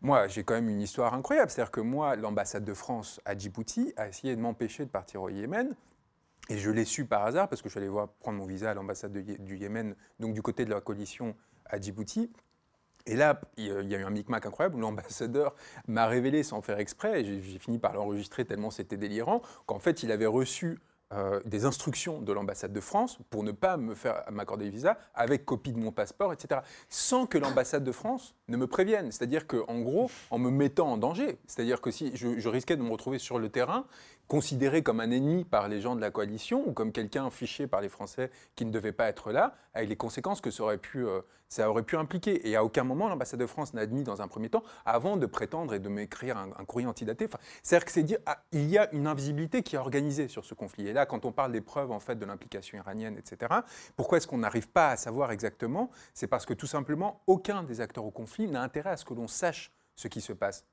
moi 0.00 0.28
j'ai 0.28 0.44
quand 0.44 0.54
même 0.54 0.68
une 0.68 0.80
histoire 0.80 1.14
incroyable, 1.14 1.50
c'est-à-dire 1.50 1.72
que 1.72 1.80
moi 1.80 2.14
l'ambassade 2.16 2.64
de 2.64 2.74
France 2.74 3.20
à 3.24 3.36
Djibouti 3.36 3.92
a 3.96 4.08
essayé 4.08 4.36
de 4.36 4.40
m'empêcher 4.40 4.84
de 4.84 4.90
partir 4.90 5.22
au 5.22 5.28
Yémen. 5.28 5.74
Et 6.48 6.58
je 6.58 6.70
l'ai 6.70 6.84
su 6.84 7.04
par 7.04 7.24
hasard 7.24 7.48
parce 7.48 7.62
que 7.62 7.68
je 7.68 7.72
suis 7.72 7.80
allé 7.80 7.88
voir 7.88 8.08
prendre 8.08 8.38
mon 8.38 8.46
visa 8.46 8.70
à 8.70 8.74
l'ambassade 8.74 9.12
du 9.12 9.56
Yémen, 9.56 9.94
donc 10.20 10.34
du 10.34 10.42
côté 10.42 10.64
de 10.64 10.70
la 10.70 10.80
coalition 10.80 11.34
à 11.66 11.80
Djibouti. 11.80 12.30
Et 13.06 13.16
là, 13.16 13.40
il 13.56 13.66
y 13.66 13.94
a 13.94 13.98
eu 13.98 14.04
un 14.04 14.10
micmac 14.10 14.46
incroyable 14.46 14.76
où 14.76 14.80
l'ambassadeur 14.80 15.54
m'a 15.88 16.06
révélé 16.06 16.42
sans 16.42 16.62
faire 16.62 16.78
exprès, 16.78 17.20
et 17.20 17.40
j'ai 17.42 17.58
fini 17.58 17.78
par 17.78 17.94
l'enregistrer 17.94 18.44
tellement 18.44 18.70
c'était 18.70 18.96
délirant, 18.96 19.42
qu'en 19.66 19.78
fait, 19.78 20.02
il 20.02 20.12
avait 20.12 20.26
reçu 20.26 20.78
euh, 21.14 21.40
des 21.44 21.66
instructions 21.66 22.22
de 22.22 22.32
l'ambassade 22.32 22.72
de 22.72 22.80
France 22.80 23.18
pour 23.28 23.42
ne 23.42 23.52
pas 23.52 23.76
me 23.76 23.94
faire 23.94 24.24
m'accorder 24.30 24.64
le 24.64 24.70
visa 24.70 24.96
avec 25.14 25.44
copie 25.44 25.72
de 25.72 25.78
mon 25.78 25.92
passeport, 25.92 26.32
etc. 26.32 26.62
Sans 26.88 27.26
que 27.26 27.36
l'ambassade 27.36 27.84
de 27.84 27.92
France 27.92 28.34
ne 28.48 28.56
me 28.56 28.66
prévienne. 28.66 29.12
C'est-à-dire 29.12 29.46
qu'en 29.46 29.80
gros, 29.80 30.10
en 30.30 30.38
me 30.38 30.48
mettant 30.48 30.90
en 30.90 30.96
danger, 30.96 31.38
c'est-à-dire 31.46 31.82
que 31.82 31.90
si 31.90 32.16
je, 32.16 32.38
je, 32.38 32.48
risquais 32.48 32.76
de 32.76 32.82
me 32.82 32.90
retrouver 32.90 33.18
sur 33.18 33.38
le 33.38 33.50
terrain, 33.50 33.84
considéré 34.32 34.82
comme 34.82 35.00
un 35.00 35.10
ennemi 35.10 35.44
par 35.44 35.68
les 35.68 35.82
gens 35.82 35.94
de 35.94 36.00
la 36.00 36.10
coalition 36.10 36.66
ou 36.66 36.72
comme 36.72 36.90
quelqu'un 36.90 37.28
fiché 37.28 37.66
par 37.66 37.82
les 37.82 37.90
Français 37.90 38.30
qui 38.56 38.64
ne 38.64 38.70
devait 38.70 38.92
pas 38.92 39.08
être 39.08 39.30
là, 39.30 39.54
avec 39.74 39.90
les 39.90 39.96
conséquences 39.96 40.40
que 40.40 40.50
ça 40.50 40.62
aurait 40.62 40.78
pu, 40.78 41.06
euh, 41.06 41.20
ça 41.50 41.68
aurait 41.68 41.82
pu 41.82 41.98
impliquer. 41.98 42.48
Et 42.48 42.56
à 42.56 42.64
aucun 42.64 42.82
moment, 42.82 43.10
l'ambassade 43.10 43.38
de 43.40 43.44
France 43.44 43.74
n'a 43.74 43.82
admis 43.82 44.04
dans 44.04 44.22
un 44.22 44.28
premier 44.28 44.48
temps, 44.48 44.62
avant 44.86 45.18
de 45.18 45.26
prétendre 45.26 45.74
et 45.74 45.80
de 45.80 45.88
m'écrire 45.90 46.38
un, 46.38 46.64
courrier 46.64 46.88
antidaté. 46.88 47.26
Enfin, 47.26 47.36
C'est-à-dire 47.62 47.84
que 47.84 47.92
c'est 47.92 48.02
dire, 48.04 48.20
ah, 48.24 48.42
y 48.52 48.78
a 48.78 48.90
une 48.94 49.06
invisibilité 49.06 49.62
qui 49.62 49.76
est 49.76 49.78
organisée 49.78 50.28
sur 50.28 50.46
ce 50.46 50.54
conflit. 50.54 50.88
Et 50.88 50.94
là, 50.94 51.04
quand 51.04 51.26
on 51.26 51.32
parle 51.32 51.52
des 51.52 51.60
preuves 51.60 51.90
en 51.90 52.00
fait 52.00 52.18
de 52.18 52.24
l'implication 52.24 52.78
iranienne, 52.78 53.18
etc., 53.18 53.52
pourquoi 53.96 54.16
est-ce 54.16 54.26
qu'on 54.26 54.38
n'arrive 54.38 54.70
pas 54.70 54.88
à 54.88 54.96
savoir 54.96 55.30
exactement? 55.30 55.90
C'est 56.14 56.26
parce 56.26 56.46
que 56.46 56.54
tout 56.54 56.66
simplement, 56.66 57.20
aucun 57.26 57.64
des 57.64 57.82
acteurs 57.82 58.06
au 58.06 58.10
conflit 58.10 58.48
n'a 58.48 58.62
intérêt 58.62 58.92
à 58.92 58.96
ce 58.96 59.04
que 59.04 59.12
l'on 59.12 59.28
sache 59.28 59.72
ce 59.94 60.08
qui 60.08 60.22
se 60.22 60.32
passe 60.32 60.64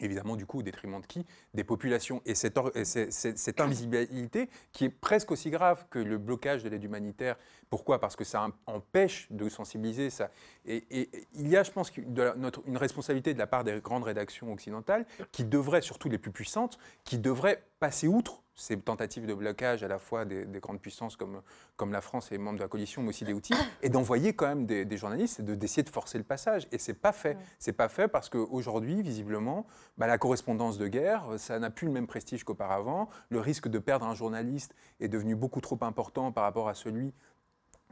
évidemment 0.00 0.36
du 0.36 0.46
coup 0.46 0.58
au 0.58 0.62
détriment 0.62 1.00
de 1.00 1.06
qui? 1.06 1.24
Des 1.54 1.64
populations. 1.64 2.22
Et 2.26 2.34
cette, 2.34 2.58
cette, 2.84 3.60
invisibilité 3.60 4.48
qui 4.72 4.86
est 4.86 4.90
presque 4.90 5.30
aussi 5.30 5.50
grave 5.50 5.86
que 5.90 5.98
le 5.98 6.18
blocage 6.18 6.62
de 6.62 6.68
l'aide 6.68 6.84
humanitaire. 6.84 7.36
Pourquoi? 7.72 7.98
Parce 7.98 8.16
que 8.16 8.24
ça 8.24 8.48
empêche 8.66 9.28
de 9.30 9.48
sensibiliser 9.48 10.10
ça. 10.10 10.30
Et, 10.66 11.08
il 11.32 11.48
y 11.48 11.56
a, 11.56 11.62
je 11.62 11.70
pense, 11.70 11.90
notre, 12.36 12.60
une 12.66 12.76
responsabilité 12.76 13.32
de 13.32 13.38
la 13.38 13.46
part 13.46 13.64
des 13.64 13.80
grandes 13.80 14.04
rédactions 14.04 14.52
occidentales 14.52 15.06
qui 15.32 15.42
devraient, 15.42 15.80
surtout 15.80 16.10
les 16.10 16.18
plus 16.18 16.32
puissantes, 16.32 16.78
qui 17.04 17.16
devraient 17.16 17.64
passer 17.80 18.08
outre 18.08 18.42
ces 18.54 18.78
tentatives 18.78 19.26
de 19.26 19.32
blocage 19.32 19.82
à 19.82 19.88
la 19.88 19.98
fois 19.98 20.26
des, 20.26 20.44
grandes 20.60 20.80
puissances 20.80 21.16
comme, 21.16 21.40
comme 21.76 21.92
la 21.92 22.02
France 22.02 22.30
et 22.30 22.34
les 22.34 22.38
membres 22.38 22.58
de 22.58 22.62
la 22.62 22.68
coalition, 22.68 23.02
mais 23.02 23.08
aussi 23.08 23.24
des 23.24 23.32
outils, 23.32 23.54
et 23.80 23.88
d'envoyer 23.88 24.34
quand 24.34 24.46
même 24.46 24.66
des, 24.66 24.96
journalistes 24.98 25.40
et 25.40 25.56
d'essayer 25.56 25.82
de, 25.82 25.88
forcer 25.88 26.18
le 26.18 26.24
passage. 26.24 26.68
Et 26.72 26.78
c'est 26.78 26.92
pas 26.92 27.12
fait. 27.12 27.38
C'est 27.58 27.72
pas 27.72 27.88
fait 27.88 28.06
parce 28.06 28.28
qu'aujourd'hui, 28.28 29.00
visiblement, 29.00 29.66
bah, 29.96 30.06
la 30.06 30.18
correspondance 30.18 30.76
de 30.76 30.88
guerre, 30.88 31.24
ça 31.38 31.58
n'a 31.58 31.70
plus 31.70 31.86
le 31.86 31.92
même 31.94 32.06
prestige 32.06 32.44
qu'auparavant. 32.44 33.08
Le 33.30 33.40
risque 33.40 33.68
de 33.68 33.78
perdre 33.78 34.06
un 34.06 34.14
journaliste 34.14 34.74
est 35.00 35.08
devenu 35.08 35.34
beaucoup 35.34 35.62
trop 35.62 35.78
important 35.80 36.32
par 36.32 36.44
rapport 36.44 36.68
à 36.68 36.74
celui 36.74 37.14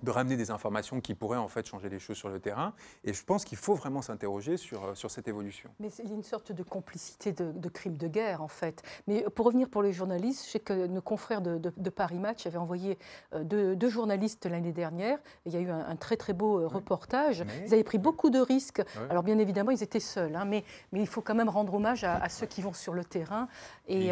de 0.03 0.11
ramener 0.11 0.37
des 0.37 0.51
informations 0.51 1.01
qui 1.01 1.15
pourraient 1.15 1.39
en 1.39 1.49
fait 1.49 1.67
changer 1.67 1.89
les 1.89 1.99
choses 1.99 2.17
sur 2.17 2.29
le 2.29 2.41
terrain. 2.41 2.73
Et 3.05 3.13
je 3.13 3.25
pense 3.25 3.45
qu'il 3.45 3.59
faut 3.59 3.75
vraiment 3.75 4.03
s'interroger 4.03 4.57
sur, 4.57 4.85
euh, 4.85 4.95
sur 4.95 5.11
cette 5.11 5.29
évolution. 5.29 5.71
Mais 5.81 5.89
il 6.03 6.09
y 6.09 6.13
a 6.13 6.15
une 6.15 6.23
sorte 6.23 6.53
de 6.53 6.63
complicité 6.63 7.33
de, 7.33 7.53
de 7.53 7.69
crimes 7.69 7.97
de 7.97 8.09
guerre 8.09 8.43
en 8.43 8.49
fait. 8.49 8.83
Mais 9.07 9.25
pour 9.35 9.47
revenir 9.47 9.69
pour 9.69 9.83
les 9.83 9.93
journalistes, 9.93 10.47
je 10.47 10.51
sais 10.51 10.61
que 10.61 10.87
nos 10.87 11.03
confrères 11.03 11.41
de, 11.41 11.59
de, 11.59 11.91
Paris 11.91 12.19
Match 12.19 12.47
avaient 12.47 12.59
envoyé 12.59 12.99
euh, 13.35 13.45
deux, 13.45 13.77
deux 13.77 13.89
journalistes 13.89 14.47
l'année 14.47 14.73
dernière. 14.73 15.19
il 15.47 15.53
y 15.53 15.57
a 15.57 15.61
eu 15.61 15.71
un, 15.71 15.97
très 15.97 16.17
très 16.17 16.33
beau 16.33 16.61
euh, 16.61 16.67
reportage. 16.67 17.45
Ils 17.67 17.75
avaient 17.75 17.85
pris 17.85 17.99
beaucoup 17.99 18.31
de 18.31 18.39
risques. 18.39 18.83
Alors 19.11 19.23
bien 19.23 19.39
évidemment, 19.39 19.71
ils 19.71 19.83
étaient 19.83 20.01
seuls, 20.01 20.35
hein, 20.37 20.45
mais, 20.45 20.65
mais 20.93 21.01
il 21.01 21.07
faut 21.07 21.21
quand 21.21 21.35
même 21.35 21.49
rendre 21.49 21.75
hommage 21.75 22.05
à, 22.05 22.29
ceux 22.29 22.47
qui 22.47 22.63
vont 22.63 22.73
sur 22.73 22.95
le 22.95 23.05
terrain 23.05 23.49
et, 23.89 24.11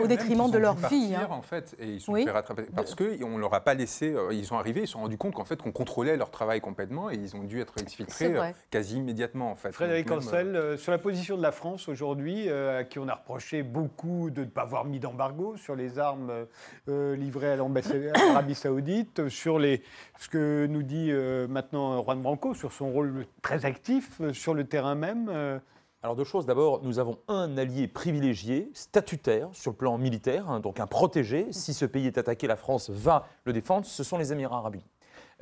au 0.00 0.06
détriment 0.06 0.50
de 0.50 0.58
leur 0.58 0.74
vie. 0.74 1.14
Hein. 1.14 1.28
En 1.30 1.42
fait, 1.42 1.74
et 1.78 1.86
ils 1.94 2.00
sont 2.00 2.14
fait 2.14 2.30
rattraper 2.30 2.64
parce 2.74 2.94
qu'on 2.94 3.04
ne 3.04 3.38
leur 3.38 3.54
a 3.54 3.60
pas 3.60 3.74
laissé. 3.74 4.14
ils 4.30 4.44
sont 4.44 4.56
arrivés, 4.56 4.82
ils 4.82 4.88
sont 4.88 5.00
rendus 5.00 5.16
compte 5.22 5.34
qu'en 5.34 5.44
fait, 5.44 5.62
qu'on 5.62 5.70
contrôlait 5.70 6.16
leur 6.16 6.32
travail 6.32 6.60
complètement 6.60 7.08
et 7.08 7.14
ils 7.14 7.36
ont 7.36 7.44
dû 7.44 7.60
être 7.60 7.78
exfiltrés 7.78 8.36
euh, 8.36 8.50
quasi 8.70 8.96
immédiatement. 8.96 9.52
En 9.52 9.54
fait. 9.54 9.70
Frédéric 9.70 10.10
Ancel, 10.10 10.56
euh, 10.56 10.76
sur 10.76 10.90
la 10.90 10.98
position 10.98 11.36
de 11.36 11.42
la 11.42 11.52
France 11.52 11.88
aujourd'hui, 11.88 12.48
euh, 12.48 12.80
à 12.80 12.84
qui 12.84 12.98
on 12.98 13.06
a 13.06 13.14
reproché 13.14 13.62
beaucoup 13.62 14.30
de 14.30 14.40
ne 14.40 14.46
pas 14.46 14.62
avoir 14.62 14.84
mis 14.84 14.98
d'embargo 14.98 15.56
sur 15.56 15.76
les 15.76 16.00
armes 16.00 16.46
livrées 16.88 17.52
à 17.52 17.56
l'ambassade 17.56 18.12
d'Arabie 18.12 18.56
Saoudite, 18.56 19.28
sur 19.28 19.60
les, 19.60 19.82
ce 20.18 20.28
que 20.28 20.66
nous 20.66 20.82
dit 20.82 21.12
maintenant 21.48 22.02
Juan 22.02 22.20
Branco, 22.20 22.54
sur 22.54 22.72
son 22.72 22.90
rôle 22.90 23.26
très 23.42 23.64
actif 23.64 24.20
sur 24.32 24.54
le 24.54 24.64
terrain 24.64 24.96
même. 24.96 25.60
Alors 26.02 26.16
deux 26.16 26.24
choses. 26.24 26.46
D'abord, 26.46 26.82
nous 26.82 26.98
avons 26.98 27.18
un 27.28 27.56
allié 27.56 27.86
privilégié, 27.86 28.70
statutaire 28.74 29.48
sur 29.52 29.70
le 29.70 29.76
plan 29.76 29.98
militaire, 29.98 30.50
hein, 30.50 30.58
donc 30.58 30.80
un 30.80 30.88
protégé. 30.88 31.46
Si 31.52 31.74
ce 31.74 31.84
pays 31.84 32.08
est 32.08 32.18
attaqué, 32.18 32.48
la 32.48 32.56
France 32.56 32.90
va 32.90 33.28
le 33.44 33.52
défendre. 33.52 33.86
Ce 33.86 34.02
sont 34.02 34.18
les 34.18 34.32
Émirats 34.32 34.56
arabes 34.56 34.74
unis. 34.76 34.90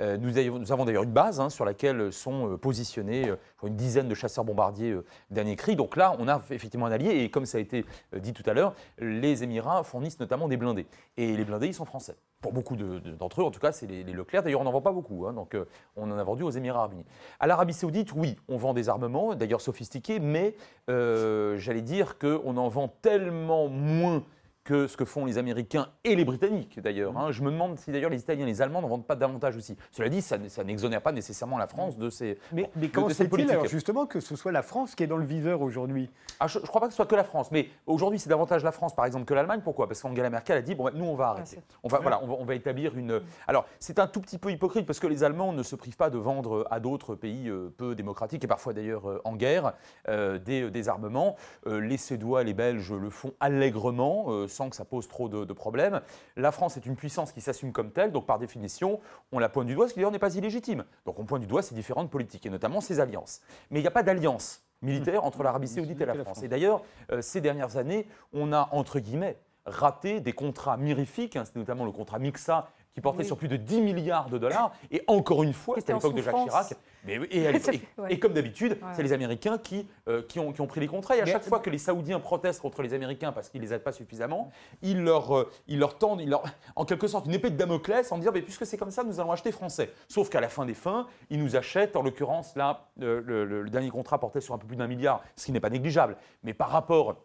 Euh, 0.01 0.17
nous, 0.17 0.73
avons 0.73 0.85
d'ailleurs 0.85 1.03
une 1.03 1.13
base 1.13 1.41
hein, 1.41 1.51
sur 1.51 1.65
laquelle 1.65 2.13
sont 2.13 2.53
euh, 2.53 2.57
positionnés 2.57 3.29
euh, 3.29 3.37
une 3.67 3.77
dizaine 3.77 4.09
de 4.09 4.15
chasseurs-bombardiers 4.15 4.97
dernier 5.31 5.57
cri. 5.57 5.77
Donc 5.77 5.97
là, 5.97 6.17
on 6.19 6.29
a 6.29 6.41
effectivement 6.51 6.87
un 6.87 6.93
allié. 6.93 7.11
Et 7.23 7.31
comme 7.31 7.47
ça 7.47 7.59
a 7.59 7.61
été 7.61 7.85
dit 8.17 8.33
tout 8.33 8.43
à 8.47 8.55
l'heure, 8.55 8.75
les 8.99 9.43
Émirats 9.43 9.83
fournissent 9.85 10.19
notamment 10.19 10.49
des 10.49 10.57
blindés. 10.57 10.87
Et 11.17 11.37
les 11.37 11.45
blindés, 11.45 11.67
ils 11.67 11.75
sont 11.75 11.85
français. 11.85 12.17
Pour 12.41 12.53
beaucoup 12.53 12.75
d'entre 12.75 13.43
eux, 13.43 13.45
en 13.45 13.51
tout 13.51 13.61
cas, 13.61 13.73
c'est 13.73 13.87
les, 13.87 14.03
Leclerc. 14.03 14.43
D'ailleurs, 14.43 14.63
on 14.63 14.65
n'en 14.65 14.73
vend 14.73 14.81
pas 14.81 14.93
beaucoup. 14.93 15.27
Hein, 15.27 15.35
donc 15.35 15.57
on 15.97 16.11
en 16.11 16.19
a 16.19 16.25
vendu 16.25 16.43
aux 16.43 16.51
Émirats 16.51 16.81
arabes 16.81 16.95
unis. 16.95 17.05
À 17.39 17.47
l'Arabie 17.47 17.75
saoudite, 17.75 18.13
oui, 18.15 18.37
on 18.49 18.57
vend 18.57 18.73
des 18.73 18.89
armements, 18.89 19.35
d'ailleurs 19.35 19.61
sophistiqués, 19.61 20.21
mais 20.21 20.55
j'allais 20.89 21.83
dire 21.83 22.19
qu'on 22.19 22.57
en 22.57 22.69
vend 22.69 22.89
tellement 23.03 23.69
moins 23.69 24.25
que 24.71 24.87
ce 24.87 24.97
que 24.97 25.05
font 25.05 25.25
les 25.25 25.37
Américains 25.37 25.89
et 26.05 26.15
les 26.15 26.25
Britanniques 26.25 26.79
d'ailleurs. 26.79 27.19
Hein. 27.19 27.33
Je 27.33 27.43
me 27.43 27.51
demande 27.51 27.77
si 27.81 27.91
d'ailleurs 27.91 28.09
les 28.09 28.21
Italiens 28.21 28.45
et 28.45 28.51
les 28.51 28.63
Allemands 28.63 28.81
n'en 28.81 28.87
vendent 28.87 29.07
pas 29.07 29.17
davantage 29.17 29.57
aussi. 29.57 29.77
Cela 29.91 30.09
dit, 30.09 30.23
ça, 30.23 30.39
n'exonère 30.39 31.03
pas 31.03 31.11
nécessairement 31.11 31.59
la 31.59 31.67
France 31.67 31.99
de 31.99 32.09
ces 32.09 32.39
Mais, 32.53 32.71
mais 32.77 32.89
comment 32.89 33.09
c'est-il 33.09 33.51
alors 33.51 33.67
justement 33.67 34.07
que 34.07 34.21
ce 34.21 34.37
soit 34.37 34.53
la 34.53 34.63
France 34.63 34.95
qui 34.95 35.03
est 35.03 35.09
dans 35.09 35.17
le 35.17 35.25
viseur 35.25 35.61
aujourd'hui? 35.61 36.09
Ah, 36.39 36.47
Je 36.47 36.61
ne 36.61 36.67
crois 36.67 36.81
pas 36.81 36.87
que 36.87 36.93
ce 36.93 36.99
soit 36.99 37.07
que 37.07 37.17
la 37.17 37.25
France, 37.25 37.51
mais 37.51 37.69
aujourd'hui 37.85 38.21
c'est 38.21 38.29
davantage 38.29 38.63
la 38.63 38.71
France 38.71 38.95
par 38.95 39.07
exemple 39.07 39.25
que 39.25 39.35
l'Allemagne. 39.35 39.61
Pourquoi? 39.65 39.89
Parce 39.89 40.01
qu'Angela 40.03 40.31
Merkel 40.31 40.59
a 40.59 40.63
dit 40.63 40.77
bon, 40.77 40.89
nous 40.95 41.05
on 41.05 41.17
va 41.17 41.31
arrêter. 41.31 41.59
on, 41.83 41.89
va, 41.89 41.99
voilà, 41.99 42.23
on, 42.23 42.45
va, 42.45 42.55
établir 42.55 42.97
une. 42.97 43.23
Alors 43.49 43.67
c'est 43.81 43.99
un 43.99 44.07
tout 44.07 44.21
petit 44.21 44.39
peu 44.39 44.53
hypocrite 44.53 44.87
parce 44.87 45.01
que 45.01 45.09
les 45.09 45.25
Allemands 45.25 45.53
ne 45.53 45.65
se 45.65 45.75
privent 45.75 45.97
pas 45.97 46.11
de 46.11 46.19
vendre 46.19 46.69
à 46.71 46.79
d'autres 46.79 47.17
pays 47.17 47.49
euh, 47.49 47.75
peu 47.77 47.97
démocratiques 47.97 48.45
et 48.45 48.49
parfois 48.49 48.73
d'ailleurs 48.73 49.11
euh, 49.11 49.21
en 49.25 49.35
guerre 49.35 49.73
euh, 50.09 50.39
des, 50.39 50.71
des, 50.71 50.89
armements. 50.89 51.35
les 51.67 51.97
Suédois, 51.97 52.45
les 52.45 52.55
Belges 52.55 52.93
le 52.93 53.11
font 53.11 53.33
allègrement 53.41 54.47
sans 54.61 54.68
que 54.68 54.77
ça 54.77 54.85
pose 54.85 55.09
trop 55.09 55.31
de 55.31 55.40
de, 55.44 55.53
problèmes. 55.55 56.03
La 56.37 56.53
France 56.53 56.77
est 56.77 56.85
une 56.85 56.96
puissance 56.96 57.33
qui 57.33 57.40
s'assume 57.40 57.73
comme 57.73 57.92
telle, 57.92 58.12
donc 58.12 58.27
par 58.27 58.38
définition, 58.38 59.01
on 59.33 59.38
la 59.38 59.49
pointe 59.49 59.66
du 59.66 59.75
doigt, 59.75 59.88
ce 59.88 59.94
qui 59.94 60.01
d'ailleurs 60.01 60.12
n'est 60.12 60.18
pas 60.18 60.35
illégitime. 60.35 60.85
Donc 61.07 61.18
on 61.18 61.25
pointe 61.25 61.40
du 61.40 61.46
doigt 61.46 61.62
ses 61.62 61.75
différentes 61.75 62.11
politiques, 62.11 62.44
et 62.44 62.51
notamment 62.51 62.83
ses 62.83 63.01
alliances. 63.01 63.40
Mais 63.70 63.79
il 63.79 63.83
n'y 63.83 63.88
a 63.88 63.92
pas 63.92 64.03
d'alliance 64.03 64.62
militaire 64.83 65.25
entre 65.25 65.42
l'Arabie 65.42 65.68
saoudite 65.68 66.01
et 66.01 66.05
la 66.05 66.14
France. 66.14 66.42
Et 66.42 66.49
d'ailleurs, 66.49 66.83
euh, 67.11 67.23
ces 67.23 67.40
dernières 67.40 67.79
années, 67.79 68.07
on 68.35 68.53
a, 68.53 68.68
entre 68.73 68.99
guillemets, 68.99 69.38
raté 69.64 70.20
des 70.20 70.33
contrats 70.33 70.77
mirifiques, 70.77 71.37
hein, 71.37 71.44
c'est 71.44 71.57
notamment 71.57 71.87
le 71.87 71.92
contrat 71.92 72.18
Mixa 72.18 72.68
qui 72.94 73.00
portait 73.00 73.24
sur 73.24 73.37
plus 73.37 73.48
de 73.48 73.57
10 73.57 73.81
milliards 73.83 74.29
de 74.31 74.38
dollars. 74.38 74.72
Et 74.90 75.03
encore 75.07 75.42
une 75.42 75.53
fois, 75.53 75.76
c'était 75.79 75.92
à 75.92 75.96
l'époque 75.96 76.14
de 76.14 76.22
Jacques 76.22 76.37
Chirac. 76.44 76.74
Mais, 77.05 77.18
et, 78.11 78.18
comme 78.18 78.35
d'habitude, 78.35 78.79
c'est 78.94 79.03
les 79.03 79.12
Américains 79.12 79.59
qui, 79.59 79.88
euh, 80.09 80.22
qui, 80.22 80.38
ont, 80.38 80.53
qui, 80.53 80.61
ont, 80.61 80.66
pris 80.66 80.81
les 80.81 80.87
contrats. 80.87 81.16
Et 81.16 81.22
à 81.22 81.26
chaque 81.26 81.44
fois 81.44 81.61
que 81.61 81.70
les 81.70 81.79
Saoudiens 81.79 82.20
protestent 82.20 82.61
contre 82.61 82.83
les 82.83 82.92
Américains 82.92 83.33
parce 83.33 83.48
qu'ils 83.48 83.61
ne 83.61 83.66
les 83.66 83.72
aident 83.72 83.85
pas 83.85 83.92
suffisamment, 83.92 84.50
ils 84.83 85.03
leur, 85.03 85.37
euh, 85.37 85.50
ils 85.66 85.79
leur 85.79 85.96
tendent, 85.96 86.20
ils 86.20 86.29
leur, 86.29 86.42
en 86.76 86.85
quelque 86.85 87.07
sorte, 87.07 87.26
une 87.26 87.33
épée 87.33 87.50
de 87.50 87.57
Damoclès 87.57 88.11
en 88.12 88.18
disant 88.18 88.33
mais 88.35 88.42
puisque 88.42 88.66
c'est 88.66 88.76
comme 88.76 88.90
ça, 88.90 89.03
nous 89.05 89.20
allons 89.20 89.33
acheter 89.33 89.53
français. 89.53 89.92
Sauf 90.09 90.29
qu'à 90.29 90.40
la 90.40 90.48
fin 90.48 90.66
des 90.66 90.74
fins, 90.74 91.07
ils 91.31 91.42
nous 91.42 91.57
achètent, 91.57 91.96
en 91.96 92.03
l'occurrence, 92.03 92.55
là, 92.57 92.88
euh, 93.00 93.22
le, 93.24 93.44
le 93.44 93.70
dernier 93.70 93.90
contrat 93.90 94.18
portait 94.18 94.40
sur 94.40 94.55
un 94.55 94.59
peu 94.59 94.66
plus 94.66 94.76
d'un 94.76 94.87
milliard, 94.87 95.22
ce 95.37 95.46
qui 95.46 95.53
n'est 95.53 95.61
pas 95.61 95.70
négligeable. 95.70 96.16
Mais 96.42 96.55
par 96.55 96.70
rapport 96.70 97.16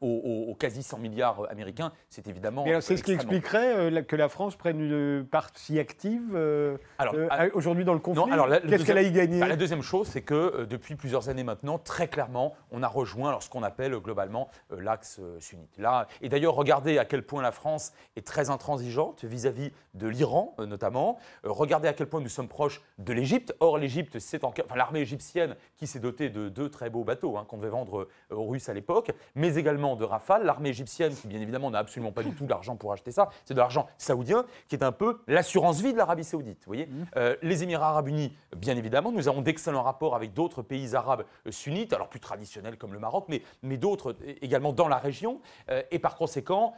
aux, 0.00 0.56
quasi 0.58 0.82
100 0.82 0.98
milliards 0.98 1.50
américains, 1.50 1.92
c'est 2.08 2.28
évidemment. 2.28 2.64
C'est 2.80 2.96
ce 2.96 3.02
qui 3.02 3.12
expliquerait 3.12 3.76
euh, 3.76 4.02
que 4.02 4.16
la 4.16 4.28
France 4.28 4.56
prenne 4.56 4.80
une 4.80 5.26
part 5.26 5.50
si 5.54 5.78
active 5.78 6.32
euh, 6.34 6.76
euh, 7.00 7.50
aujourd'hui 7.54 7.84
dans 7.84 7.94
le 7.94 7.98
conflit? 7.98 8.22
Qu'est-ce 8.68 8.84
qu'elle 8.84 8.98
a 8.98 9.02
y 9.02 9.12
gagné? 9.12 9.40
bah, 9.40 9.48
La 9.48 9.56
deuxième 9.56 9.82
chose, 9.82 10.08
c'est 10.08 10.22
que 10.22 10.64
depuis 10.64 10.94
plusieurs 10.94 11.28
années 11.28 11.44
maintenant, 11.44 11.78
très 11.78 12.08
clairement, 12.08 12.54
on 12.70 12.82
a 12.82 12.88
rejoint 12.88 13.38
ce 13.40 13.48
qu'on 13.48 13.62
appelle 13.62 13.92
globalement 13.96 14.48
l'axe 14.70 15.20
sunnite. 15.38 15.76
Là, 15.78 16.06
et 16.20 16.28
d'ailleurs, 16.28 16.54
regardez 16.54 16.98
à 16.98 17.04
quel 17.04 17.24
point 17.24 17.42
la 17.42 17.52
France 17.52 17.92
est 18.16 18.26
très 18.26 18.50
intransigeante 18.50 19.24
vis-à-vis 19.24 19.72
de 19.94 20.06
l'Iran, 20.06 20.54
notamment. 20.58 21.18
regardez 21.44 21.88
à 21.88 21.92
quel 21.92 22.06
point 22.06 22.20
nous 22.20 22.28
sommes 22.28 22.48
proches 22.48 22.82
de 22.98 23.12
l'Égypte. 23.12 23.54
Or, 23.60 23.78
l'Égypte, 23.78 24.18
c'est 24.18 24.44
enfin, 24.44 24.76
l'armée 24.76 25.00
égyptienne 25.00 25.56
qui 25.76 25.86
s'est 25.86 26.00
dotée 26.00 26.30
de 26.30 26.48
deux 26.48 26.70
très 26.70 26.90
beaux 26.90 27.04
bateaux 27.04 27.36
hein, 27.36 27.44
qu'on 27.48 27.58
devait 27.58 27.68
vendre 27.68 28.08
aux 28.30 28.46
Russes 28.46 28.68
à 28.68 28.74
l'époque, 28.74 29.10
mais 29.34 29.56
également 29.56 29.71
de 29.72 30.04
Rafale, 30.04 30.44
l'armée 30.44 30.70
égyptienne, 30.70 31.14
qui 31.14 31.26
bien 31.26 31.40
évidemment 31.40 31.70
n'a 31.70 31.78
absolument 31.78 32.12
pas 32.12 32.22
du 32.22 32.32
tout 32.32 32.46
l'argent 32.46 32.76
pour 32.76 32.92
acheter 32.92 33.10
ça, 33.10 33.30
c'est 33.44 33.54
de 33.54 33.58
l'argent 33.58 33.86
saoudien, 33.98 34.44
qui 34.68 34.76
est 34.76 34.84
un 34.84 34.92
peu 34.92 35.20
l'assurance 35.26 35.80
vie 35.80 35.92
de 35.92 35.98
l'Arabie 35.98 36.24
saoudite. 36.24 36.58
Vous 36.58 36.68
voyez 36.70 36.86
mmh. 36.86 37.04
euh, 37.16 37.36
les 37.42 37.62
Émirats 37.62 37.88
arabes 37.88 38.08
unis, 38.08 38.32
bien 38.56 38.76
évidemment, 38.76 39.12
nous 39.12 39.28
avons 39.28 39.40
d'excellents 39.40 39.82
rapports 39.82 40.14
avec 40.14 40.34
d'autres 40.34 40.62
pays 40.62 40.94
arabes 40.94 41.24
euh, 41.46 41.50
sunnites, 41.50 41.92
alors 41.92 42.08
plus 42.08 42.20
traditionnels 42.20 42.76
comme 42.76 42.92
le 42.92 42.98
Maroc, 42.98 43.24
mais, 43.28 43.42
mais 43.62 43.76
d'autres 43.76 44.16
également 44.40 44.72
dans 44.72 44.88
la 44.88 44.98
région. 44.98 45.40
Euh, 45.70 45.82
et 45.90 45.98
par 45.98 46.16
conséquent, 46.16 46.74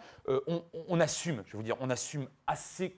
on, 0.88 1.00
assume, 1.00 1.42
je 1.46 1.56
veux 1.56 1.62
dire, 1.62 1.76
on 1.80 1.90
assume 1.90 2.28
assez, 2.46 2.96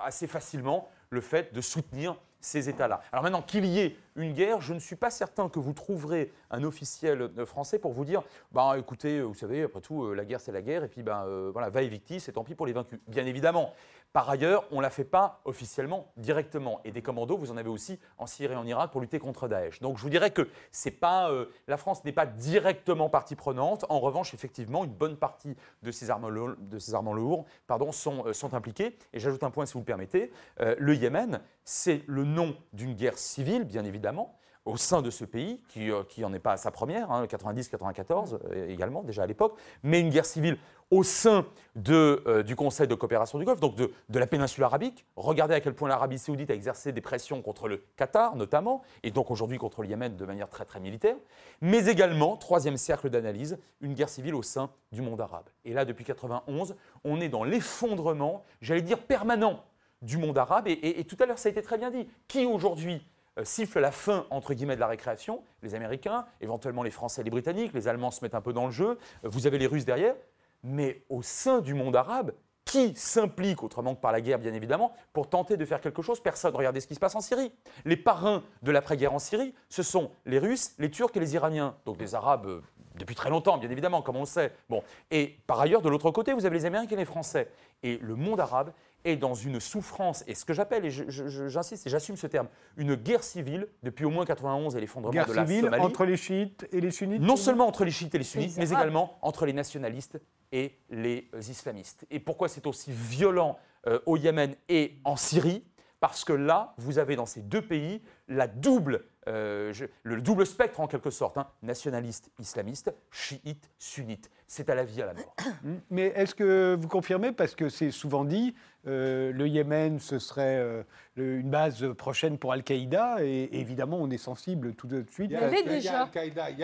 assez 0.00 0.26
facilement 0.26 0.88
le 1.10 1.20
fait 1.20 1.52
de 1.52 1.60
soutenir 1.60 2.16
ces 2.40 2.68
États-là. 2.68 3.00
Alors 3.12 3.22
maintenant, 3.22 3.42
qu'il 3.42 3.66
y 3.66 3.80
ait 3.80 3.96
une 4.16 4.32
guerre, 4.32 4.60
je 4.60 4.74
ne 4.74 4.78
suis 4.78 4.96
pas 4.96 5.10
certain 5.10 5.48
que 5.48 5.58
vous 5.58 5.72
trouverez 5.72 6.32
un 6.50 6.64
officiel 6.64 7.30
euh, 7.38 7.46
français 7.46 7.78
pour 7.78 7.92
vous 7.92 8.04
dire, 8.04 8.22
bah 8.52 8.74
écoutez, 8.78 9.20
vous 9.20 9.34
savez, 9.34 9.62
après 9.62 9.80
tout, 9.80 10.04
euh, 10.04 10.14
la 10.14 10.24
guerre 10.24 10.40
c'est 10.40 10.52
la 10.52 10.62
guerre, 10.62 10.84
et 10.84 10.88
puis 10.88 11.02
ben 11.02 11.24
euh, 11.26 11.50
voilà, 11.52 11.68
va 11.70 11.82
et 11.82 11.88
victis, 11.88 12.24
et 12.28 12.32
tant 12.32 12.44
pis 12.44 12.54
pour 12.54 12.66
les 12.66 12.72
vaincus. 12.72 12.98
Bien 13.08 13.26
évidemment, 13.26 13.72
par 14.12 14.28
ailleurs, 14.28 14.64
on 14.72 14.78
ne 14.78 14.82
la 14.82 14.90
fait 14.90 15.04
pas 15.04 15.40
officiellement, 15.44 16.12
directement. 16.16 16.80
Et 16.84 16.90
des 16.90 17.02
commandos, 17.02 17.36
vous 17.36 17.52
en 17.52 17.56
avez 17.56 17.68
aussi 17.68 18.00
en 18.18 18.26
Syrie 18.26 18.54
et 18.54 18.56
en 18.56 18.66
Irak 18.66 18.90
pour 18.90 19.00
lutter 19.00 19.20
contre 19.20 19.46
Daesh. 19.46 19.80
Donc 19.80 19.98
je 19.98 20.02
vous 20.02 20.10
dirais 20.10 20.32
que 20.32 20.48
c'est 20.72 20.90
pas, 20.90 21.30
euh, 21.30 21.46
la 21.68 21.76
France 21.76 22.04
n'est 22.04 22.12
pas 22.12 22.26
directement 22.26 23.08
partie 23.08 23.36
prenante. 23.36 23.84
En 23.88 24.00
revanche, 24.00 24.34
effectivement, 24.34 24.84
une 24.84 24.92
bonne 24.92 25.16
partie 25.16 25.56
de 25.82 25.92
ces 25.92 26.10
armes, 26.10 26.56
de 26.58 26.78
ces 26.78 26.94
armes 26.94 27.14
lourdes 27.14 27.44
pardon, 27.68 27.92
sont, 27.92 28.26
euh, 28.26 28.32
sont 28.32 28.54
impliquées. 28.54 28.98
Et 29.12 29.20
j'ajoute 29.20 29.44
un 29.44 29.50
point, 29.50 29.64
si 29.64 29.74
vous 29.74 29.80
le 29.80 29.84
permettez. 29.84 30.32
Euh, 30.60 30.74
le 30.78 30.94
Yémen, 30.94 31.40
c'est 31.64 32.02
le 32.06 32.24
nom 32.24 32.56
d'une 32.72 32.94
guerre 32.94 33.18
civile, 33.18 33.64
bien 33.64 33.84
évidemment 33.84 34.39
au 34.70 34.76
sein 34.76 35.02
de 35.02 35.10
ce 35.10 35.24
pays, 35.24 35.60
qui 35.68 35.90
n'en 36.20 36.32
est 36.32 36.38
pas 36.38 36.52
à 36.52 36.56
sa 36.56 36.70
première, 36.70 37.10
hein, 37.10 37.26
90-94 37.26 38.38
euh, 38.52 38.68
également, 38.68 39.02
déjà 39.02 39.24
à 39.24 39.26
l'époque, 39.26 39.56
mais 39.82 40.00
une 40.00 40.10
guerre 40.10 40.24
civile 40.24 40.58
au 40.90 41.04
sein 41.04 41.46
euh, 41.88 42.42
du 42.42 42.56
Conseil 42.56 42.88
de 42.88 42.94
coopération 42.94 43.38
du 43.38 43.44
Golfe, 43.44 43.60
donc 43.60 43.76
de, 43.76 43.90
la 44.12 44.26
péninsule 44.26 44.64
arabique. 44.64 45.06
Regardez 45.16 45.54
à 45.54 45.60
quel 45.60 45.74
point 45.74 45.88
l'Arabie 45.88 46.18
saoudite 46.18 46.50
a 46.50 46.54
exercé 46.54 46.92
des 46.92 47.00
pressions 47.00 47.42
contre 47.42 47.68
le 47.68 47.84
Qatar, 47.96 48.34
notamment, 48.34 48.82
et 49.02 49.10
donc 49.10 49.30
aujourd'hui 49.30 49.58
contre 49.58 49.82
le 49.82 49.88
Yémen 49.88 50.16
de 50.16 50.24
manière 50.24 50.48
très 50.48 50.64
très 50.64 50.80
militaire, 50.80 51.16
mais 51.60 51.86
également, 51.86 52.36
troisième 52.36 52.76
cercle 52.76 53.08
d'analyse, 53.08 53.58
une 53.80 53.94
guerre 53.94 54.08
civile 54.08 54.34
au 54.34 54.42
sein 54.42 54.70
du 54.92 55.02
monde 55.02 55.20
arabe. 55.20 55.48
Et 55.64 55.72
là, 55.72 55.84
depuis 55.84 56.04
91, 56.04 56.74
on 57.04 57.20
est 57.20 57.28
dans 57.28 57.44
l'effondrement, 57.44 58.42
j'allais 58.60 58.82
dire 58.82 58.98
permanent, 58.98 59.62
du 60.02 60.16
monde 60.16 60.38
arabe. 60.38 60.66
Et, 60.68 61.04
tout 61.04 61.16
à 61.20 61.26
l'heure, 61.26 61.38
ça 61.38 61.48
a 61.48 61.52
été 61.52 61.62
très 61.62 61.78
bien 61.78 61.90
dit. 61.90 62.06
Qui 62.28 62.46
aujourd'hui 62.46 62.94
euh, 62.94 63.00
siffle 63.44 63.80
la 63.80 63.92
fin, 63.92 64.26
entre 64.30 64.54
guillemets, 64.54 64.74
de 64.74 64.80
la 64.80 64.86
récréation 64.86 65.42
Les 65.62 65.74
Américains, 65.74 66.26
éventuellement 66.40 66.82
les 66.82 66.90
Français 66.90 67.20
et 67.20 67.24
les 67.24 67.30
Britanniques, 67.30 67.72
les 67.72 67.88
Allemands 67.88 68.10
se 68.10 68.24
mettent 68.24 68.34
un 68.34 68.40
peu 68.40 68.52
dans 68.52 68.66
le 68.66 68.72
jeu, 68.72 68.98
euh, 69.24 69.28
vous 69.28 69.46
avez 69.46 69.58
les 69.58 69.66
Russes 69.66 69.84
derrière. 69.84 70.14
Mais 70.62 71.02
au 71.08 71.22
sein 71.22 71.60
du 71.60 71.74
monde 71.74 71.96
arabe, 71.96 72.32
qui 72.64 72.94
s'implique, 72.94 73.62
autrement 73.62 73.94
que 73.94 74.00
par 74.00 74.12
la 74.12 74.20
guerre 74.20 74.38
bien 74.38 74.52
évidemment, 74.52 74.92
pour 75.12 75.28
tenter 75.28 75.56
de 75.56 75.64
faire 75.64 75.80
quelque 75.80 76.02
chose? 76.02 76.20
Personne. 76.20 76.54
Regardez 76.54 76.80
ce 76.80 76.86
qui 76.86 76.94
se 76.94 77.00
passe 77.00 77.14
en 77.14 77.20
Syrie. 77.20 77.52
Les 77.84 77.96
parrains 77.96 78.44
de 78.62 78.70
l'après-guerre 78.70 79.12
en 79.12 79.18
Syrie, 79.18 79.54
ce 79.68 79.82
sont 79.82 80.10
les 80.26 80.38
Russes, 80.38 80.74
les 80.78 80.90
Turcs 80.90 81.10
et 81.14 81.20
les 81.20 81.34
Iraniens. 81.34 81.74
Donc 81.84 81.96
des 81.96 82.14
Arabes 82.14 82.46
euh, 82.46 82.60
depuis 82.96 83.14
très 83.14 83.30
longtemps, 83.30 83.58
bien 83.58 83.70
évidemment, 83.70 84.02
comme 84.02 84.16
on 84.16 84.20
le 84.20 84.26
sait. 84.26 84.52
Bon. 84.68 84.82
Et 85.10 85.38
par 85.46 85.60
ailleurs, 85.60 85.82
de 85.82 85.88
l'autre 85.88 86.10
côté, 86.10 86.32
vous 86.32 86.46
avez 86.46 86.58
les 86.58 86.64
Américains 86.64 86.94
et 86.94 86.98
les 86.98 87.04
Français. 87.04 87.50
Et 87.82 87.98
le 87.98 88.14
monde 88.14 88.38
arabe 88.38 88.72
est 89.04 89.16
dans 89.16 89.34
une 89.34 89.60
souffrance, 89.60 90.24
et 90.26 90.34
ce 90.34 90.44
que 90.44 90.52
j'appelle, 90.52 90.84
et 90.84 90.90
j'insiste 90.90 91.86
et 91.86 91.90
j'assume 91.90 92.16
ce 92.16 92.26
terme, 92.26 92.48
une 92.76 92.94
guerre 92.94 93.22
civile 93.22 93.68
depuis 93.82 94.04
au 94.04 94.10
moins 94.10 94.24
91 94.24 94.76
et 94.76 94.80
l'effondrement 94.80 95.12
de 95.12 95.32
la 95.32 95.46
civile 95.46 95.64
Somalie. 95.64 95.82
entre 95.82 96.04
les 96.04 96.16
chiites 96.16 96.68
et 96.72 96.80
les 96.80 96.90
sunnites 96.90 97.22
Non 97.22 97.36
seulement 97.36 97.66
entre 97.66 97.84
les 97.84 97.90
chiites 97.90 98.14
et 98.14 98.18
les 98.18 98.24
sunnites, 98.24 98.56
mais 98.56 98.68
également 98.68 99.18
entre 99.22 99.46
les 99.46 99.52
nationalistes 99.52 100.20
et 100.52 100.78
les 100.90 101.28
islamistes. 101.48 102.06
Et 102.10 102.20
pourquoi 102.20 102.48
c'est 102.48 102.66
aussi 102.66 102.90
violent 102.92 103.58
euh, 103.86 104.00
au 104.06 104.16
Yémen 104.16 104.54
et 104.68 104.98
en 105.04 105.16
Syrie? 105.16 105.64
Parce 106.00 106.24
que 106.24 106.32
là, 106.32 106.74
vous 106.78 106.98
avez 106.98 107.14
dans 107.14 107.26
ces 107.26 107.42
deux 107.42 107.62
pays 107.62 108.02
la 108.26 108.46
double, 108.46 109.04
euh, 109.28 109.72
je- 109.72 109.84
le 110.02 110.20
double 110.22 110.46
spectre 110.46 110.80
en 110.80 110.86
quelque 110.86 111.10
sorte, 111.10 111.36
hein, 111.38 111.46
nationaliste, 111.62 112.30
islamiste, 112.38 112.92
chiite, 113.10 113.70
sunnite. 113.78 114.30
C'est 114.46 114.70
à 114.70 114.74
la 114.74 114.84
vie, 114.84 115.02
à 115.02 115.06
la 115.06 115.14
mort. 115.14 115.34
Mm. 115.62 115.74
Mais 115.90 116.06
est-ce 116.16 116.34
que 116.34 116.74
vous 116.80 116.88
confirmez, 116.88 117.32
parce 117.32 117.54
que 117.54 117.68
c'est 117.68 117.90
souvent 117.90 118.24
dit, 118.24 118.54
euh, 118.86 119.30
le 119.32 119.46
Yémen, 119.46 119.98
ce 119.98 120.18
serait 120.18 120.56
euh, 120.58 120.82
le- 121.16 121.38
une 121.40 121.50
base 121.50 121.92
prochaine 121.94 122.38
pour 122.38 122.52
Al-Qaïda, 122.52 123.18
et 123.22 123.50
évidemment, 123.60 123.98
on 124.00 124.08
est 124.10 124.16
sensible 124.16 124.74
tout 124.74 124.86
de 124.86 125.04
suite. 125.10 125.30
Il 125.30 125.84
y 125.84 125.88
a. 125.88 126.08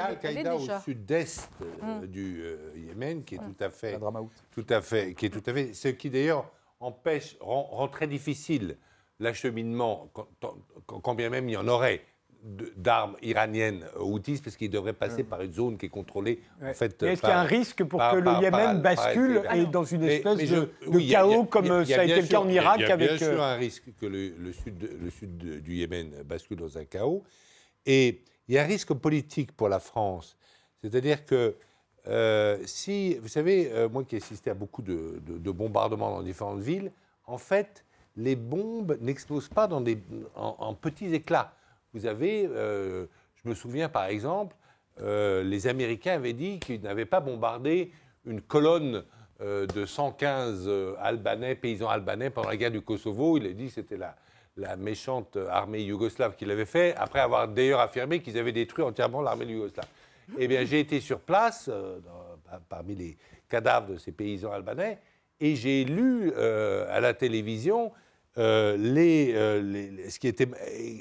Al-Qaïda, 0.07 0.55
au 0.57 0.59
sud-est 0.81 1.51
euh, 1.61 2.01
Mm. 2.03 2.07
du 2.07 2.41
euh, 2.43 2.73
Yémen, 2.75 3.23
qui 3.25 3.35
est 3.35 3.39
tout 3.39 3.57
à 3.65 3.69
fait, 3.69 3.99
tout 4.53 4.67
à 4.71 4.81
fait, 4.81 5.13
qui 5.15 5.27
est 5.27 5.31
tout 5.31 5.43
à 5.45 5.53
fait, 5.53 5.75
ce 5.75 5.89
qui 5.89 6.09
d'ailleurs 6.09 6.51
empêche, 6.81 7.37
rend, 7.41 7.65
rend 7.65 7.89
très 7.89 8.07
difficile 8.07 8.79
l'acheminement, 9.21 10.09
quand, 10.15 10.29
quand- 10.87 11.01
quand 11.01 11.15
bien 11.15 11.29
même 11.31 11.49
il 11.49 11.53
y 11.53 11.57
en 11.57 11.69
aurait, 11.69 12.03
d'armes 12.77 13.17
iraniennes 13.23 13.85
houthis, 13.99 14.41
parce 14.43 14.57
qu'ils 14.57 14.71
devraient 14.71 14.93
passer 14.93 15.25
par 15.25 15.43
une 15.43 15.53
zone 15.53 15.77
qui 15.77 15.87
est 15.87 15.91
contrôlée 15.91 16.41
Ouais. 16.63 16.71
en 16.71 16.75
fait. 16.75 17.03
Est-ce 17.03 17.21
qu'il 17.21 17.29
y 17.29 17.33
a 17.33 17.41
un 17.41 17.45
risque 17.45 17.83
pour 17.85 17.99
par- 17.99 18.13
que 18.13 18.19
le 18.19 18.31
Yémen 18.41 18.51
par- 18.51 18.75
bascule 18.81 19.43
et 19.53 19.67
dans 19.67 19.85
une 19.85 20.05
espèce 20.05 20.37
mais 20.37 20.47
je- 20.47 20.55
de, 20.55 20.71
oui, 20.87 21.13
a- 21.15 21.19
chaos 21.19 21.45
comme 21.45 21.67
a- 21.71 21.75
euh, 21.75 21.85
ça 21.85 22.01
a 22.01 22.05
été 22.05 22.21
le 22.21 22.27
cas 22.29 22.39
en 22.41 22.49
Irak 22.49 22.77
Il 22.81 22.89
y 22.89 22.93
a 22.93 22.97
bien 22.97 23.09
avec... 23.09 23.19
sûr 23.19 23.43
euh, 23.43 23.55
un 23.55 23.57
risque 23.57 23.85
que 24.01 24.07
le, 24.07 24.29
le 24.39 24.53
sud, 24.53 24.89
le 25.03 25.11
sud 25.11 25.37
du 25.63 25.75
Yémen 25.75 26.23
bascule 26.25 26.59
dans 26.59 26.79
un 26.79 26.85
chaos. 26.85 27.25
Et 27.85 28.23
il 28.49 28.55
y 28.55 28.59
a 28.59 28.63
un 28.63 28.67
risque 28.67 28.93
politique 28.95 29.51
pour 29.53 29.69
la 29.69 29.81
France. 29.81 30.37
C'est-à-dire 30.83 31.25
que 31.25 31.57
euh, 32.07 32.59
si, 32.65 33.15
vous 33.17 33.27
savez, 33.29 33.73
euh, 33.73 33.89
moi 33.89 34.05
qui 34.05 34.15
ai 34.15 34.19
assisté 34.19 34.51
à 34.51 34.55
beaucoup 34.55 34.83
de, 34.83 35.21
de- 35.27 35.39
de 35.39 35.51
bombardements 35.51 36.11
dans 36.11 36.23
différentes 36.23 36.61
villes, 36.61 36.93
en 37.27 37.39
fait, 37.39 37.85
les 38.17 38.37
bombes 38.37 38.97
n'explosent 39.01 39.49
pas 39.49 39.67
dans 39.67 39.81
des, 39.81 39.99
en, 40.37 40.55
en 40.61 40.75
petits 40.75 41.13
éclats. 41.13 41.53
Vous 41.95 42.07
avez, 42.07 42.47
euh, 42.47 43.07
je 43.43 43.49
me 43.49 43.55
souviens 43.55 43.89
par 43.89 44.07
exemple, 44.07 44.57
euh, 45.01 45.43
les 45.43 45.67
Américains 45.67 46.15
avaient 46.15 46.33
dit 46.33 46.59
qu'ils 46.59 46.81
n'avaient 46.83 47.07
pas 47.07 47.21
bombardé 47.21 47.93
une 48.25 48.41
colonne 48.41 49.05
euh, 49.43 49.67
de 49.67 49.85
115 49.85 50.65
euh, 50.67 50.95
Albanais, 50.99 51.55
paysans 51.55 51.89
albanais 51.89 52.31
pendant 52.31 52.49
la 52.49 52.57
guerre 52.57 52.71
du 52.71 52.81
Kosovo. 52.81 53.37
Il 53.37 53.47
a 53.47 53.53
dit 53.53 53.67
que 53.67 53.73
c'était 53.73 53.99
la, 53.99 54.17
la 54.57 54.77
méchante 54.77 55.37
armée 55.51 55.83
yougoslave 55.83 56.37
qui 56.37 56.47
l'avait 56.47 56.65
fait, 56.65 56.95
après 56.97 57.21
avoir 57.21 57.47
d'ailleurs 57.49 57.81
affirmé 57.81 58.21
qu'ils 58.21 58.39
avaient 58.39 58.53
détruit 58.53 58.85
entièrement 58.85 59.21
l'armée 59.21 59.45
yougoslave. 59.45 59.87
Eh 60.39 60.49
bien, 60.49 60.65
j'ai 60.65 60.81
été 60.81 61.01
sur 61.01 61.21
place, 61.21 61.71
parmi 62.69 62.97
les 62.97 63.17
cadavres 63.49 63.93
de 63.93 63.97
ces 63.97 64.11
paysans 64.11 64.51
albanais, 64.51 64.99
et 65.39 65.55
j'ai 65.55 65.85
lu 65.85 66.33
à 66.35 66.99
la 66.99 67.15
télévision 67.15 67.93
euh, 68.39 68.77
euh, 68.79 70.11
ce 70.11 70.19
qui 70.19 70.29
était 70.29 70.49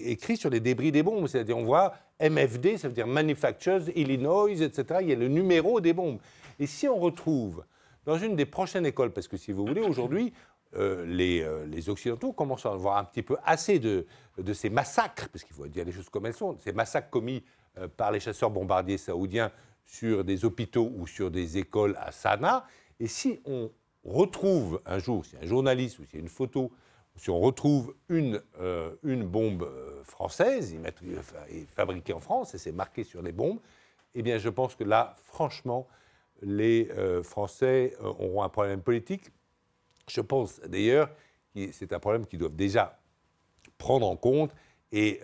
écrit 0.05 0.37
sur 0.37 0.49
les 0.49 0.59
débris 0.59 0.91
des 0.91 1.03
bombes. 1.03 1.27
C'est-à-dire, 1.27 1.57
on 1.57 1.65
voit 1.65 1.93
MFD, 2.21 2.77
ça 2.77 2.87
veut 2.87 2.93
dire 2.93 3.07
Manufactures, 3.07 3.81
Illinois, 3.95 4.49
etc. 4.51 4.99
Il 5.01 5.09
y 5.09 5.13
a 5.13 5.15
le 5.15 5.27
numéro 5.27 5.81
des 5.81 5.93
bombes. 5.93 6.19
Et 6.59 6.67
si 6.67 6.87
on 6.87 6.97
retrouve 6.97 7.65
dans 8.05 8.17
une 8.17 8.35
des 8.35 8.45
prochaines 8.45 8.85
écoles, 8.85 9.11
parce 9.11 9.27
que 9.27 9.35
si 9.35 9.51
vous 9.51 9.65
voulez, 9.65 9.81
aujourd'hui, 9.81 10.31
euh, 10.77 11.05
les, 11.65 11.89
Occidentaux 11.89 12.31
commencent 12.31 12.65
à 12.65 12.71
avoir 12.71 12.97
un 12.97 13.03
petit 13.03 13.23
peu 13.23 13.35
assez 13.43 13.79
de, 13.79 14.05
ces 14.53 14.69
massacres, 14.69 15.27
parce 15.29 15.43
qu'il 15.43 15.55
faut 15.55 15.67
dire 15.67 15.83
les 15.83 15.91
choses 15.91 16.09
comme 16.09 16.25
elles 16.25 16.33
sont, 16.33 16.57
ces 16.59 16.71
massacres 16.71 17.09
commis 17.09 17.43
par 17.97 18.11
les 18.11 18.21
chasseurs 18.21 18.49
bombardiers 18.49 18.97
saoudiens 18.97 19.51
sur 19.85 20.23
des 20.23 20.45
hôpitaux 20.45 20.91
ou 20.95 21.07
sur 21.07 21.29
des 21.29 21.57
écoles 21.57 21.97
à 21.99 22.13
Sanaa. 22.13 22.65
Et 22.99 23.07
si 23.07 23.41
on 23.43 23.69
retrouve 24.05 24.81
un 24.85 24.99
jour, 24.99 25.25
si 25.25 25.35
un 25.35 25.45
journaliste 25.45 25.99
ou 25.99 26.03
a 26.03 26.17
une 26.17 26.29
photo, 26.29 26.71
si 27.15 27.29
on 27.29 27.39
retrouve 27.39 27.95
une, 28.09 28.41
euh, 28.59 28.95
une 29.03 29.23
bombe 29.25 29.63
euh, 29.63 30.03
française, 30.03 30.75
fabriquée 31.69 32.13
en 32.13 32.19
France, 32.19 32.53
et 32.55 32.57
c'est 32.57 32.71
marqué 32.71 33.03
sur 33.03 33.21
les 33.21 33.31
bombes, 33.31 33.59
eh 34.13 34.21
bien 34.21 34.37
je 34.37 34.49
pense 34.49 34.75
que 34.75 34.83
là, 34.83 35.15
franchement, 35.23 35.87
les 36.41 36.89
euh, 36.91 37.23
Français 37.23 37.95
auront 38.01 38.43
un 38.43 38.49
problème 38.49 38.81
politique. 38.81 39.31
Je 40.07 40.21
pense 40.21 40.59
d'ailleurs 40.61 41.09
que 41.55 41.71
c'est 41.71 41.93
un 41.93 41.99
problème 41.99 42.25
qu'ils 42.25 42.39
doivent 42.39 42.55
déjà 42.55 42.99
prendre 43.77 44.07
en 44.07 44.15
compte 44.15 44.51
et 44.91 45.19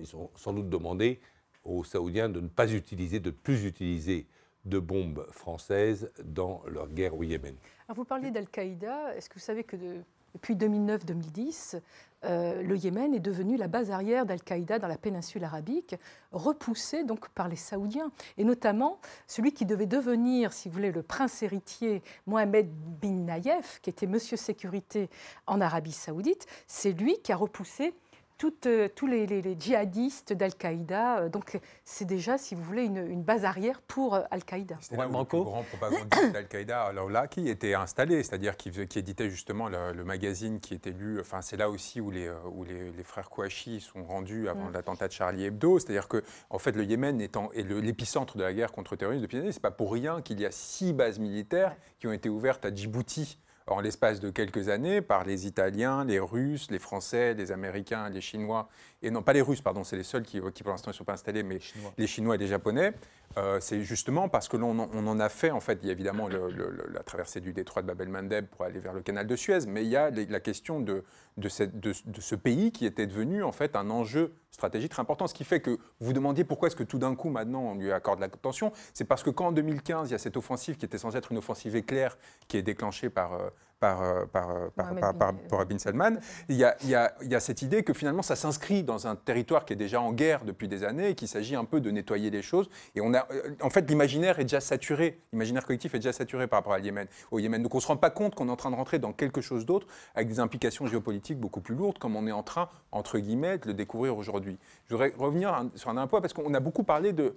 ils 0.00 0.16
ont 0.16 0.30
sans 0.34 0.52
doute 0.52 0.68
demandé 0.68 1.20
aux 1.64 1.84
Saoudiens 1.84 2.28
de 2.28 2.40
ne 2.40 2.48
pas 2.48 2.72
utiliser, 2.72 3.20
de 3.20 3.30
ne 3.30 3.34
plus 3.34 3.64
utiliser 3.66 4.26
de 4.64 4.78
bombes 4.78 5.26
françaises 5.30 6.10
dans 6.24 6.62
leur 6.66 6.88
guerre 6.88 7.14
au 7.16 7.22
Yémen. 7.22 7.54
Alors, 7.86 7.96
vous 7.96 8.04
parliez 8.04 8.30
d'Al-Qaïda. 8.30 9.14
Est-ce 9.16 9.28
que 9.28 9.34
vous 9.34 9.40
savez 9.40 9.64
que 9.64 9.76
de- 9.76 10.02
depuis 10.34 10.54
2009-2010, 10.54 11.80
euh, 12.24 12.62
le 12.62 12.76
Yémen 12.76 13.14
est 13.14 13.20
devenu 13.20 13.56
la 13.56 13.66
base 13.66 13.90
arrière 13.90 14.26
d'Al-Qaïda 14.26 14.78
dans 14.78 14.88
la 14.88 14.98
péninsule 14.98 15.44
arabique, 15.44 15.96
repoussé 16.32 17.02
donc 17.02 17.28
par 17.30 17.48
les 17.48 17.56
Saoudiens, 17.56 18.10
et 18.36 18.44
notamment 18.44 18.98
celui 19.26 19.52
qui 19.52 19.64
devait 19.64 19.86
devenir, 19.86 20.52
si 20.52 20.68
vous 20.68 20.74
voulez, 20.74 20.92
le 20.92 21.02
prince 21.02 21.42
héritier, 21.42 22.02
Mohamed 22.26 22.68
bin 23.00 23.12
Nayef, 23.12 23.80
qui 23.80 23.90
était 23.90 24.06
monsieur 24.06 24.36
sécurité 24.36 25.08
en 25.46 25.60
Arabie 25.60 25.92
saoudite, 25.92 26.46
c'est 26.66 26.92
lui 26.92 27.18
qui 27.22 27.32
a 27.32 27.36
repoussé 27.36 27.94
toutes, 28.40 28.64
euh, 28.66 28.88
tous 28.96 29.06
les, 29.06 29.26
les- 29.26 29.42
les 29.42 29.54
djihadistes 29.60 30.32
d'Al-Qaïda. 30.32 31.18
Euh, 31.18 31.28
Donc 31.28 31.60
c'est 31.84 32.06
déjà, 32.06 32.38
si 32.38 32.54
vous 32.54 32.62
voulez, 32.62 32.84
une, 32.84 32.96
une 33.06 33.22
base 33.22 33.44
arrière 33.44 33.82
pour 33.82 34.14
euh, 34.14 34.22
Al-Qaïda. 34.30 34.76
C'était 34.80 34.96
où 34.96 35.02
le 35.18 35.24
plus 35.26 35.42
grand 35.42 35.62
propagandiste 35.62 36.32
d'Al-Qaïda, 36.32 36.84
Al-Awlaki, 36.84 37.48
était 37.50 37.74
installé, 37.74 38.22
c'est-à-dire 38.22 38.56
qui, 38.56 38.70
qui 38.86 38.98
éditait 38.98 39.28
justement 39.28 39.68
le, 39.68 39.92
le 39.92 40.04
magazine 40.04 40.58
qui 40.58 40.72
était 40.72 40.90
lu. 40.92 41.20
Enfin, 41.20 41.42
c'est 41.42 41.58
là 41.58 41.68
aussi 41.68 42.00
où 42.00 42.10
les, 42.10 42.30
où 42.54 42.64
les, 42.64 42.90
les 42.92 43.04
frères 43.04 43.28
Kouachi 43.28 43.80
sont 43.80 44.02
rendus 44.04 44.48
avant 44.48 44.70
Mm. 44.70 44.72
l'attentat 44.72 45.08
de 45.08 45.12
Charlie 45.12 45.44
Hebdo. 45.44 45.78
C'est-à-dire 45.78 46.08
que, 46.08 46.24
en 46.48 46.58
fait, 46.58 46.72
le 46.72 46.84
Yémen 46.84 47.20
étant, 47.20 47.52
est 47.52 47.62
l'épicentre 47.62 48.38
de 48.38 48.42
la 48.42 48.54
guerre 48.54 48.72
contre 48.72 48.94
le 48.94 48.98
terrorisme 48.98 49.22
depuis 49.22 49.36
des 49.36 49.42
années, 49.42 49.52
c'est 49.52 49.60
pas 49.60 49.70
pour 49.70 49.92
rien 49.92 50.22
qu'il 50.22 50.40
y 50.40 50.46
a 50.46 50.50
six 50.50 50.94
bases 50.94 51.18
militaires 51.18 51.76
qui 51.98 52.06
ont 52.06 52.12
été 52.12 52.30
ouvertes 52.30 52.64
à 52.64 52.74
Djibouti 52.74 53.38
en 53.66 53.80
l'espace 53.80 54.20
de 54.20 54.30
quelques 54.30 54.68
années 54.68 55.00
par 55.00 55.24
les 55.24 55.46
Italiens, 55.46 56.04
les 56.04 56.18
Russes, 56.18 56.70
les 56.70 56.78
Français, 56.78 57.34
les 57.34 57.52
Américains, 57.52 58.08
les 58.08 58.20
Chinois, 58.20 58.68
et 59.02 59.10
non 59.10 59.22
pas 59.22 59.32
les 59.32 59.42
Russes, 59.42 59.60
pardon, 59.62 59.84
c'est 59.84 59.96
les 59.96 60.02
seuls 60.02 60.22
qui, 60.24 60.40
qui 60.54 60.62
pour 60.62 60.72
l'instant 60.72 60.90
ne 60.90 60.94
sont 60.94 61.04
pas 61.04 61.12
installés, 61.14 61.42
mais 61.42 61.58
les 61.98 62.06
Chinois 62.06 62.34
et 62.34 62.38
les 62.38 62.46
Japonais, 62.48 62.92
euh, 63.36 63.58
c'est 63.60 63.82
justement 63.82 64.28
parce 64.28 64.48
que 64.48 64.56
l'on 64.56 64.76
on 64.92 65.06
en 65.06 65.20
a 65.20 65.28
fait, 65.28 65.52
en 65.52 65.60
fait, 65.60 65.78
il 65.82 65.86
y 65.86 65.88
a 65.90 65.92
évidemment 65.92 66.26
le- 66.26 66.50
le- 66.50 66.70
le- 66.70 66.88
la 66.92 67.02
traversée 67.04 67.40
du 67.40 67.52
détroit 67.52 67.82
de 67.82 67.86
Bab 67.86 68.00
el-Mandeb 68.00 68.46
pour 68.46 68.64
aller 68.64 68.80
vers 68.80 68.92
le 68.92 69.02
canal 69.02 69.26
de 69.26 69.36
Suez, 69.36 69.60
mais 69.68 69.84
il 69.84 69.88
y 69.90 69.96
a 69.96 70.10
les- 70.10 70.26
la 70.26 70.40
question 70.40 70.80
de, 70.80 71.04
de, 71.36 71.48
ce 71.48 72.34
pays 72.34 72.72
qui 72.72 72.86
était 72.86 73.06
devenu 73.06 73.42
en 73.42 73.52
fait 73.52 73.76
un 73.76 73.90
enjeu 73.90 74.34
stratégique 74.50 74.90
très 74.90 75.00
important. 75.00 75.26
Ce 75.26 75.34
qui 75.34 75.44
fait 75.44 75.60
que 75.60 75.70
vous 75.70 75.78
vous 76.06 76.12
demandiez 76.12 76.44
pourquoi 76.44 76.68
est-ce 76.68 76.76
que 76.76 76.82
tout 76.82 76.98
d'un 76.98 77.14
coup 77.14 77.30
maintenant 77.30 77.62
on 77.62 77.74
lui 77.74 77.92
accorde 77.92 78.20
l'attention, 78.20 78.72
c'est 78.94 79.04
parce 79.04 79.22
que 79.22 79.30
quand 79.30 79.48
en 79.48 79.52
2015 79.52 80.10
il 80.10 80.12
y 80.12 80.14
a 80.14 80.18
cette 80.18 80.36
offensive 80.36 80.76
qui 80.76 80.84
était 80.84 80.98
censée 80.98 81.16
être 81.16 81.32
une 81.32 81.38
offensive 81.38 81.76
éclair 81.76 82.18
qui 82.48 82.56
est 82.56 82.62
déclenchée 82.62 83.10
par 83.10 83.34
euh, 83.34 83.50
par, 83.80 84.02
euh, 84.02 84.26
par, 84.26 84.50
euh, 84.50 84.68
par, 84.76 84.86
par- 85.00 85.14
par- 85.18 85.32
bin- 85.32 85.38
par 85.48 85.66
Bin 85.66 85.78
Salman, 85.78 86.12
il 86.50 86.56
y, 86.56 86.64
a, 86.64 86.76
il 86.82 86.90
y 86.90 86.94
a- 86.94 87.14
il 87.22 87.32
y 87.32 87.34
a 87.34 87.40
cette 87.40 87.62
idée 87.62 87.82
que 87.82 87.94
finalement 87.94 88.20
ça 88.22 88.36
s'inscrit 88.36 88.84
dans 88.84 89.06
un 89.06 89.16
territoire 89.16 89.64
qui 89.64 89.72
est 89.72 89.76
déjà 89.76 90.00
en 90.02 90.12
guerre 90.12 90.44
depuis 90.44 90.68
des 90.68 90.84
années 90.84 91.08
et 91.08 91.14
qu'il 91.14 91.28
s'agit 91.28 91.56
un 91.56 91.64
peu 91.64 91.80
de 91.80 91.90
nettoyer 91.90 92.30
les 92.30 92.42
choses. 92.42 92.68
Et 92.94 93.00
on 93.00 93.14
a, 93.14 93.26
euh, 93.32 93.54
en 93.62 93.70
fait, 93.70 93.88
l'imaginaire 93.88 94.38
est 94.38 94.44
déjà 94.44 94.60
saturé, 94.60 95.20
l'imaginaire 95.32 95.64
collectif 95.64 95.94
est 95.94 95.98
déjà 95.98 96.12
saturé 96.12 96.46
par 96.46 96.58
rapport 96.58 96.74
à 96.74 96.78
Yémen, 96.78 97.06
au 97.30 97.38
Yémen. 97.38 97.62
Donc 97.62 97.74
on 97.74 97.78
ne 97.78 97.82
se 97.82 97.86
rend 97.88 97.96
pas 97.96 98.10
compte 98.10 98.34
qu'on 98.34 98.48
est 98.48 98.52
en 98.52 98.56
train 98.56 98.70
de 98.70 98.76
rentrer 98.76 98.98
dans 98.98 99.12
quelque 99.14 99.40
chose 99.40 99.64
d'autre 99.64 99.86
avec 100.14 100.28
des 100.28 100.40
implications 100.40 100.86
géopolitiques 100.86 101.40
beaucoup 101.40 101.62
plus 101.62 101.74
lourdes, 101.74 101.98
comme 101.98 102.16
on 102.16 102.26
est 102.26 102.32
en 102.32 102.42
train, 102.42 102.68
entre 102.92 103.18
guillemets, 103.18 103.56
de 103.58 103.68
le 103.68 103.74
découvrir 103.74 104.16
aujourd'hui. 104.18 104.58
Je 104.88 104.94
voudrais 104.94 105.14
revenir 105.16 105.64
sur 105.74 105.88
un 105.90 106.06
point 106.06 106.20
parce 106.20 106.34
qu'on 106.34 106.52
a 106.52 106.60
beaucoup 106.60 106.84
parlé 106.84 107.12
de. 107.14 107.34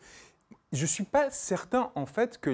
Je 0.74 0.82
ne 0.82 0.88
suis 0.88 1.04
pas 1.04 1.30
certain, 1.30 1.92
en 1.94 2.08
fait, 2.08 2.40
que 2.40 2.50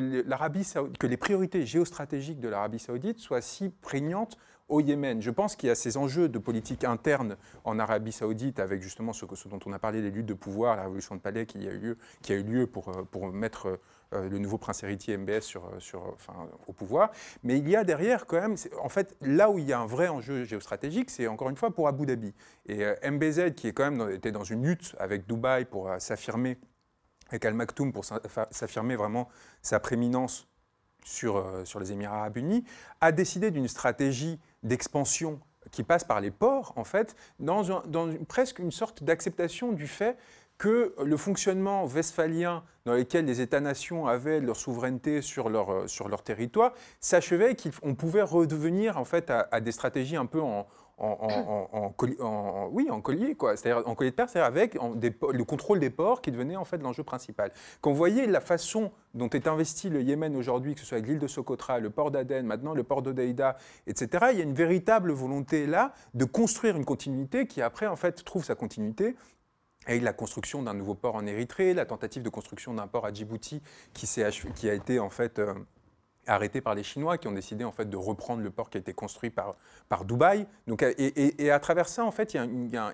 que 0.99 1.07
les 1.07 1.17
priorités 1.17 1.65
géostratégiques 1.65 2.41
de 2.41 2.49
l'Arabie 2.49 2.79
saoudite 2.79 3.19
soient 3.19 3.41
si 3.41 3.69
prégnantes 3.69 4.37
au 4.67 4.81
Yémen. 4.81 5.21
Je 5.21 5.31
pense 5.31 5.55
qu'il 5.55 5.67
y 5.67 5.71
a 5.71 5.75
ces 5.75 5.95
enjeux 5.95 6.29
de 6.29 6.37
politique 6.37 6.83
interne 6.83 7.37
en 7.63 7.79
Arabie 7.79 8.11
saoudite, 8.11 8.59
avec 8.59 8.81
justement 8.81 9.13
ce, 9.13 9.25
dont 9.25 9.59
on 9.65 9.71
a 9.71 9.79
parlé, 9.79 10.01
les 10.01 10.11
luttes 10.11 10.27
de 10.27 10.33
pouvoir, 10.33 10.75
la 10.75 10.83
révolution 10.83 11.15
de 11.15 11.21
palais 11.21 11.45
qui 11.45 11.67
a 11.67 11.71
eu 11.71 11.79
lieu, 11.79 11.97
euh, 12.29 13.03
pour 13.09 13.31
mettre 13.31 13.79
euh, 14.13 14.29
le 14.29 14.37
nouveau 14.37 14.57
prince 14.57 14.83
héritier 14.83 15.17
MBS 15.17 15.41
sur, 15.41 15.63
euh, 15.65 15.97
au 16.67 16.73
pouvoir. 16.73 17.11
Mais 17.43 17.57
il 17.57 17.67
y 17.67 17.75
a 17.75 17.85
derrière 17.85 18.25
quand 18.25 18.39
même, 18.39 18.55
en 18.81 18.89
fait, 18.89 19.15
là 19.21 19.49
où 19.49 19.59
il 19.59 19.65
y 19.65 19.73
a 19.73 19.79
un 19.79 19.87
vrai 19.87 20.07
enjeu 20.07 20.43
géostratégique, 20.43 21.09
c'est 21.09 21.27
encore 21.27 21.49
une 21.49 21.57
fois 21.57 21.71
pour 21.71 21.87
Abu 21.87 22.05
Dhabi. 22.05 22.33
Et 22.67 22.85
MBZ, 23.09 23.53
qui 23.55 23.67
est 23.67 23.73
quand 23.73 23.89
même 23.89 24.11
était 24.11 24.31
dans 24.31 24.43
une 24.43 24.63
lutte 24.63 24.95
avec 24.99 25.25
Dubaï 25.25 25.65
pour 25.65 25.89
s'affirmer 25.99 26.57
avec 27.29 27.45
Al 27.45 27.53
Maktoum 27.53 27.93
pour 27.93 28.03
s'affirmer 28.05 28.95
vraiment 28.95 29.29
sa 29.61 29.79
prééminence 29.79 30.47
sur, 31.05 31.37
euh, 31.37 31.63
sur 31.65 31.79
les 31.79 31.91
Émirats 31.91 32.17
arabes 32.17 32.37
unis, 32.37 32.63
a 33.01 33.11
décidé 33.11 33.51
d'une 33.51 33.67
stratégie 33.67 34.39
d'expansion 34.63 35.39
qui 35.71 35.83
passe 35.83 36.03
par 36.03 36.19
les 36.21 36.31
ports, 36.31 36.73
en 36.75 36.83
fait, 36.83 37.15
dans, 37.39 37.71
un- 37.71 37.83
dans 37.87 38.09
une- 38.11 38.25
presque 38.25 38.59
une 38.59 38.71
sorte 38.71 39.03
d'acceptation 39.03 39.71
du 39.71 39.87
fait 39.87 40.17
que 40.57 40.93
le 41.01 41.15
fonctionnement 41.15 41.85
westphalien 41.85 42.63
dans 42.83 42.93
lequel 42.93 43.23
les 43.25 43.39
États-nations 43.39 44.07
avaient 44.07 44.41
leur 44.41 44.57
souveraineté 44.57 45.21
sur 45.21 45.47
leur, 45.49 45.71
euh, 45.71 45.87
sur 45.87 46.09
leur 46.09 46.21
territoire 46.21 46.73
s'achevait 46.99 47.55
qu'on 47.55 47.95
pouvait 47.95 48.21
redevenir 48.23 48.97
en 48.97 49.05
fait 49.05 49.29
à, 49.29 49.47
à 49.51 49.61
des 49.61 49.71
stratégies 49.71 50.17
un 50.17 50.25
peu 50.25 50.41
en, 50.41 50.67
en, 50.99 52.69
oui, 52.71 52.89
en 52.89 53.01
collier, 53.01 53.35
quoi. 53.35 53.55
C'est-à-dire 53.55 53.87
en 53.87 53.95
collier 53.95 54.11
de 54.11 54.15
perche, 54.15 54.31
c'est-à-dire 54.31 54.47
avec 54.47 54.75
le 54.75 55.43
contrôle 55.43 55.79
des 55.79 55.89
ports 55.89 56.21
qui 56.21 56.31
devenait 56.31 56.55
en 56.55 56.65
fait 56.65 56.77
l'enjeu 56.77 57.03
principal. 57.03 57.51
Quand 57.81 57.91
vous 57.91 57.97
voyez 57.97 58.27
la 58.27 58.41
façon 58.41 58.91
dont 59.13 59.29
est 59.29 59.47
investi 59.47 59.89
le 59.89 60.01
Yémen 60.01 60.35
aujourd'hui, 60.35 60.75
que 60.75 60.81
ce 60.81 60.85
soit 60.85 60.97
avec 60.97 61.09
l'île 61.09 61.19
de 61.19 61.27
Socotra, 61.27 61.79
le 61.79 61.89
port 61.89 62.11
d'Aden, 62.11 62.45
maintenant 62.45 62.73
le 62.73 62.83
port 62.83 63.01
d'Odeïda, 63.01 63.57
etc., 63.87 64.27
il 64.31 64.37
y 64.37 64.41
a 64.41 64.43
une 64.43 64.53
véritable 64.53 65.11
volonté 65.11 65.65
là 65.65 65.93
de 66.13 66.25
construire 66.25 66.75
une 66.75 66.85
continuité 66.85 67.47
qui 67.47 67.61
après 67.61 67.87
en 67.87 67.95
fait 67.95 68.23
trouve 68.23 68.43
sa 68.43 68.55
continuité 68.55 69.15
avec 69.85 70.03
la 70.03 70.13
construction 70.13 70.61
d'un 70.61 70.73
nouveau 70.73 70.93
port 70.93 71.15
en 71.15 71.25
Érythrée, 71.25 71.73
la 71.73 71.85
tentative 71.85 72.21
de 72.21 72.29
construction 72.29 72.73
d'un 72.73 72.87
port 72.87 73.05
à 73.05 73.13
Djibouti 73.13 73.61
qui 73.93 74.69
a 74.69 74.73
été 74.73 74.99
en 74.99 75.09
fait 75.09 75.39
euh, 75.39 75.53
arrêté 76.29 76.61
par 76.61 76.75
les 76.75 76.83
Chinois 76.83 77.17
qui 77.17 77.27
ont 77.27 77.31
décidé 77.33 77.63
en 77.63 77.71
fait 77.71 77.89
de 77.89 77.97
reprendre 77.97 78.41
le 78.41 78.49
port 78.51 78.69
qui 78.69 78.77
a 78.77 78.79
été 78.81 78.93
construit 78.93 79.29
par, 79.29 79.55
par 79.89 80.05
Dubaï. 80.05 80.45
Donc, 80.67 80.83
et, 80.83 81.43
et- 81.45 81.51
à 81.51 81.59
travers 81.59 81.87
ça, 81.87 82.05
en 82.05 82.11
fait, 82.11 82.33
il 82.33 82.69
y 82.71 82.77
a 82.77 82.93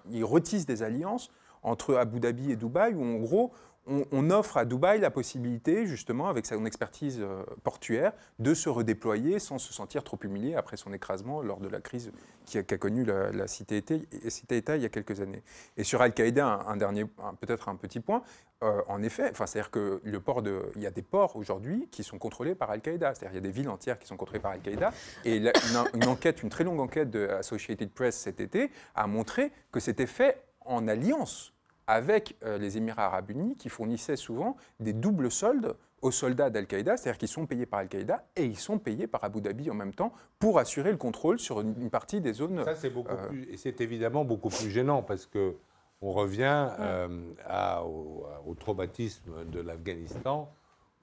des 0.65 0.83
alliances 0.83 1.29
entre 1.63 1.95
Abu 1.95 2.19
Dhabi 2.19 2.51
et 2.51 2.55
Dubaï 2.55 2.93
où 2.93 3.03
en 3.03 3.15
gros, 3.15 3.51
on, 3.87 4.29
offre 4.31 4.57
à 4.57 4.65
Dubaï 4.65 4.99
la 4.99 5.11
possibilité, 5.11 5.85
justement, 5.85 6.27
avec 6.27 6.45
son 6.45 6.65
expertise 6.65 7.19
euh, 7.21 7.43
portuaire, 7.63 8.13
de 8.39 8.53
se 8.53 8.69
redéployer 8.69 9.39
sans 9.39 9.59
se 9.59 9.73
sentir 9.73 10.03
trop 10.03 10.17
humilié 10.23 10.55
après 10.55 10.77
son 10.77 10.91
écrasement 10.93 11.41
lors 11.41 11.59
de 11.59 11.67
la 11.67 11.81
crise 11.81 12.11
qui 12.45 12.57
a, 12.57 12.63
qui 12.63 12.73
a 12.73 12.77
connu 12.77 13.05
la, 13.05 13.47
cité-État 13.47 14.29
cité 14.29 14.63
il 14.75 14.81
y 14.81 14.85
a 14.85 14.89
quelques 14.89 15.21
années. 15.21 15.43
Et 15.77 15.83
sur 15.83 16.01
Al-Qaïda, 16.01 16.63
un, 16.67 16.77
dernier, 16.77 17.05
peut-être 17.39 17.69
un 17.69 17.75
petit 17.75 17.99
point, 17.99 18.23
euh, 18.63 18.81
en 18.87 19.03
effet, 19.03 19.31
c'est-à-dire 19.33 19.69
que 19.69 20.01
le 20.03 20.19
port 20.19 20.41
de, 20.41 20.63
il 20.75 20.81
y 20.81 20.87
a 20.87 20.91
des 20.91 21.01
ports 21.01 21.35
aujourd'hui 21.35 21.87
qui 21.91 22.03
sont 22.03 22.17
contrôlés 22.17 22.55
par 22.55 22.71
Al-Qaïda. 22.71 23.13
C'est-à-dire 23.13 23.29
qu'il 23.29 23.45
y 23.45 23.47
a 23.47 23.51
des 23.51 23.51
villes 23.51 23.69
entières 23.69 23.99
qui 23.99 24.07
sont 24.07 24.17
contrôlées 24.17 24.39
par 24.39 24.51
Al-Qaïda. 24.51 24.91
Et 25.25 25.37
une, 25.37 25.51
une 25.93 26.07
enquête, 26.07 26.41
une 26.41 26.49
très 26.49 26.63
longue 26.63 26.79
enquête 26.79 27.11
de 27.11 27.27
Associated 27.27 27.91
Press 27.91 28.15
cet 28.15 28.39
été 28.39 28.71
a 28.95 29.07
montré 29.07 29.51
que 29.71 29.79
c'était 29.79 30.07
fait 30.07 30.41
en 30.61 30.87
alliance 30.87 31.54
avec 31.87 32.35
euh, 32.43 32.57
les 32.57 32.77
Émirats 32.77 33.05
arabes 33.05 33.29
unis 33.31 33.55
qui 33.55 33.69
fournissaient 33.69 34.15
souvent 34.15 34.57
des 34.79 34.93
doubles 34.93 35.31
soldes 35.31 35.75
aux 36.01 36.11
soldats 36.11 36.49
d'Al-Qaïda, 36.49 36.97
c'est-à-dire 36.97 37.17
qu'ils 37.17 37.27
sont 37.27 37.45
payés 37.45 37.65
par 37.65 37.79
Al-Qaïda 37.79 38.25
et 38.35 38.45
ils 38.45 38.57
sont 38.57 38.77
payés 38.77 39.07
par 39.07 39.23
Abu 39.23 39.41
Dhabi 39.41 39.71
en 39.71 39.73
même 39.73 39.93
temps 39.93 40.13
pour 40.39 40.59
assurer 40.59 40.91
le 40.91 40.97
contrôle 40.97 41.39
sur 41.39 41.61
une, 41.61 41.89
partie 41.89 42.21
des 42.21 42.33
zones. 42.33 42.63
Ça, 42.63 42.75
c'est 42.75 42.89
beaucoup 42.89 43.13
euh, 43.13 43.27
plus. 43.27 43.47
Et 43.51 43.57
c'est 43.57 43.81
évidemment 43.81 44.23
beaucoup 44.23 44.49
plus 44.49 44.69
gênant 44.69 45.01
parce 45.01 45.25
que 45.25 45.55
on 46.01 46.11
revient 46.11 46.69
euh, 46.79 47.07
à- 47.47 47.83
au, 47.83 48.27
au 48.45 48.53
traumatisme 48.53 49.45
de 49.45 49.59
l'Afghanistan 49.61 50.51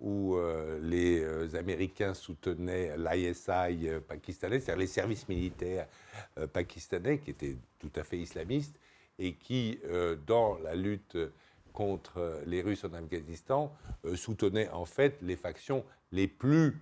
où 0.00 0.36
euh, 0.36 0.78
les 0.82 1.56
Américains 1.56 2.14
soutenaient 2.14 2.96
l'ISI 2.96 3.88
pakistanais, 4.06 4.60
c'est-à-dire 4.60 4.80
les 4.80 4.86
services 4.88 5.28
militaires 5.28 5.86
pakistanais 6.52 7.18
qui 7.18 7.30
étaient 7.30 7.56
tout 7.78 7.90
à 7.96 8.02
fait 8.02 8.18
islamistes 8.18 8.76
et 9.18 9.34
qui, 9.34 9.78
euh, 9.86 10.16
dans 10.26 10.58
la 10.64 10.74
lutte 10.74 11.16
contre 11.72 12.18
euh, 12.18 12.40
les 12.46 12.60
Russes 12.62 12.84
en 12.84 12.92
Afghanistan, 12.92 13.72
euh, 14.04 14.16
soutenaient 14.16 14.68
en 14.70 14.84
fait 14.84 15.16
les 15.22 15.36
factions 15.36 15.84
les 16.12 16.26
plus 16.28 16.76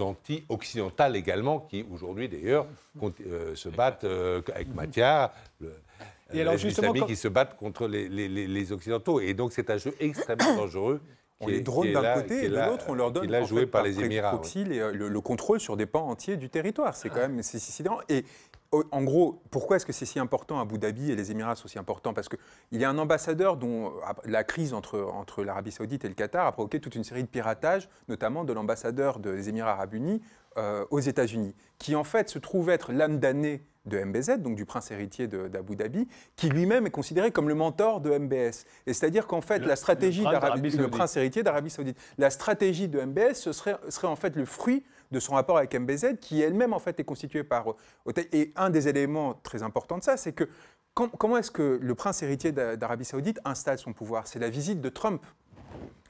anti-occidentales 0.00 1.16
également, 1.16 1.60
qui 1.60 1.84
aujourd'hui 1.92 2.28
d'ailleurs 2.28 2.66
euh, 3.26 3.54
se 3.54 3.68
battent 3.68 4.04
euh, 4.04 4.40
avec 4.54 4.68
Matia, 4.74 5.32
le, 5.60 5.72
Et 6.32 6.40
alors, 6.40 6.54
les 6.54 6.58
justement, 6.58 6.86
islamistes 6.88 7.02
quand- 7.02 7.06
qui 7.08 7.16
se 7.16 7.28
battent 7.28 7.56
contre 7.56 7.86
les, 7.88 8.08
les- 8.08 8.28
les- 8.28 8.46
les 8.46 8.72
occidentaux. 8.72 9.20
Et 9.20 9.34
donc 9.34 9.52
c'est 9.52 9.68
un 9.70 9.76
jeu 9.76 9.94
extrêmement 10.00 10.54
dangereux. 10.56 11.00
On 11.40 11.48
est- 11.48 11.52
les 11.52 11.60
drone 11.60 11.92
d'un 11.92 12.14
côté 12.14 12.44
et 12.44 12.48
de 12.48 12.54
l'autre, 12.56 12.84
on 12.88 12.94
leur 12.94 13.10
donne 13.10 13.28
là 13.30 13.42
en 13.42 13.44
joué 13.44 13.62
fait, 13.62 13.66
par 13.66 13.82
les 13.82 13.98
Émirats. 14.00 14.30
proxy 14.30 14.64
le, 14.64 14.92
le 14.92 15.20
contrôle 15.20 15.58
sur 15.60 15.76
des 15.76 15.86
pans 15.86 16.08
entiers 16.08 16.36
du 16.36 16.48
territoire. 16.48 16.94
C'est 16.94 17.08
quand 17.08 17.16
même 17.16 17.42
sidérant. 17.42 17.98
Et 18.08 18.24
en 18.72 19.02
gros, 19.02 19.42
pourquoi 19.50 19.76
est-ce 19.76 19.86
que 19.86 19.92
c'est 19.92 20.06
si 20.06 20.18
important 20.18 20.58
Abu 20.60 20.78
Dhabi 20.78 21.10
et 21.12 21.16
les 21.16 21.30
Émirats 21.30 21.56
sont 21.56 21.68
si 21.68 21.78
importants? 21.78 22.14
Parce 22.14 22.28
qu'il 22.28 22.80
y 22.80 22.84
a 22.84 22.90
un 22.90 22.98
ambassadeur 22.98 23.56
dont 23.56 23.86
euh, 23.88 23.90
la 24.24 24.44
crise 24.44 24.72
entre, 24.74 25.00
entre 25.00 25.44
l'Arabie 25.44 25.72
Saoudite 25.72 26.04
et 26.04 26.08
le 26.08 26.14
Qatar 26.14 26.46
a 26.46 26.52
provoqué 26.52 26.80
toute 26.80 26.94
une 26.94 27.04
série 27.04 27.22
de 27.22 27.28
piratages, 27.28 27.88
notamment 28.08 28.44
de 28.44 28.52
l'ambassadeur 28.52 29.18
des 29.18 29.48
Émirats 29.48 29.72
Arabes 29.72 29.94
Unis 29.94 30.22
euh, 30.56 30.84
aux 30.90 31.00
États-Unis, 31.00 31.54
qui 31.78 31.94
en 31.94 32.04
fait 32.04 32.28
se 32.30 32.38
trouve 32.38 32.70
être 32.70 32.92
l'âme 32.92 33.18
damnée 33.18 33.62
de 33.84 33.98
MBZ, 33.98 34.38
donc 34.38 34.54
du 34.54 34.64
prince 34.64 34.92
héritier 34.92 35.26
d'Abu 35.26 35.74
Dhabi, 35.74 36.06
qui 36.36 36.48
lui-même 36.48 36.86
est 36.86 36.90
considéré 36.90 37.32
comme 37.32 37.48
le 37.48 37.56
mentor 37.56 38.00
de 38.00 38.16
MBS. 38.16 38.64
Et 38.86 38.94
c'est-à-dire 38.94 39.26
qu'en 39.26 39.40
fait, 39.40 39.58
Le- 39.58 39.66
la 39.66 39.74
stratégie 39.76 40.22
d'Arabie, 40.40 40.70
le 40.70 40.88
prince 40.88 41.16
héritier 41.16 41.42
d'Arabie 41.42 41.70
Saoudite, 41.70 41.98
la 42.16 42.30
stratégie 42.30 42.86
de 42.88 43.00
MBS 43.00 43.34
ce 43.34 43.52
serait, 43.52 43.76
serait 43.88 44.06
en 44.06 44.14
fait 44.14 44.36
le 44.36 44.44
fruit 44.44 44.84
de 45.12 45.20
son 45.20 45.34
rapport 45.34 45.58
avec 45.58 45.74
MBZ, 45.74 46.16
qui 46.20 46.40
elle-même 46.42 46.72
en 46.72 46.78
fait 46.80 46.98
est 46.98 47.04
constituée 47.04 47.44
par 47.44 47.66
Hotei. 48.06 48.28
Et 48.32 48.52
un 48.56 48.70
des 48.70 48.88
éléments 48.88 49.34
très 49.42 49.62
importants 49.62 49.98
de 49.98 50.02
ça, 50.02 50.16
c'est 50.16 50.32
que 50.32 50.48
com- 50.94 51.10
comment 51.18 51.36
est-ce 51.36 51.50
que 51.50 51.78
le 51.80 51.94
prince 51.94 52.22
héritier 52.22 52.50
d'A- 52.50 52.76
d'Arabie 52.76 53.04
Saoudite 53.04 53.38
installe 53.44 53.78
son 53.78 53.92
pouvoir? 53.92 54.26
C'est 54.26 54.38
la 54.38 54.50
visite 54.50 54.80
de 54.80 54.88
Trump. 54.88 55.24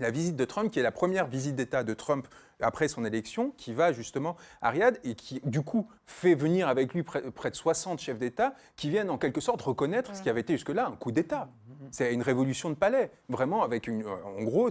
La 0.00 0.10
visite 0.10 0.34
de 0.34 0.44
Trump, 0.44 0.72
qui 0.72 0.80
est 0.80 0.82
la 0.82 0.90
première 0.90 1.26
visite 1.28 1.54
d'État 1.54 1.84
de 1.84 1.94
Trump 1.94 2.26
après 2.60 2.88
son 2.88 3.04
élection, 3.04 3.52
qui 3.56 3.72
va 3.72 3.92
justement 3.92 4.36
à 4.60 4.70
Riyad 4.70 4.98
et 5.04 5.14
qui, 5.14 5.40
du 5.44 5.62
coup, 5.62 5.88
fait 6.06 6.34
venir 6.34 6.66
avec 6.68 6.94
lui 6.94 7.02
près, 7.04 7.20
de 7.22 7.54
60 7.54 8.00
chefs 8.00 8.18
d'État 8.18 8.54
qui 8.76 8.88
viennent 8.90 9.10
en 9.10 9.18
quelque 9.18 9.40
sorte 9.40 9.62
reconnaître 9.62 10.16
ce 10.16 10.22
qui 10.22 10.30
avait 10.30 10.40
été 10.40 10.54
jusque-là 10.54 10.86
un 10.86 10.96
coup 10.96 11.12
d'État. 11.12 11.48
C'est 11.92 12.12
une 12.12 12.22
révolution 12.22 12.70
de 12.70 12.74
palais, 12.74 13.10
vraiment, 13.28 13.62
avec 13.62 13.86
une, 13.86 14.02
euh, 14.02 14.24
en 14.38 14.42
gros, 14.42 14.70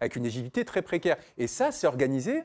avec 0.00 0.16
une 0.16 0.26
agilité 0.26 0.64
très 0.64 0.82
précaire. 0.82 1.16
Et 1.38 1.46
ça, 1.48 1.72
c'est 1.72 1.86
organisé 1.88 2.44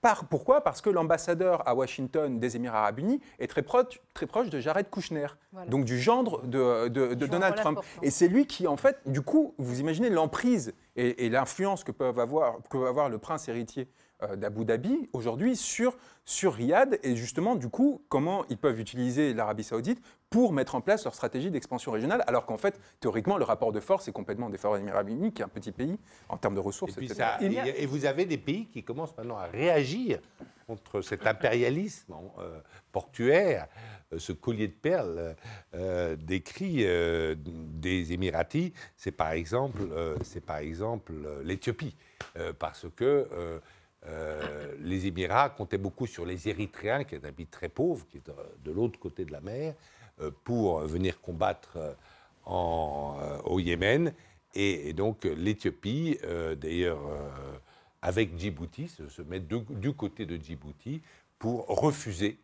par, 0.00 0.26
pourquoi? 0.28 0.62
Parce 0.62 0.80
que 0.80 0.90
l'ambassadeur 0.90 1.66
à 1.68 1.74
Washington 1.74 2.38
des 2.38 2.56
Émirats 2.56 2.80
arabes 2.80 3.00
unis 3.00 3.20
est 3.38 3.46
très 3.48 3.62
proche, 3.62 4.00
très 4.12 4.26
proche 4.26 4.48
de 4.50 4.60
Jared 4.60 4.88
Kushner, 4.90 5.26
Voilà. 5.52 5.68
donc 5.68 5.84
du 5.84 5.98
gendre 5.98 6.42
de, 6.46 6.88
Donald 7.14 7.56
Trump. 7.56 7.78
important. 7.78 8.02
Et 8.02 8.10
c'est 8.10 8.28
lui 8.28 8.46
qui, 8.46 8.66
en 8.66 8.76
fait, 8.76 8.98
du 9.06 9.22
coup, 9.22 9.54
vous 9.58 9.80
imaginez 9.80 10.10
l'emprise 10.10 10.74
et, 10.96 11.26
et 11.26 11.28
l'influence 11.28 11.82
que, 11.82 11.92
avoir, 12.18 12.56
que 12.62 12.68
peut 12.78 12.86
avoir 12.86 13.08
le 13.08 13.18
prince 13.18 13.48
héritier 13.48 13.88
d'Abu 14.36 14.64
Dhabi 14.64 15.08
aujourd'hui 15.12 15.56
sur, 15.56 15.96
sur 16.24 16.54
Riyad 16.54 16.98
et 17.02 17.16
justement, 17.16 17.56
du 17.56 17.68
coup, 17.68 18.02
comment 18.08 18.44
ils 18.48 18.56
peuvent 18.56 18.78
utiliser 18.80 19.34
l'Arabie 19.34 19.64
saoudite 19.64 20.00
pour 20.30 20.52
mettre 20.52 20.74
en 20.74 20.80
place 20.80 21.04
leur 21.04 21.14
stratégie 21.14 21.50
d'expansion 21.50 21.92
régionale, 21.92 22.24
alors 22.26 22.46
qu'en 22.46 22.56
fait, 22.56 22.80
théoriquement, 23.00 23.36
le 23.38 23.44
rapport 23.44 23.70
de 23.72 23.80
force 23.80 24.08
est 24.08 24.12
complètement 24.12 24.50
défavorable 24.50 24.80
aux 24.80 24.84
Émirats 24.84 24.98
Arabes 24.98 25.10
Unis, 25.10 25.32
qui 25.32 25.42
est 25.42 25.44
un 25.44 25.48
petit 25.48 25.72
pays 25.72 25.98
en 26.28 26.36
termes 26.36 26.54
de 26.54 26.60
ressources. 26.60 26.92
Et, 26.92 26.96
puis 26.96 27.06
etc. 27.06 27.20
ça- 27.38 27.38
et- 27.66 27.82
et 27.82 27.86
vous 27.86 28.04
avez 28.06 28.24
des 28.24 28.38
pays 28.38 28.66
qui 28.66 28.82
commencent 28.82 29.16
maintenant 29.16 29.36
à 29.36 29.46
réagir 29.46 30.20
contre 30.66 31.02
cet 31.02 31.26
impérialisme 31.26 32.14
euh, 32.38 32.58
portuaire, 32.90 33.68
euh, 34.12 34.18
ce 34.18 34.32
collier 34.32 34.68
de 34.68 34.72
perles 34.72 35.18
euh, 35.18 35.34
euh, 35.74 36.16
décrit 36.16 36.78
euh, 36.86 37.34
des 37.36 38.12
Émiratis. 38.12 38.72
C'est 38.96 39.12
par 39.12 39.32
exemple, 39.32 39.82
euh, 39.92 40.16
c'est 40.24 40.40
par 40.44 40.56
exemple 40.58 41.12
euh, 41.12 41.42
l'Éthiopie, 41.44 41.96
Euh, 42.38 42.52
parce 42.58 42.86
que 42.96 43.28
euh, 44.06 44.64
euh, 44.64 44.74
les 44.80 45.06
Émirats 45.06 45.50
comptaient 45.50 45.78
beaucoup 45.78 46.06
sur 46.06 46.26
les 46.26 46.48
Érythréens, 46.48 47.04
qui 47.04 47.14
est 47.14 47.24
un 47.24 47.32
pays 47.32 47.46
très 47.46 47.68
pauvre, 47.68 48.06
qui 48.08 48.18
est 48.18 48.26
de, 48.26 48.32
de 48.64 48.72
l'autre 48.72 48.98
côté 48.98 49.24
de 49.24 49.32
la 49.32 49.40
mer, 49.40 49.74
euh, 50.20 50.30
pour 50.44 50.80
venir 50.80 51.20
combattre 51.20 51.76
euh, 51.76 51.92
euh, 52.48 53.38
au 53.44 53.60
Yémen. 53.60 54.12
Et, 54.54 54.92
donc 54.92 55.24
euh, 55.24 55.34
l'Éthiopie, 55.34 56.18
euh, 56.24 56.54
d'ailleurs, 56.54 57.00
euh, 57.06 57.56
avec 58.02 58.38
Djibouti, 58.38 58.88
se, 58.88 59.22
met 59.22 59.40
du, 59.40 59.92
côté 59.94 60.26
de 60.26 60.36
Djibouti 60.36 61.00
pour 61.38 61.66
refuser 61.66 62.38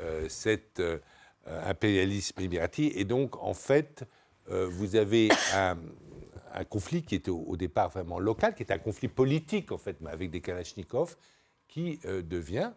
euh, 0.00 0.28
cet 0.28 0.80
euh, 0.80 0.98
impérialisme 1.46 2.40
émirati. 2.40 2.92
Et 2.94 3.04
donc, 3.04 3.42
en 3.42 3.54
fait, 3.54 4.04
euh, 4.50 4.68
vous 4.70 4.96
avez 4.96 5.28
un, 5.54 5.76
un 6.54 6.64
conflit 6.64 7.02
qui 7.02 7.14
était 7.14 7.30
au, 7.30 7.56
départ 7.56 7.90
vraiment 7.90 8.18
local, 8.18 8.54
qui 8.54 8.62
est 8.62 8.72
un 8.72 8.78
conflit 8.78 9.08
politique, 9.08 9.72
en 9.72 9.78
fait, 9.78 9.96
mais 10.00 10.10
avec 10.10 10.30
des 10.30 10.40
Kalachnikovs, 10.40 11.16
qui 11.68 12.00
euh, 12.04 12.22
devient 12.22 12.72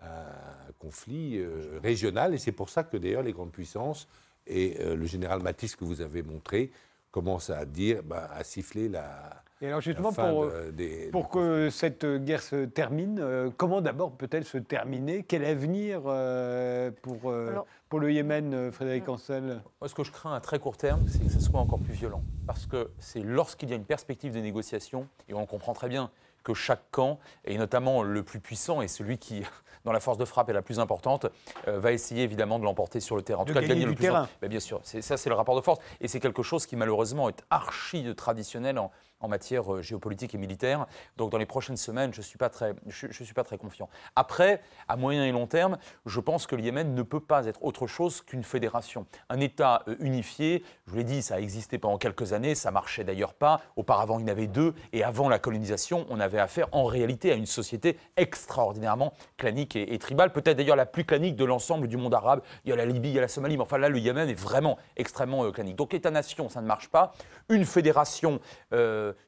un 0.00 0.72
conflit 0.78 1.38
euh, 1.38 1.78
régional. 1.82 2.34
Et 2.34 2.38
c'est 2.38 2.52
pour 2.52 2.68
ça 2.68 2.84
que, 2.84 2.96
d'ailleurs, 2.96 3.22
les 3.22 3.32
grandes 3.32 3.52
puissances 3.52 4.08
et 4.46 4.76
euh, 4.80 4.94
le 4.94 5.06
général 5.06 5.42
Matisse 5.42 5.76
que 5.76 5.84
vous 5.84 6.00
avez 6.00 6.22
montré 6.22 6.70
commencent 7.10 7.50
à 7.50 7.64
dire, 7.64 8.02
bah, 8.02 8.28
à 8.32 8.44
siffler 8.44 8.88
la. 8.88 9.43
Et 9.64 9.68
alors 9.68 9.80
justement, 9.80 10.12
pour, 10.12 10.46
de- 10.46 10.70
des- 10.72 11.08
pour 11.10 11.30
que 11.30 11.70
cette 11.70 12.04
guerre 12.04 12.42
se 12.42 12.66
termine, 12.66 13.18
euh, 13.18 13.48
comment 13.56 13.80
d'abord 13.80 14.12
peut-elle 14.12 14.44
se 14.44 14.58
terminer? 14.58 15.24
Quel 15.26 15.42
avenir 15.44 16.02
euh, 16.06 16.90
pour, 17.02 17.30
euh, 17.30 17.48
Alors- 17.50 17.66
pour 17.88 17.98
le 18.00 18.12
Yémen, 18.12 18.70
Frédéric 18.72 19.08
Ancel? 19.08 19.62
Moi, 19.80 19.88
ce 19.88 19.94
que 19.94 20.04
je 20.04 20.12
crains 20.12 20.34
à 20.34 20.40
très 20.40 20.58
court 20.58 20.76
terme, 20.76 21.00
c'est 21.08 21.24
que 21.24 21.30
ce 21.30 21.40
soit 21.40 21.60
encore 21.60 21.78
plus 21.78 21.94
violent. 21.94 22.22
Parce 22.46 22.66
que 22.66 22.90
c'est 22.98 23.20
lorsqu'il 23.20 23.70
y 23.70 23.72
a 23.72 23.76
une 23.76 23.84
perspective 23.86 24.34
de 24.34 24.40
négociation, 24.40 25.08
et 25.28 25.34
on 25.34 25.46
comprend 25.46 25.72
très 25.72 25.88
bien 25.88 26.10
que 26.42 26.52
chaque 26.52 26.82
camp, 26.90 27.18
et 27.46 27.56
notamment 27.56 28.02
le 28.02 28.22
plus 28.22 28.38
puissant 28.38 28.82
et 28.82 28.88
celui 28.88 29.16
qui, 29.16 29.42
dans 29.86 29.92
la 29.92 30.00
force 30.00 30.18
de 30.18 30.26
frappe, 30.26 30.50
est 30.50 30.52
la 30.52 30.60
plus 30.60 30.78
importante, 30.78 31.24
euh, 31.68 31.78
va 31.78 31.92
essayer 31.92 32.22
évidemment 32.22 32.58
de 32.58 32.64
l'emporter 32.64 33.00
sur 33.00 33.16
le 33.16 33.22
terrain. 33.22 33.40
En 33.40 33.44
De 33.44 33.48
tout 33.48 33.54
cas, 33.54 33.62
de 33.62 33.66
gagner 33.66 33.80
gagner 33.80 33.86
le 33.86 33.92
du 33.92 33.96
plus 33.96 34.02
terrain. 34.08 34.28
Ben, 34.42 34.48
bien 34.50 34.60
sûr, 34.60 34.80
ça 34.82 35.16
c'est 35.16 35.30
le 35.30 35.34
rapport 35.36 35.56
de 35.56 35.62
force. 35.62 35.78
Et 36.02 36.08
c'est 36.08 36.20
quelque 36.20 36.42
chose 36.42 36.66
qui 36.66 36.76
malheureusement 36.76 37.30
est 37.30 37.42
archi 37.48 38.14
traditionnel 38.14 38.78
en, 38.78 38.90
en 39.24 39.28
matière 39.28 39.74
euh, 39.74 39.82
géopolitique 39.82 40.34
et 40.34 40.38
militaire. 40.38 40.86
Donc 41.16 41.30
dans 41.30 41.38
les 41.38 41.46
prochaines 41.46 41.76
semaines, 41.76 42.12
je 42.12 42.18
ne 42.18 42.24
suis, 42.24 42.38
pas 42.38 42.50
très- 42.50 42.74
je, 42.86 43.06
suis 43.10 43.34
pas 43.34 43.44
très 43.44 43.58
confiant. 43.58 43.88
Après, 44.16 44.60
à 44.88 44.96
moyen 44.96 45.24
et 45.24 45.32
long 45.32 45.46
terme, 45.46 45.78
je 46.06 46.20
pense 46.20 46.46
que 46.46 46.54
le 46.54 46.62
Yémen 46.62 46.94
ne 46.94 47.02
peut 47.02 47.20
pas 47.20 47.46
être 47.46 47.64
autre 47.64 47.86
chose 47.86 48.20
qu'une 48.20 48.44
fédération. 48.44 49.06
Un 49.28 49.40
État 49.40 49.82
euh, 49.88 49.96
unifié, 50.00 50.62
je 50.86 50.92
vous 50.92 50.98
l'ai 50.98 51.04
dit, 51.04 51.22
ça 51.22 51.36
a 51.36 51.38
existé 51.38 51.78
pendant 51.78 51.98
quelques 51.98 52.32
années, 52.32 52.54
ça 52.54 52.70
marchait 52.70 53.04
d'ailleurs 53.04 53.34
pas. 53.34 53.60
Auparavant, 53.76 54.18
il 54.18 54.22
y 54.22 54.24
en 54.24 54.28
avait 54.28 54.46
deux. 54.46 54.74
Et 54.92 55.02
avant 55.02 55.28
la 55.28 55.38
colonisation, 55.38 56.06
on 56.10 56.20
avait 56.20 56.38
affaire 56.38 56.68
en 56.72 56.84
réalité 56.84 57.32
à 57.32 57.34
une 57.34 57.46
société 57.46 57.98
extraordinairement 58.16 59.12
clanique 59.36 59.76
et, 59.76 59.98
tribale. 59.98 60.32
Peut-être 60.32 60.56
d'ailleurs 60.56 60.76
la 60.76 60.86
plus 60.86 61.04
clanique 61.04 61.36
de 61.36 61.44
l'ensemble 61.44 61.88
du 61.88 61.96
monde 61.96 62.14
arabe. 62.14 62.42
Il 62.64 62.70
y 62.70 62.72
a 62.72 62.76
la 62.76 62.84
Libye, 62.84 63.10
il 63.10 63.14
y 63.14 63.18
a 63.18 63.22
la 63.22 63.28
Somalie, 63.28 63.56
mais 63.56 63.62
enfin 63.62 63.78
là, 63.78 63.88
le 63.88 63.98
Yémen 63.98 64.28
est 64.28 64.34
vraiment 64.34 64.78
extrêmement 64.96 65.44
euh, 65.44 65.50
clanique. 65.50 65.76
Donc 65.76 65.94
État-nation, 65.94 66.48
ça 66.48 66.60
ne 66.60 66.66
marche 66.66 66.88
pas. 66.88 67.12
Une 67.48 67.64
fédération 67.64 68.40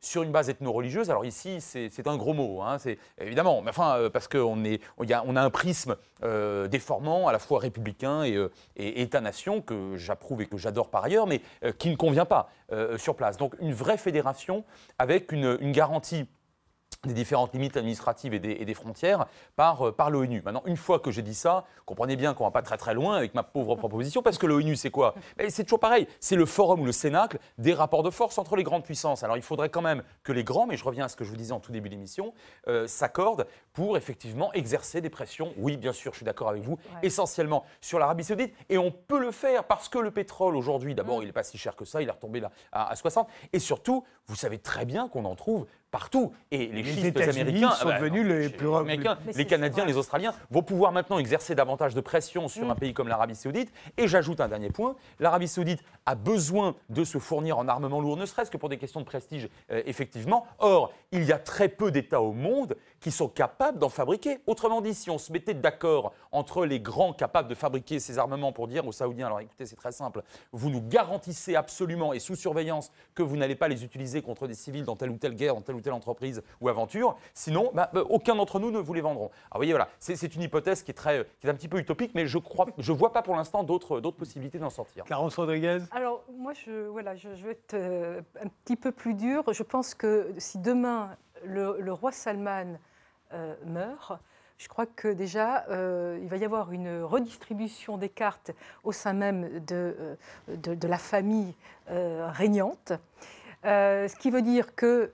sur 0.01 0.23
une 0.23 0.33
base 0.33 0.49
ethno-religieuse, 0.49 1.11
alors 1.11 1.25
ici, 1.25 1.61
c'est 1.61 2.07
un 2.07 2.17
gros 2.17 2.35
mot, 2.35 2.63
hein, 2.63 2.77
évidemment, 3.19 3.63
mais 3.63 3.71
enfin, 3.71 3.97
euh, 3.97 4.11
parce 4.11 4.29
qu'on 4.29 4.63
y 4.65 4.79
a- 5.13 5.25
on 5.27 5.37
a 5.37 5.43
un 5.43 5.51
prisme 5.51 5.97
euh, 6.23 6.69
déformant, 6.69 7.29
à 7.29 7.33
la 7.33 7.39
fois 7.39 7.59
républicain 7.61 8.23
et, 8.23 8.35
euh, 8.35 8.51
et 8.77 9.03
État-nation, 9.03 9.61
que 9.61 9.97
j'approuve 9.97 10.43
et 10.43 10.47
que 10.47 10.57
j'adore 10.57 10.89
par 10.91 11.05
ailleurs, 11.05 11.27
mais 11.27 11.41
qui 11.79 11.91
ne 11.91 11.97
convient 11.97 12.25
pas 12.25 12.49
sur 12.97 13.15
place. 13.15 13.37
Donc 13.37 13.55
une 13.61 13.73
vraie 13.73 13.99
fédération 13.99 14.65
avec 14.99 15.33
une 15.33 15.73
garantie 15.73 16.27
des 17.07 17.15
différentes 17.15 17.53
limites 17.53 17.77
administratives 17.77 18.35
et 18.35 18.39
des, 18.39 18.53
et 18.53 18.65
des 18.65 18.75
frontières 18.75 19.27
par, 19.57 19.89
euh, 19.89 19.93
par 19.93 20.11
l'ONU. 20.11 20.43
Maintenant, 20.45 20.63
une 20.67 20.77
fois 20.77 20.99
que 20.99 21.11
j'ai 21.11 21.23
dit 21.23 21.35
ça, 21.35 21.65
comprenez 21.85 22.17
bien 22.17 22.35
qu'on 22.35 22.45
va 22.45 22.51
pas 22.51 22.63
très 22.63 22.77
très 22.77 22.95
loin 22.95 23.17
avec 23.17 23.35
ma 23.35 23.43
pauvre 23.43 23.77
proposition, 23.77 24.23
parce 24.23 24.39
que 24.39 24.47
l'ONU, 24.47 24.77
c'est 24.77 24.91
quoi? 24.91 25.15
Ben, 25.37 25.49
C'est 25.51 25.65
toujours 25.65 25.81
pareil, 25.81 26.07
c'est 26.21 26.37
le 26.37 26.47
forum 26.47 26.81
ou 26.81 26.85
le 26.85 26.93
cénacle 26.93 27.39
des 27.59 27.75
rapports 27.75 28.03
de 28.03 28.11
force 28.11 28.39
entre 28.39 28.57
les 28.57 28.63
grandes 28.63 28.85
puissances. 28.85 29.23
Alors 29.23 29.37
il 29.37 29.43
faudrait 29.43 29.69
quand 29.69 29.83
même 29.83 30.03
que 30.23 30.33
les 30.33 30.45
grands, 30.45 30.67
mais 30.67 30.77
je 30.77 30.85
reviens 30.85 31.05
à 31.05 31.09
ce 31.09 31.17
que 31.17 31.25
je 31.25 31.31
vous 31.31 31.37
disais 31.37 31.53
en 31.53 31.61
tout 31.61 31.73
début 31.73 31.89
d'émission, 31.89 32.35
euh, 32.69 32.87
s'accordent 32.87 33.47
pour 33.73 33.97
effectivement 33.97 34.53
exercer 34.53 35.01
des 35.01 35.11
pressions, 35.11 35.53
oui 35.59 35.77
bien 35.77 35.93
sûr, 35.93 36.13
je 36.13 36.19
suis 36.19 36.25
d'accord 36.25 36.49
avec 36.49 36.63
vous, 36.63 36.79
essentiellement 37.03 37.65
sur 37.81 37.99
l'Arabie 37.99 38.25
saoudite, 38.25 38.55
et 38.69 38.79
on 38.79 38.91
peut 38.91 39.21
le 39.21 39.31
faire 39.31 39.65
parce 39.65 39.89
que 39.89 39.99
le 39.99 40.11
pétrole 40.11 40.57
aujourd'hui, 40.57 40.95
d'abord, 40.95 41.23
il 41.23 41.27
n'est 41.27 41.33
pas 41.33 41.43
si 41.43 41.59
cher 41.59 41.77
que 41.77 41.85
ça, 41.85 42.03
il 42.03 42.09
est 42.09 42.13
retombé 42.13 42.41
là 42.41 42.51
à, 42.73 42.91
à 42.91 42.97
60, 42.97 43.29
et 43.53 43.59
surtout, 43.59 44.05
vous 44.27 44.37
savez 44.37 44.59
très 44.59 44.85
bien 44.85 45.09
qu'on 45.09 45.25
en 45.25 45.35
trouve 45.35 45.67
partout. 45.97 46.31
Et 46.51 46.67
les, 46.67 46.83
Les 46.83 46.85
schistes 46.85 47.21
américains, 47.21 47.71
sont 47.71 47.89
ah 47.89 47.93
bah, 47.93 47.99
devenus 47.99 48.27
les 48.27 48.41
les 48.41 48.49
plus 48.51 48.75
Américains, 48.75 49.17
les 49.35 49.47
Canadiens, 49.47 49.87
les 49.87 49.97
Australiens 49.97 50.35
vont 50.51 50.63
pouvoir 50.63 50.93
maintenant 50.93 51.19
exercer 51.19 51.55
davantage 51.55 51.95
de 51.95 52.03
pression 52.03 52.49
sur 52.49 52.67
Mm. 52.67 52.71
un 52.71 52.75
pays 52.75 52.93
comme 52.93 53.09
l'Arabie 53.09 53.35
Saoudite. 53.35 53.73
Et 53.97 54.07
j'ajoute 54.07 54.41
un 54.41 54.49
dernier 54.49 54.69
point 54.71 54.95
l'Arabie 55.21 55.49
Saoudite 55.49 55.83
a 56.05 56.15
besoin 56.15 56.75
de 56.91 57.03
se 57.03 57.19
fournir 57.19 57.57
en 57.57 57.67
armement 57.67 58.01
lourd, 58.01 58.19
ne 58.19 58.27
serait-ce 58.27 58.51
que 58.51 58.59
pour 58.59 58.69
des 58.69 58.77
questions 58.77 59.01
de 59.01 59.07
prestige, 59.07 59.49
euh, 59.71 59.83
effectivement. 59.87 60.47
Or, 60.59 60.93
il 61.13 61.25
y 61.25 61.33
a 61.33 61.39
très 61.39 61.69
peu 61.69 61.91
d'États 61.91 62.21
au 62.21 62.33
monde 62.33 62.77
qui 63.01 63.11
sont 63.11 63.29
capables 63.29 63.79
d'en 63.79 63.89
fabriquer. 63.89 64.39
Autrement 64.47 64.81
dit, 64.81 64.95
si 64.95 65.11
on 65.11 65.19
se 65.19 65.33
mettait 65.33 65.55
d'accord 65.55 66.13
entre 66.33 66.65
les 66.65 66.81
grands 66.81 67.13
capables 67.13 67.49
de 67.49 67.55
fabriquer 67.55 67.99
ces 68.01 68.19
armements 68.19 68.53
pour 68.53 68.69
dire 68.69 68.87
aux 68.87 68.93
Saoudiens, 68.93 69.27
alors 69.27 69.41
écoutez, 69.41 69.67
c'est 69.67 69.77
très 69.77 69.93
simple, 69.93 70.23
vous 70.53 70.71
nous 70.71 70.83
garantissez 70.83 71.57
absolument 71.57 72.13
et 72.13 72.19
sous 72.19 72.37
surveillance 72.37 72.91
que 73.15 73.23
vous 73.23 73.37
n'allez 73.37 73.57
pas 73.57 73.69
les 73.69 73.85
utiliser 73.85 74.23
contre 74.23 74.47
des 74.47 74.55
civils 74.55 74.85
dans 74.85 74.97
telle 74.97 75.11
ou 75.11 75.19
telle 75.19 75.35
guerre, 75.35 75.55
dans 75.55 75.63
telle 75.63 75.77
ou 75.77 75.81
telle 75.81 75.93
entreprise 75.93 76.43
ou 76.61 76.69
aventure, 76.69 77.17
sinon, 77.35 77.71
bah, 77.75 77.91
bah, 77.93 78.03
aucun 78.09 78.35
d'entre 78.35 78.61
nous 78.61 78.71
ne 78.71 78.79
vous 78.79 78.95
les 78.95 79.01
vendront. 79.01 79.27
Alors 79.27 79.55
vous 79.55 79.59
voyez, 79.59 79.73
voilà, 79.73 79.89
c'est 79.99 80.35
une 80.35 80.43
hypothèse 80.43 80.83
qui 80.83 80.91
est, 80.91 80.95
très, 80.95 81.27
qui 81.41 81.47
est 81.47 81.51
un 81.51 81.55
petit 81.55 81.69
peu 81.69 81.79
utopique, 81.79 82.13
mais 82.15 82.27
je 82.27 82.39
crois, 82.39 82.67
je 82.79 82.93
vois 82.93 83.13
pas 83.13 83.23
pour 83.23 83.37
l'instant 83.37 83.63
d'autres 83.63 84.01
d'autres 84.01 84.17
possibilités 84.17 84.59
d'en 84.59 84.71
sortir. 84.71 85.05
Clarence 85.05 85.37
Rodriguez 85.37 85.81
Alors, 85.91 86.25
moi, 86.37 86.53
je, 86.53 86.87
voilà, 86.89 87.17
je, 87.17 87.35
je 87.35 87.45
vais 87.45 87.53
être 87.53 87.75
euh, 87.75 88.21
un 88.43 88.49
petit 88.49 88.77
peu 88.77 88.93
plus 88.93 89.15
dur. 89.15 89.45
Je 89.53 89.63
pense 89.63 89.95
que 89.95 90.33
si 90.39 90.59
demain 90.59 91.17
le, 91.45 91.93
roi 91.93 92.13
Salman 92.13 92.79
euh, 93.33 93.55
meurt, 93.65 94.13
je 94.59 94.69
crois 94.69 94.87
que 94.87 95.09
déjà, 95.09 95.67
euh, 95.69 96.19
il 96.23 96.29
va 96.29 96.37
y 96.37 96.45
avoir 96.45 96.73
une 96.73 97.03
redistribution 97.03 97.99
des 97.99 98.09
cartes 98.09 98.53
au 98.85 98.93
sein 98.93 99.13
même 99.13 99.61
de, 99.67 100.17
euh, 100.49 100.57
de, 100.57 100.89
la 100.89 100.99
famille 100.99 101.55
régnante. 101.89 102.93
Ce 103.65 104.17
qui 104.17 104.31
veut 104.31 104.43
dire 104.43 104.75
que 104.75 105.13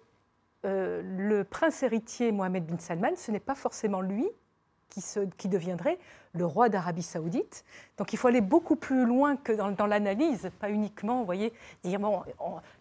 le 0.64 1.43
prince 1.43 1.83
héritier 1.83 2.31
Mohamed 2.33 2.66
bin 2.66 2.79
Salman, 2.79 3.16
ce 3.16 3.31
n'est 3.31 3.41
pas 3.41 3.55
forcément 3.55 4.01
lui 4.01 4.29
qui, 5.36 5.49
deviendrait 5.49 5.99
le 6.34 6.47
roi 6.47 6.68
d'Arabie 6.68 7.03
saoudite. 7.03 7.64
Donc 7.99 8.12
il 8.12 8.16
faut 8.16 8.28
aller 8.28 8.40
beaucoup 8.40 8.76
plus 8.76 9.05
loin 9.05 9.36
que 9.36 9.53
dans, 9.53 9.86
l'analyse, 9.86 10.51
pas 10.59 10.70
uniquement, 10.70 11.18
vous 11.18 11.24
voyez, 11.24 11.53
dire, 11.84 12.01
bon, 12.01 12.22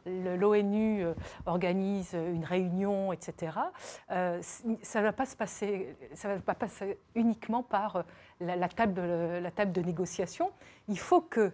l'ONU 0.05 1.03
euh, 1.03 1.14
organise 1.45 2.14
une 2.14 2.45
réunion, 2.45 3.14
etc. 3.14 3.57
Euh, 4.12 4.41
ça 4.82 4.99
ne 4.99 5.05
va 5.05 5.14
pas 5.14 5.26
se 5.26 5.36
passer, 5.36 5.95
ça 6.14 6.30
va 6.34 6.39
pas 6.39 6.55
passer 6.55 6.97
uniquement 7.16 7.64
par 7.64 7.97
euh, 7.97 8.03
la, 8.39 8.70
table 8.70 9.01
la 9.01 9.51
table 9.51 9.72
de 9.72 9.82
négociation. 9.82 10.51
Il 10.88 10.99
faut 10.99 11.22
que 11.22 11.51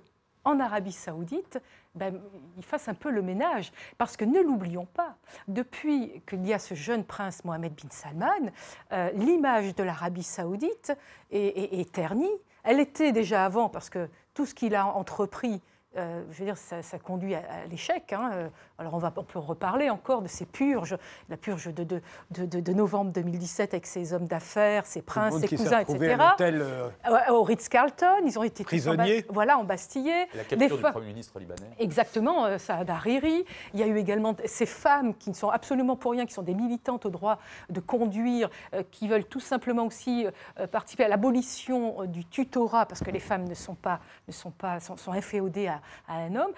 en 0.47 0.62
Arabie 0.62 0.93
saoudite, 0.93 1.60
ben, 1.98 2.22
il 2.58 2.64
fasse 2.64 2.88
un 2.88 2.93
peu 2.93 3.10
le 3.10 3.22
ménage. 3.22 3.72
Parce 3.98 4.16
que 4.16 4.26
ne 4.26 4.41
l'oublions 4.41 4.86
pas, 4.86 5.18
depuis 5.48 6.22
qu'il 6.28 6.45
y 6.45 6.54
a 6.54 6.60
ce 6.60 6.76
jeune 6.76 7.04
prince 7.04 7.43
Mohamed 7.43 7.74
bin 7.74 7.89
Salman, 7.89 8.52
euh, 8.91 9.10
l'image 9.14 9.76
de 9.76 9.84
l'Arabie 9.84 10.24
saoudite 10.24 10.93
est, 11.32 11.91
ternie. 11.91 12.32
Elle 12.64 12.80
était 12.80 13.12
déjà 13.12 13.45
avant, 13.45 13.70
parce 13.70 13.89
que 13.89 14.10
tout 14.34 14.45
ce 14.45 14.54
qu'il 14.54 14.76
a 14.76 14.86
entrepris 14.88 15.62
euh, 15.96 16.24
je 16.32 16.40
veux 16.40 16.46
dire, 16.46 16.58
ça, 16.58 16.82
ça 16.84 17.00
conduit 17.00 17.34
à, 17.34 17.40
à 17.40 17.66
l'échec. 17.70 18.12
hein. 18.14 18.30
Euh, 18.34 18.50
Alors 18.78 18.94
on, 18.94 18.98
va, 18.98 19.12
on 19.16 19.24
peut 19.24 19.40
reparler 19.40 19.90
encore 19.90 20.22
de 20.22 20.28
ces 20.28 20.46
purges, 20.46 20.98
la 21.30 21.38
purge 21.38 21.74
de, 21.74 21.84
de, 21.84 22.02
de- 22.32 22.46
de- 22.46 22.60
de 22.60 22.74
novembre 22.74 23.12
2017 23.14 23.74
avec 23.74 23.88
ces 23.88 24.14
hommes 24.14 24.28
d'affaires, 24.28 24.86
ces 24.86 25.02
princes, 25.02 25.40
ces 25.40 25.48
cousins, 25.58 25.80
etc. 25.80 26.14
à 26.20 26.30
l'hôtel, 26.32 26.62
euh, 26.62 26.90
Au 27.32 27.42
Ritz-Carlton, 27.44 28.24
ils 28.26 28.38
ont 28.38 28.44
été 28.44 28.64
tous 28.64 28.68
Prisonniers. 28.70 29.22
emba- 29.22 29.26
voilà, 29.30 29.58
embastillés. 29.58 30.26
La 30.36 30.44
Les 30.44 30.48
capture 30.48 30.76
du 30.78 30.82
fa- 30.84 30.92
Premier 30.92 31.08
ministre 31.08 31.40
libanais. 31.40 31.70
Exactement, 31.80 32.46
euh, 32.46 32.58
Saad 32.60 32.90
Hariri. 32.90 33.46
Il 33.74 33.80
y 33.80 33.84
a 33.84 33.88
eu 33.88 33.98
également 33.98 34.36
ces 34.46 34.66
femmes 34.68 35.16
qui 35.16 35.30
ne 35.32 35.36
sont 35.36 35.50
absolument 35.50 35.96
pour 35.96 36.12
rien, 36.12 36.26
qui 36.26 36.34
sont 36.34 36.44
des 36.44 36.54
militantes 36.54 37.06
au 37.06 37.10
droit 37.10 37.40
de 37.70 37.80
conduire, 37.80 38.50
euh, 38.76 38.84
qui 38.92 39.08
veulent 39.08 39.26
tout 39.26 39.40
simplement 39.40 39.86
aussi 39.86 40.28
euh, 40.60 40.68
participer 40.68 41.06
à 41.06 41.08
l'abolition 41.08 42.04
euh, 42.04 42.06
du 42.08 42.26
tutorat, 42.26 42.86
parce 42.86 43.02
que 43.02 43.10
les 43.10 43.20
femmes 43.20 43.46
ne 43.48 43.54
sont 43.56 43.76
pas, 43.76 44.00
ne 44.28 44.34
sont 44.34 44.52
pas, 44.52 44.80
sont, 44.80 44.98
sont 44.98 45.14
inféodées 45.14 45.68
à, 45.68 45.77
à 46.08 46.18
un 46.18 46.36
homme. 46.36 46.52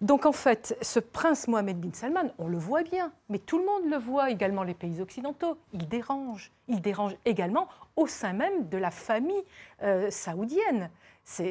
Donc 0.00 0.24
en 0.24 0.32
fait, 0.32 0.76
ce 0.80 0.98
prince 0.98 1.46
Mohamed 1.46 1.78
bin 1.78 1.90
Salman, 1.92 2.32
on 2.38 2.48
le 2.48 2.56
voit 2.56 2.82
bien, 2.82 3.12
mais 3.28 3.38
tout 3.38 3.58
le 3.58 3.66
monde 3.66 3.90
le 3.90 3.98
voit, 3.98 4.30
également 4.30 4.62
les 4.62 4.72
pays 4.72 5.00
occidentaux, 5.02 5.58
il 5.74 5.88
dérange. 5.88 6.50
Il 6.68 6.80
dérange 6.80 7.16
également 7.26 7.68
au 7.96 8.06
sein 8.06 8.32
même 8.32 8.68
de 8.68 8.78
la 8.78 8.90
famille 8.90 9.44
euh, 9.82 10.10
saoudienne. 10.10 10.90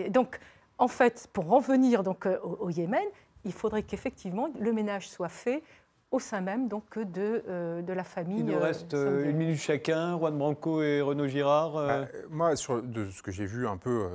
Donc 0.10 0.40
en 0.80 0.88
fait, 0.88 1.28
pour 1.32 1.54
en 1.54 1.60
venir 1.60 2.02
donc 2.02 2.26
euh, 2.26 2.40
au 2.42 2.72
Yémen, 2.72 3.06
il 3.46 3.54
faudrait 3.54 3.84
qu'effectivement 3.84 4.50
le 4.60 4.74
ménage 4.74 5.08
soit 5.08 5.30
fait 5.30 5.64
au 6.12 6.20
sein 6.20 6.42
même 6.42 6.68
donc 6.68 6.98
de, 6.98 7.44
euh, 7.48 7.82
de 7.82 7.94
la 7.94 8.04
famille. 8.04 8.40
Il 8.40 8.46
nous 8.46 8.54
euh, 8.56 8.60
reste 8.60 8.94
euh, 8.94 9.30
une 9.30 9.38
minute 9.38 9.58
chacun, 9.60 10.18
Juan 10.18 10.38
Branco 10.38 10.82
et 10.82 11.02
Renaud 11.02 11.28
Girard. 11.28 11.78
euh, 11.78 12.02
Bah, 12.04 12.08
moi, 12.30 12.56
sur, 12.56 12.82
de 12.82 13.10
ce 13.10 13.22
que 13.22 13.32
j'ai 13.32 13.46
vu 13.46 13.68
un 13.68 13.78
peu 13.78 14.08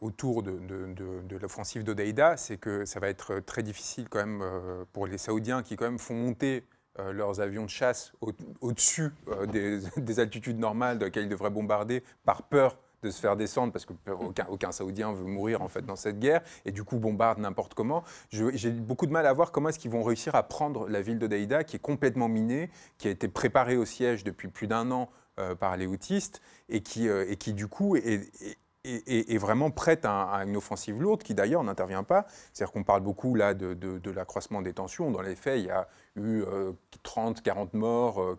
autour 0.00 0.42
de, 0.42 0.52
de- 0.52 0.86
de- 0.92 1.20
de 1.22 1.36
l'offensive 1.36 1.84
d'Odeïda, 1.84 2.36
c'est 2.36 2.56
que 2.56 2.84
ça 2.84 2.98
va 3.00 3.08
être 3.08 3.40
très 3.40 3.62
difficile 3.62 4.08
quand 4.08 4.18
même 4.18 4.40
euh, 4.42 4.84
pour 4.92 5.06
les 5.06 5.18
Saoudiens 5.18 5.62
qui 5.62 5.76
quand 5.76 5.84
même 5.84 5.98
font 5.98 6.14
monter 6.14 6.64
leurs 7.12 7.40
avions 7.42 7.64
de 7.64 7.68
chasse 7.70 8.12
au- 8.22 8.32
au-dessus 8.62 9.10
euh, 9.28 9.44
des, 9.44 9.80
des 9.98 10.18
altitudes 10.18 10.58
normales 10.58 10.98
dans 10.98 11.04
lesquelles 11.04 11.24
ils 11.24 11.28
devraient 11.28 11.50
bombarder 11.50 12.02
par 12.24 12.44
peur 12.44 12.78
de 13.06 13.10
se 13.10 13.20
faire 13.20 13.36
descendre 13.36 13.72
parce 13.72 13.84
que 13.86 13.92
aucun, 14.20 14.46
aucun 14.50 14.72
Saoudien 14.72 15.12
veut 15.12 15.24
mourir 15.24 15.62
en 15.62 15.68
fait 15.68 15.84
dans 15.86 15.96
cette 15.96 16.18
guerre 16.18 16.42
et 16.64 16.72
du 16.72 16.84
coup 16.84 16.98
bombarde 16.98 17.38
n'importe 17.38 17.74
comment. 17.74 18.02
J'ai 18.30 18.70
beaucoup 18.70 19.06
de 19.06 19.12
mal 19.12 19.26
à 19.26 19.32
voir 19.32 19.52
comment 19.52 19.68
est-ce 19.70 19.78
qu'ils 19.78 19.90
vont 19.90 20.02
réussir 20.02 20.34
à 20.34 20.42
prendre 20.42 20.88
la 20.88 21.00
ville 21.02 21.18
de 21.18 21.26
Daïda 21.26 21.64
qui 21.64 21.76
est 21.76 21.80
complètement 21.80 22.28
minée, 22.28 22.70
qui 22.98 23.08
a 23.08 23.10
été 23.10 23.28
préparée 23.28 23.76
au 23.76 23.84
siège 23.84 24.24
depuis 24.24 24.48
plus 24.48 24.66
d'un 24.66 24.90
an 24.90 25.08
euh, 25.38 25.54
par 25.54 25.76
les 25.76 25.86
houtistes 25.86 26.40
et 26.68 26.80
qui, 26.82 27.08
euh, 27.08 27.24
et 27.28 27.36
qui 27.36 27.52
du 27.52 27.68
coup 27.68 27.96
est, 27.96 28.02
est- 28.42 28.58
est- 28.86 29.30
est- 29.30 29.38
vraiment 29.38 29.70
prête 29.70 30.04
à, 30.04 30.42
une 30.46 30.56
offensive 30.56 31.00
lourde 31.00 31.22
qui 31.22 31.34
d'ailleurs 31.34 31.62
n'intervient 31.64 32.02
pas. 32.02 32.26
C'est-à-dire 32.52 32.72
qu'on 32.72 32.84
parle 32.84 33.02
beaucoup 33.02 33.34
là 33.34 33.54
de, 33.54 34.10
l'accroissement 34.10 34.62
des 34.62 34.72
tensions. 34.72 35.10
Dans 35.10 35.22
les 35.22 35.36
faits, 35.36 35.60
il 35.60 35.66
y 35.66 35.70
a 35.70 35.88
eu 36.16 36.42
euh, 36.42 36.72
30, 37.02 37.42
40 37.42 37.74
morts, 37.74 38.22
euh, 38.22 38.38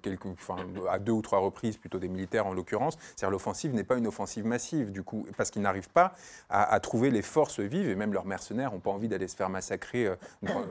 à 0.90 1.00
deux 1.00 1.12
ou 1.12 1.22
trois 1.22 1.40
reprises, 1.40 1.78
plutôt 1.78 2.00
des 2.00 2.08
militaires 2.08 2.48
en 2.48 2.54
l'occurrence. 2.54 2.98
C'est-à-dire 3.16 3.32
l'offensive 3.32 3.74
n'est 3.74 3.84
pas 3.84 3.96
une 3.98 4.08
offensive 4.08 4.46
massive 4.46 4.92
du 4.92 5.04
coup, 5.04 5.26
parce 5.38 5.52
qu'ils 5.52 5.62
n'arrivent 5.62 5.90
pas 5.90 6.14
à, 6.50 6.80
trouver 6.80 7.10
les 7.12 7.22
forces 7.22 7.60
vives 7.60 7.90
et 7.90 7.96
même 7.96 8.14
leurs 8.14 8.26
mercenaires 8.26 8.72
n'ont 8.72 8.80
pas 8.80 8.92
envie 8.92 9.08
d'aller 9.08 9.28
se 9.28 9.36
faire 9.36 9.50
massacrer, 9.50 10.08
euh, 10.08 10.16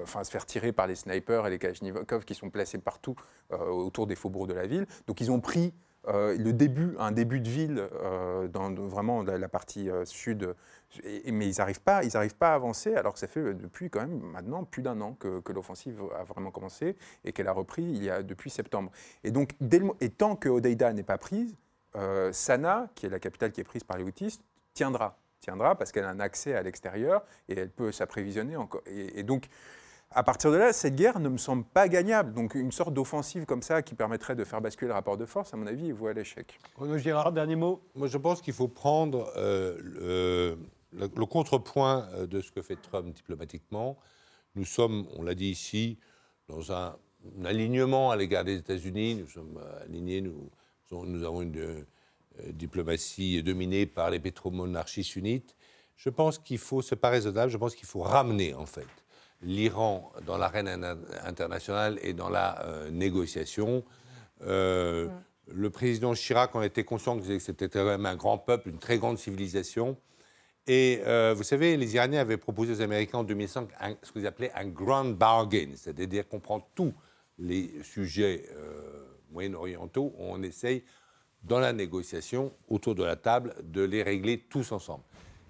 enfin 0.03 0.25
se 0.25 0.31
faire 0.31 0.47
tirer 0.47 0.73
par 0.73 0.87
les 0.87 0.95
snipers 0.95 1.47
et 1.47 1.51
les 1.51 1.59
Kalachnikov 1.59 2.25
qui 2.25 2.35
sont 2.35 2.51
placés 2.51 2.79
partout 2.79 3.17
euh, 3.53 3.59
autour 3.69 4.07
des 4.07 4.17
faubourgs 4.17 4.49
de 4.49 4.55
la 4.55 4.67
ville. 4.67 4.87
Donc 5.07 5.21
ils 5.21 5.31
ont 5.31 5.41
pris 5.41 5.73
euh, 6.09 6.37
le 6.37 6.53
début, 6.53 6.95
un 6.99 7.11
début 7.11 7.41
de 7.41 7.49
ville 7.49 7.89
euh, 8.03 8.47
dans 8.49 8.73
vraiment 8.73 9.23
la, 9.23 9.49
partie 9.49 9.91
euh, 9.91 10.05
sud, 10.05 10.55
mais 11.05 11.49
ils 11.49 11.59
n'arrivent 11.59 11.81
pas, 11.81 12.03
pas 12.39 12.53
à 12.53 12.55
avancer, 12.55 12.95
alors 12.95 13.13
que 13.13 13.19
ça 13.19 13.27
fait 13.27 13.55
depuis 13.55 13.91
quand 13.91 14.01
même 14.01 14.21
maintenant 14.21 14.65
plus 14.65 14.83
d'un 14.83 15.01
an 15.01 15.15
que, 15.19 15.41
que 15.41 15.53
l'offensive 15.53 16.01
a 16.17 16.25
vraiment 16.25 16.51
commencé 16.51 16.97
et 17.25 17.33
qu'elle 17.33 17.49
a 17.49 17.53
repris 17.53 17.83
il 17.83 18.05
y 18.05 18.11
a 18.11 18.23
depuis 18.23 18.51
septembre. 18.51 18.91
Et 19.25 19.31
donc, 19.31 19.55
dès 19.61 19.83
et 20.01 20.11
tant 20.11 20.37
que 20.37 20.49
Odeida 20.49 20.93
n'est 20.93 21.03
pas 21.03 21.19
prise, 21.19 21.57
Sanaa, 22.31 22.89
qui 22.95 23.07
est 23.07 23.09
la 23.09 23.19
capitale 23.19 23.53
qui 23.53 23.63
est 23.63 23.65
prise 23.65 23.83
par 23.83 23.97
les 23.97 24.05
houtistes, 24.05 24.43
tiendra, 24.75 25.19
tiendra 25.41 25.77
parce 25.77 25.93
qu'elle 25.93 26.05
a 26.05 26.11
un 26.11 26.21
accès 26.21 26.55
à 26.55 26.63
l'extérieur 26.63 27.25
et 27.49 27.59
elle 27.59 27.71
peut 27.71 27.91
s'apprévisionner 27.91 28.57
encore. 28.57 28.83
Et 28.87 29.23
donc, 29.23 29.49
à 30.11 30.23
partir 30.23 30.51
de 30.53 30.57
là, 30.57 30.73
cette 30.73 30.95
guerre 30.95 31.19
ne 31.21 31.29
me 31.29 31.37
semble 31.39 31.65
pas 31.65 31.89
gagnable. 31.89 32.33
Donc, 32.33 32.55
une 32.55 32.73
sorte 32.73 32.95
d'offensive 32.95 33.45
comme 33.45 33.63
ça 33.63 33.83
qui 33.83 33.95
permettrait 33.95 34.35
de 34.37 34.45
faire 34.45 34.61
basculer 34.61 34.89
le 34.89 34.95
rapport 34.95 35.17
de 35.17 35.27
force, 35.27 35.53
à 35.53 35.57
mon 35.57 35.67
avis, 35.67 35.89
est 35.89 35.93
vouée 35.93 36.11
à 36.11 36.15
l'échec. 36.15 36.59
Renaud 36.77 36.99
Girard, 36.99 37.33
dernier 37.33 37.57
mot. 37.57 37.83
Moi, 37.95 38.09
je 38.09 38.17
pense 38.19 38.41
qu'il 38.41 38.55
faut 38.55 38.69
prendre 38.69 39.31
euh, 39.37 39.77
le, 39.83 40.59
le- 40.93 41.11
le 41.15 41.27
contrepoint 41.27 42.09
euh, 42.15 42.27
de 42.27 42.41
ce 42.41 42.51
que 42.51 42.63
fait 42.63 42.77
Trump 42.77 43.13
diplomatiquement. 43.15 43.99
Nous 44.55 44.65
sommes, 44.65 45.07
on 45.17 45.23
l'a 45.23 45.35
dit 45.35 45.51
ici, 45.51 45.99
dans 46.49 46.73
un, 46.73 46.97
un 47.41 47.45
alignement 47.45 48.11
à 48.11 48.17
l'égard 48.17 48.45
des 48.45 48.57
États-Unis. 48.57 49.17
Nous 49.17 49.27
sommes 49.29 49.59
euh, 49.63 49.85
alignés, 49.85 50.23
nous, 50.23 50.49
nous 50.93 51.25
avons 51.25 51.43
une 51.43 51.59
euh, 51.59 51.85
diplomatie 52.53 53.43
dominée 53.43 53.87
par 53.87 54.11
les 54.11 54.21
pétromonarchies 54.21 55.05
sunnites. 55.05 55.57
Je 55.97 56.11
pense 56.11 56.39
qu'il 56.39 56.59
faut, 56.59 56.81
c'est 56.81 56.97
pas 56.97 57.11
raisonnable, 57.11 57.51
je 57.51 57.57
pense 57.59 57.75
qu'il 57.75 57.89
faut 57.89 58.01
ramener, 58.01 58.55
en 58.55 58.67
fait, 58.67 58.87
l'Iran 59.43 60.13
dans 60.27 60.39
l'arène 60.39 60.69
in- 60.69 60.99
internationale 61.25 61.99
et 62.03 62.13
dans 62.13 62.29
la 62.29 62.63
euh, 62.65 62.91
négociation. 62.91 63.85
Euh, 64.43 65.09
Le 65.49 65.71
président 65.71 66.13
Chirac 66.15 66.55
en 66.57 66.63
était 66.63 66.83
conscient 66.85 67.17
que 67.19 67.39
c'était 67.39 67.69
quand 67.69 67.85
même 67.85 68.05
un 68.07 68.17
grand 68.17 68.37
peuple, 68.39 68.69
une 68.71 68.79
très 68.79 68.99
grande 68.99 69.17
civilisation. 69.19 69.97
Et 70.67 71.01
euh, 71.07 71.35
vous 71.37 71.45
savez, 71.45 71.77
les 71.77 71.95
Iraniens 71.95 72.21
avaient 72.21 72.37
proposé 72.37 72.73
aux 72.73 72.81
Américains 72.83 73.19
en 73.19 73.25
2005 73.25 73.69
un- 73.81 73.95
ce 74.03 74.11
qu'ils 74.11 74.27
appelaient 74.27 74.51
un 74.57 74.67
grand 74.67 75.05
bargain, 75.05 75.69
c'est-à-dire 75.77 76.27
qu'on 76.27 76.41
prend 76.41 76.61
tous 76.75 76.93
les 77.39 77.71
sujets 77.85 78.49
moyen-orientaux, 79.31 80.15
on 80.19 80.43
essaye 80.43 80.83
dans 81.45 81.61
la 81.61 81.73
négociation, 81.73 82.53
autour 82.69 82.95
de 82.97 83.05
la 83.05 83.15
table, 83.17 83.55
de 83.63 83.83
les 83.83 84.03
régler 84.03 84.39
tous 84.49 84.73
ensemble. 84.73 85.05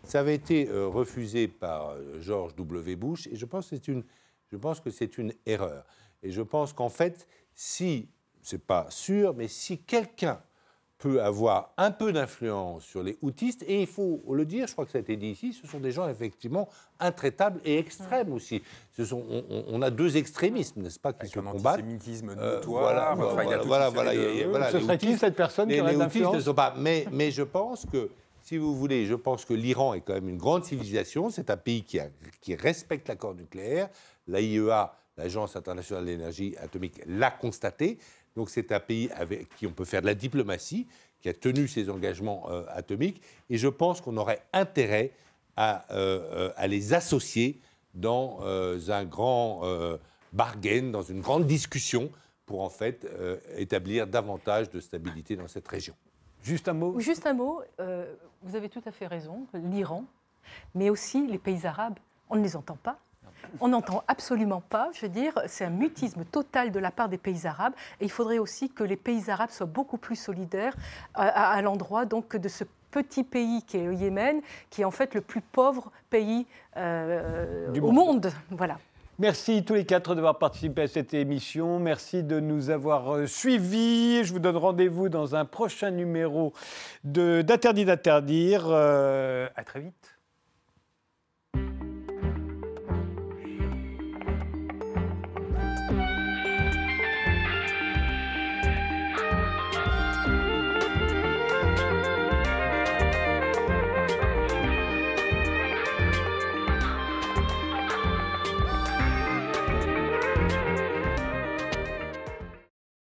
Ça 0.07 0.21
avait 0.21 0.35
été 0.35 0.69
euh, 0.69 0.87
refusé 0.87 1.49
par 1.49 1.91
euh, 1.91 2.21
George 2.21 2.55
W. 2.57 2.97
Bush 2.97 3.27
et 3.27 3.37
je 3.37 3.45
pense 3.45 3.69
que 3.69 3.77
c'est 3.77 3.89
une, 3.89 4.05
je 4.53 4.57
pense 4.57 4.81
que 4.81 4.91
c'est 4.91 5.19
une 5.19 5.33
erreur. 5.45 5.85
Et 6.23 6.31
je 6.31 6.43
pense 6.43 6.73
qu'en 6.73 6.89
fait, 6.89 7.27
si, 7.55 8.09
c'est 8.43 8.65
pas 8.65 8.87
sûr, 8.89 9.35
mais 9.35 9.49
si 9.49 9.79
quelqu'un 9.79 10.41
peut 10.99 11.23
avoir 11.23 11.75
un 11.77 11.91
peu 11.91 12.11
d'influence 12.11 12.83
sur 12.85 13.03
les 13.03 13.19
houtistes, 13.21 13.63
et 13.69 13.83
il 13.83 13.87
faut 13.87 14.23
le 14.33 14.47
dire, 14.47 14.67
je 14.67 14.73
crois 14.73 14.87
que 14.87 14.93
ça 14.93 14.97
a 14.97 15.03
été 15.03 15.15
dit 15.17 15.27
ici, 15.29 15.53
ce 15.53 15.67
sont 15.67 15.79
des 15.79 15.91
gens 15.93 16.09
effectivement 16.09 16.71
intraitables 17.01 17.61
et 17.67 17.77
extrêmes 17.77 18.33
aussi. 18.33 18.63
Ce 18.93 19.05
sont, 19.05 19.23
on, 19.69 19.83
a 19.83 19.91
deux 19.91 20.17
extrémismes, 20.17 20.81
n'est-ce 20.81 20.99
pas, 20.99 21.13
qui 21.13 21.29
se 21.29 21.39
un 21.39 21.43
combattent. 21.43 21.81
antisémitisme 21.81 22.31
Euh, 22.39 22.57
notoire, 22.57 22.83
voilà, 22.83 23.13
enfin, 23.13 23.43
il 23.45 23.51
y 23.51 23.53
a 23.53 23.59
voilà, 23.59 24.15
il 24.15 24.21
y 24.39 24.43
a- 24.43 24.45
de- 24.45 24.49
voilà, 24.51 24.71
Ce 24.71 24.77
les 24.79 24.83
serait 24.85 24.97
qui 24.99 25.07
houtistes- 25.09 25.21
cette 25.21 25.37
personne 25.37 25.69
qui 25.69 25.81
aurait 25.81 25.93
les 25.93 25.99
de 25.99 26.03
houtistes 26.03 26.17
ne 26.17 26.23
l'influence 26.25 26.45
sont 26.45 26.55
pas. 26.55 26.75
Mais, 26.79 27.05
mais 27.13 27.31
je 27.31 27.43
pense 27.43 27.85
que, 27.93 28.09
si 28.47 28.59
vous 28.59 28.77
voulez, 28.77 29.07
je 29.07 29.15
pense 29.17 29.45
que 29.45 29.55
l'Iran 29.55 29.93
est 29.95 30.03
quand 30.03 30.15
même 30.15 30.29
une 30.29 30.39
grande 30.39 30.65
civilisation. 30.65 31.31
C'est 31.31 31.51
un 31.51 31.57
pays 31.57 31.83
qui, 31.83 31.99
a- 31.99 32.11
qui 32.41 32.55
respecte 32.55 33.09
l'accord 33.09 33.35
nucléaire. 33.35 33.89
L'AIEA, 34.29 34.95
l'Agence 35.17 35.57
internationale 35.57 36.05
de 36.05 36.11
l'énergie 36.11 36.55
atomique, 36.59 37.01
l'a 37.07 37.33
constaté. 37.33 37.99
Donc 38.37 38.49
c'est 38.49 38.71
un 38.71 38.79
pays 38.79 39.11
avec 39.17 39.49
qui 39.57 39.67
on 39.67 39.73
peut 39.73 39.85
faire 39.85 40.01
de 40.01 40.07
la 40.07 40.15
diplomatie, 40.15 40.87
qui 41.21 41.29
a 41.29 41.35
tenu 41.35 41.67
ses 41.67 41.91
engagements 41.91 42.49
euh, 42.49 42.63
atomiques. 42.69 43.21
Et 43.51 43.59
je 43.59 43.67
pense 43.67 44.01
qu'on 44.01 44.17
aurait 44.17 44.43
intérêt 44.53 45.11
à, 45.57 45.85
euh, 45.93 46.21
euh, 46.49 46.53
à 46.55 46.69
les 46.69 46.95
associer 46.95 47.59
dans 47.95 48.39
euh, 48.43 48.79
un 48.91 49.05
grand 49.05 49.63
euh, 49.65 49.97
bargain, 50.33 50.91
dans 50.93 51.03
une 51.03 51.21
grande 51.21 51.47
discussion 51.49 52.13
pour 52.45 52.61
en 52.61 52.69
fait 52.71 53.05
euh, 53.07 53.39
établir 53.57 54.07
davantage 54.07 54.71
de 54.71 54.79
stabilité 54.79 55.35
dans 55.35 55.49
cette 55.49 55.67
région. 55.67 55.97
Juste 56.43 56.69
un 56.69 56.75
mot. 56.75 57.01
Juste 57.01 57.27
un 57.27 57.33
mot, 57.35 57.61
euh, 57.81 58.15
vous 58.47 58.57
avez 58.57 58.69
tout 58.69 58.83
à 58.87 58.93
fait 58.93 59.07
raison, 59.07 59.47
l'Iran, 59.55 60.05
mais 60.75 60.89
aussi 60.91 61.27
les 61.27 61.39
pays 61.39 61.67
arabes, 61.67 61.99
on 62.31 62.37
ne 62.37 62.43
les 62.43 62.57
entend 62.57 62.77
pas. 62.83 62.99
On 63.61 63.69
n'entend 63.69 64.03
absolument 64.09 64.61
pas, 64.61 64.91
je 64.95 65.03
veux 65.03 65.09
dire, 65.09 65.33
c'est 65.47 65.65
un 65.65 65.71
mutisme 65.71 66.25
total 66.25 66.73
de 66.73 66.79
la 66.81 66.91
part 66.91 67.09
des 67.09 67.19
pays 67.19 67.47
arabes. 67.47 67.75
Et 68.01 68.05
il 68.05 68.11
faudrait 68.11 68.39
aussi 68.39 68.71
que 68.71 68.83
les 68.83 68.97
pays 68.97 69.31
arabes 69.31 69.51
soient 69.51 69.67
beaucoup 69.67 69.99
plus 69.99 70.17
solidaires 70.17 70.75
à, 71.15 71.27
à- 71.29 71.53
à 71.57 71.63
l'endroit 71.63 72.07
donc 72.07 72.35
de 72.37 72.49
ce 72.49 72.65
petit 72.91 73.25
pays 73.25 73.63
qui 73.63 73.77
est 73.77 73.85
le 73.85 73.95
Yémen, 73.95 74.41
qui 74.71 74.83
est 74.83 74.85
en 74.85 74.91
fait 74.91 75.15
le 75.15 75.21
plus 75.21 75.41
pauvre 75.43 75.93
pays 76.11 76.47
euh, 76.77 77.71
Du 77.73 77.81
au 77.81 77.91
monde. 77.93 77.95
monde. 78.27 78.33
Voilà. 78.51 78.79
Merci 79.19 79.65
tous 79.65 79.73
les 79.73 79.87
quatre 79.87 80.15
d'avoir 80.15 80.39
participé 80.39 80.83
à 80.83 80.89
cette 80.89 81.15
émission. 81.15 81.79
Merci 81.79 82.23
de 82.23 82.39
nous 82.39 82.69
avoir 82.69 83.15
euh, 83.15 83.27
suivis. 83.27 84.23
Je 84.25 84.33
vous 84.35 84.41
donne 84.41 84.59
rendez-vous 84.59 85.09
dans 85.09 85.35
un 85.35 85.47
prochain 85.47 85.91
numéro 85.91 86.53
d'Interdit 87.03 87.87
d'interdire. 87.87 88.67
Euh, 88.69 89.49
à 89.57 89.65
très 89.65 89.81
vite. 89.81 90.16